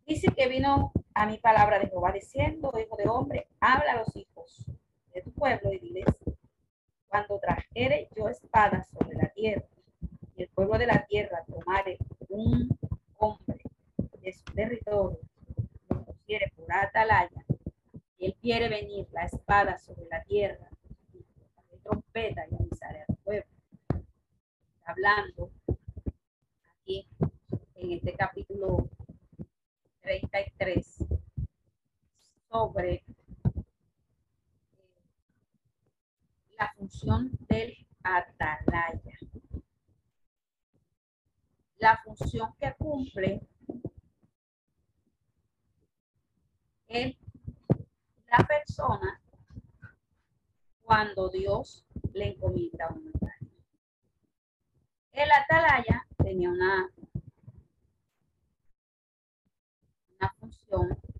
Dice 0.05 0.27
que 0.35 0.49
vino 0.49 0.91
a 1.13 1.25
mi 1.25 1.37
palabra 1.37 1.79
de 1.79 1.87
Jehová 1.87 2.11
diciendo, 2.11 2.71
hijo 2.79 2.95
de 2.95 3.07
hombre, 3.07 3.47
habla 3.59 3.93
a 3.93 3.97
los 3.97 4.15
hijos 4.15 4.65
de 5.13 5.21
tu 5.21 5.31
pueblo 5.33 5.71
y 5.73 5.79
diles, 5.79 6.05
cuando 7.07 7.39
trajere 7.39 8.07
yo 8.15 8.29
espada 8.29 8.83
sobre 8.83 9.17
la 9.17 9.29
tierra, 9.29 9.65
y 10.35 10.43
el 10.43 10.49
pueblo 10.49 10.77
de 10.77 10.87
la 10.87 11.05
tierra 11.05 11.43
tomare 11.45 11.97
un 12.29 12.69
hombre 13.17 13.59
de 14.21 14.33
su 14.33 14.43
territorio, 14.45 15.19
lo 15.89 16.05
pusiere 16.05 16.51
por 16.55 16.71
atalaya, 16.73 17.45
y 18.17 18.27
él 18.27 18.35
quiere 18.41 18.69
venir 18.69 19.07
la 19.11 19.25
espada 19.25 19.77
sobre 19.77 20.05
la 20.05 20.23
tierra, 20.23 20.69
y 21.13 21.77
trompeta 21.83 22.45
y 22.49 22.55
avisaré 22.55 23.05
al 23.07 23.17
pueblo. 23.23 23.51
hablando 24.85 25.51
aquí 26.81 27.07
en 27.75 27.91
este 27.91 28.13
capítulo 28.13 28.89
33 30.01 30.90
sobre 32.51 33.03
la 36.59 36.73
función 36.77 37.31
del 37.47 37.73
atalaya. 38.03 39.17
La 41.77 41.97
función 42.03 42.53
que 42.59 42.75
cumple 42.77 43.41
el 46.87 47.17
la 48.27 48.45
persona 48.47 49.21
cuando 50.81 51.29
Dios 51.29 51.85
le 52.13 52.33
encomienda 52.33 52.89
una 52.89 53.11
tarea. 53.11 53.37
El 55.11 55.29
atalaya 55.31 56.05
tenía 56.17 56.49
una, 56.49 56.89
una 60.17 60.33
función 60.39 61.10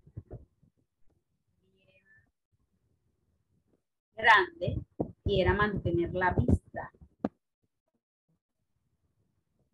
grande 4.14 4.80
y 5.24 5.40
era 5.40 5.54
mantener 5.54 6.12
la 6.14 6.32
vista. 6.32 6.90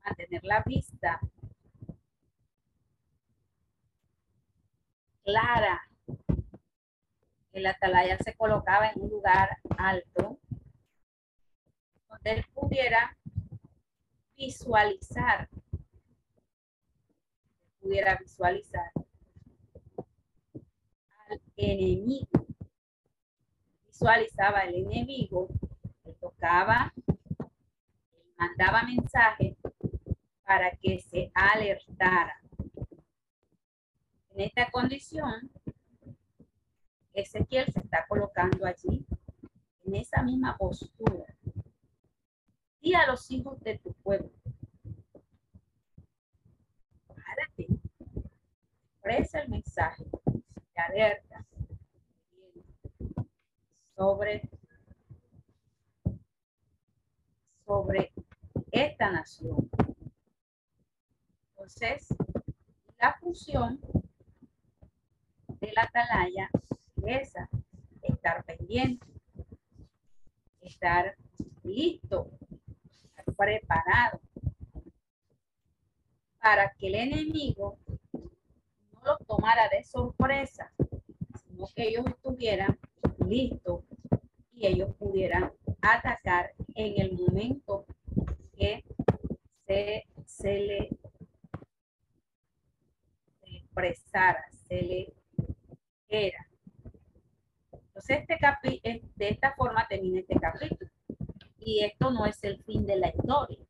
Mantener 0.05 0.45
la 0.45 0.63
vista 0.65 1.21
clara. 5.29 5.83
El 7.53 7.67
atalaya 7.67 8.17
se 8.19 8.35
colocaba 8.35 8.89
en 8.89 9.03
un 9.03 9.11
lugar 9.11 9.59
alto 9.77 10.39
donde 12.09 12.31
él 12.31 12.47
pudiera 12.55 13.17
visualizar, 14.37 15.49
pudiera 17.81 18.17
visualizar 18.17 18.91
al 21.29 21.43
enemigo 21.57 22.48
visualizaba 23.99 24.61
el 24.61 24.77
enemigo, 24.77 25.49
le 26.05 26.13
tocaba, 26.15 26.95
mandaba 28.37 28.85
mensajes 28.85 29.57
para 30.47 30.71
que 30.77 31.01
se 31.01 31.33
alertara. 31.35 32.41
En 34.31 34.41
esta 34.43 34.71
condición, 34.71 35.51
Ezequiel 37.13 37.73
se 37.73 37.81
está 37.81 38.07
colocando 38.09 38.67
allí, 38.67 39.05
en 39.85 39.97
esa 39.97 40.23
misma 40.23 40.57
postura. 40.57 41.35
Y 42.81 42.95
a 42.95 43.05
los 43.09 43.29
hijos 43.33 43.59
de 43.63 43.79
tu 43.79 43.93
pueblo, 43.95 44.31
párate, 47.09 47.67
expresa 48.93 49.41
el 49.41 49.49
mensaje, 49.49 50.05
te 50.73 50.81
alerta, 50.81 51.28
sobre, 53.99 54.49
sobre 57.67 58.13
esta 58.71 59.11
nación. 59.11 59.69
Entonces, 61.51 62.07
la 63.01 63.15
función 63.19 63.81
de 65.49 65.73
la 65.73 65.83
atalaya 65.83 66.49
es 67.03 67.29
esa, 67.29 67.51
estar 68.03 68.45
pendiente, 68.45 69.05
estar 70.61 71.17
listo, 71.65 72.31
estar 72.89 73.25
preparado 73.35 74.21
para 76.41 76.73
que 76.75 76.87
el 76.87 76.95
enemigo 76.95 77.79
no 78.13 79.01
lo 79.05 79.19
tomara 79.27 79.69
de 79.69 79.83
sorpresa, 79.83 80.73
sino 81.43 81.67
que 81.75 81.89
ellos 81.89 82.07
estuvieran 82.07 82.79
listos 83.27 83.88
y 84.59 84.67
ellos 84.67 84.93
pudieran 84.97 85.53
atacar 85.81 86.53
en 86.75 87.01
el 87.01 87.13
momento 87.17 87.87
que 88.57 88.85
se, 89.67 90.05
se 90.27 90.59
le 90.59 90.99
expresara, 93.43 94.45
se 94.67 94.83
le 94.83 95.15
era. 96.09 96.45
Entonces, 97.71 98.19
este 98.21 98.39
capi 98.39 98.81
de 98.83 99.29
esta 99.29 99.55
forma 99.55 99.87
termina 99.89 100.21
este 100.21 100.35
capítulo. 100.41 100.91
Y 101.61 101.85
esto 101.85 102.11
no 102.11 102.27
es 102.27 102.43
el 102.43 102.61
fin 102.65 102.85
de 102.85 102.97
la 102.97 103.09
historia. 103.09 103.65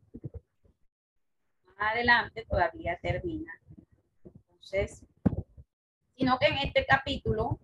Más 1.66 1.92
adelante 1.92 2.46
todavía 2.48 2.98
termina. 3.02 3.52
Entonces, 4.24 5.04
sino 6.16 6.38
que 6.38 6.46
en 6.46 6.58
este 6.58 6.86
capítulo 6.86 7.60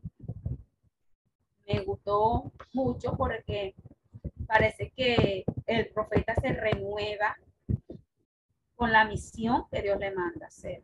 me 1.67 1.81
gustó 1.81 2.53
mucho 2.73 3.17
porque 3.17 3.75
parece 4.47 4.91
que 4.91 5.45
el 5.67 5.89
profeta 5.89 6.35
se 6.35 6.53
renueva 6.53 7.37
con 8.75 8.93
la 8.93 9.05
misión 9.05 9.65
que 9.71 9.83
Dios 9.83 9.99
le 9.99 10.15
manda 10.15 10.47
hacer. 10.47 10.83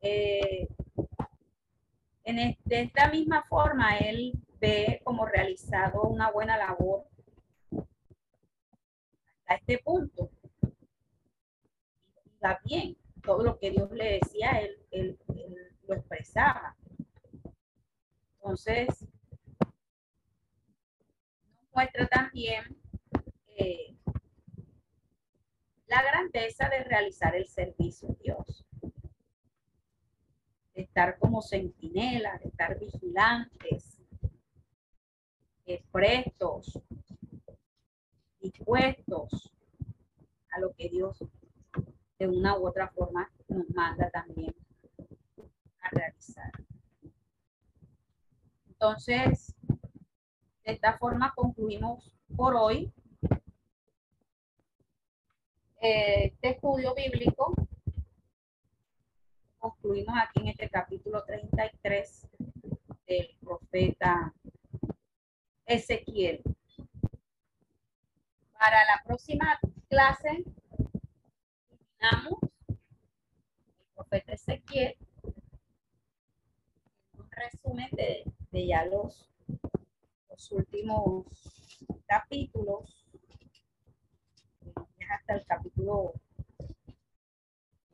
Eh, 0.00 0.68
en 2.24 2.56
de 2.64 2.80
esta 2.80 3.08
misma 3.10 3.44
forma, 3.44 3.96
él 3.98 4.32
ve 4.60 5.00
como 5.04 5.26
realizado 5.26 6.02
una 6.02 6.30
buena 6.30 6.56
labor 6.56 7.04
hasta 9.46 9.54
este 9.54 9.78
punto. 9.78 10.30
Y 12.24 12.38
va 12.42 12.58
bien. 12.64 12.96
Todo 13.22 13.42
lo 13.42 13.58
que 13.58 13.70
Dios 13.70 13.90
le 13.92 14.20
decía, 14.20 14.50
él, 14.60 14.78
él 14.90 15.18
lo 15.86 15.94
expresaba. 15.94 16.76
Entonces, 18.44 19.08
nos 21.54 21.70
muestra 21.72 22.06
también 22.08 22.76
eh, 23.56 23.96
la 25.86 26.02
grandeza 26.02 26.68
de 26.68 26.84
realizar 26.84 27.34
el 27.34 27.46
servicio 27.46 28.10
a 28.10 28.22
Dios. 28.22 28.66
De 30.74 30.82
estar 30.82 31.18
como 31.18 31.40
centinela, 31.40 32.36
de 32.36 32.48
estar 32.50 32.78
vigilantes, 32.78 34.02
prestos, 35.90 36.78
dispuestos 38.40 39.54
a 40.50 40.60
lo 40.60 40.74
que 40.74 40.90
Dios 40.90 41.24
de 42.18 42.28
una 42.28 42.58
u 42.58 42.68
otra 42.68 42.88
forma 42.90 43.30
nos 43.48 43.70
manda 43.70 44.10
también 44.10 44.54
a 45.80 45.88
realizar. 45.88 46.63
Entonces, 48.84 49.54
de 50.62 50.72
esta 50.72 50.98
forma 50.98 51.32
concluimos 51.34 52.12
por 52.36 52.54
hoy 52.54 52.92
eh, 55.80 56.26
este 56.26 56.50
estudio 56.50 56.94
bíblico. 56.94 57.54
Concluimos 59.58 60.14
aquí 60.18 60.40
en 60.40 60.48
este 60.48 60.68
capítulo 60.68 61.24
33 61.24 62.28
del 63.06 63.34
profeta 63.40 64.34
Ezequiel. 65.64 66.42
Para 68.58 68.84
la 68.84 69.02
próxima 69.06 69.58
clase, 69.88 70.44
terminamos 71.70 72.38
el 72.68 73.86
profeta 73.94 74.32
Ezequiel. 74.34 74.94
Un 77.14 77.30
resumen 77.30 77.88
de 77.92 78.24
de 78.54 78.68
ya 78.68 78.84
los, 78.84 79.28
los 80.30 80.52
últimos 80.52 81.26
capítulos, 82.06 83.04
hasta 85.10 85.34
el 85.34 85.44
capítulo 85.44 86.12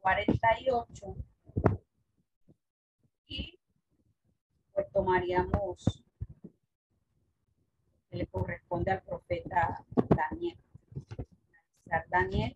48, 0.01 1.17
y 3.29 3.59
pues 4.75 4.93
tomaríamos 4.93 6.05
que 8.11 8.17
le 8.19 8.27
corresponde 8.27 8.91
al 8.91 9.03
profeta 9.03 9.83
Daniel. 10.11 10.59
Daniel 12.11 12.55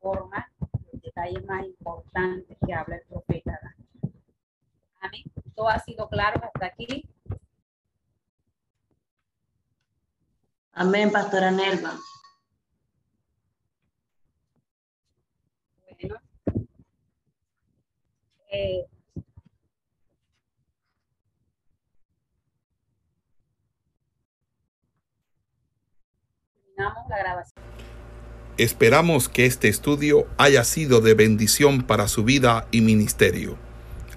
forma 0.00 0.50
el 0.92 1.00
detalle 1.00 1.40
más 1.42 1.64
importante 1.64 2.58
que 2.66 2.74
habla 2.74 2.96
el 2.96 3.06
profeta 3.06 3.60
Daniel. 3.62 3.79
Amén 5.00 5.24
ha 5.68 5.78
sido 5.80 6.08
claro 6.08 6.40
hasta 6.42 6.66
aquí? 6.66 7.08
Amén, 10.72 11.10
pastora 11.10 11.50
Nelva. 11.50 11.98
Bueno. 15.82 16.16
Eh, 18.50 18.86
terminamos 26.54 27.08
la 27.08 27.18
grabación. 27.18 27.64
Esperamos 28.56 29.28
que 29.28 29.46
este 29.46 29.68
estudio 29.68 30.26
haya 30.38 30.64
sido 30.64 31.00
de 31.00 31.14
bendición 31.14 31.86
para 31.86 32.08
su 32.08 32.24
vida 32.24 32.66
y 32.70 32.80
ministerio. 32.80 33.69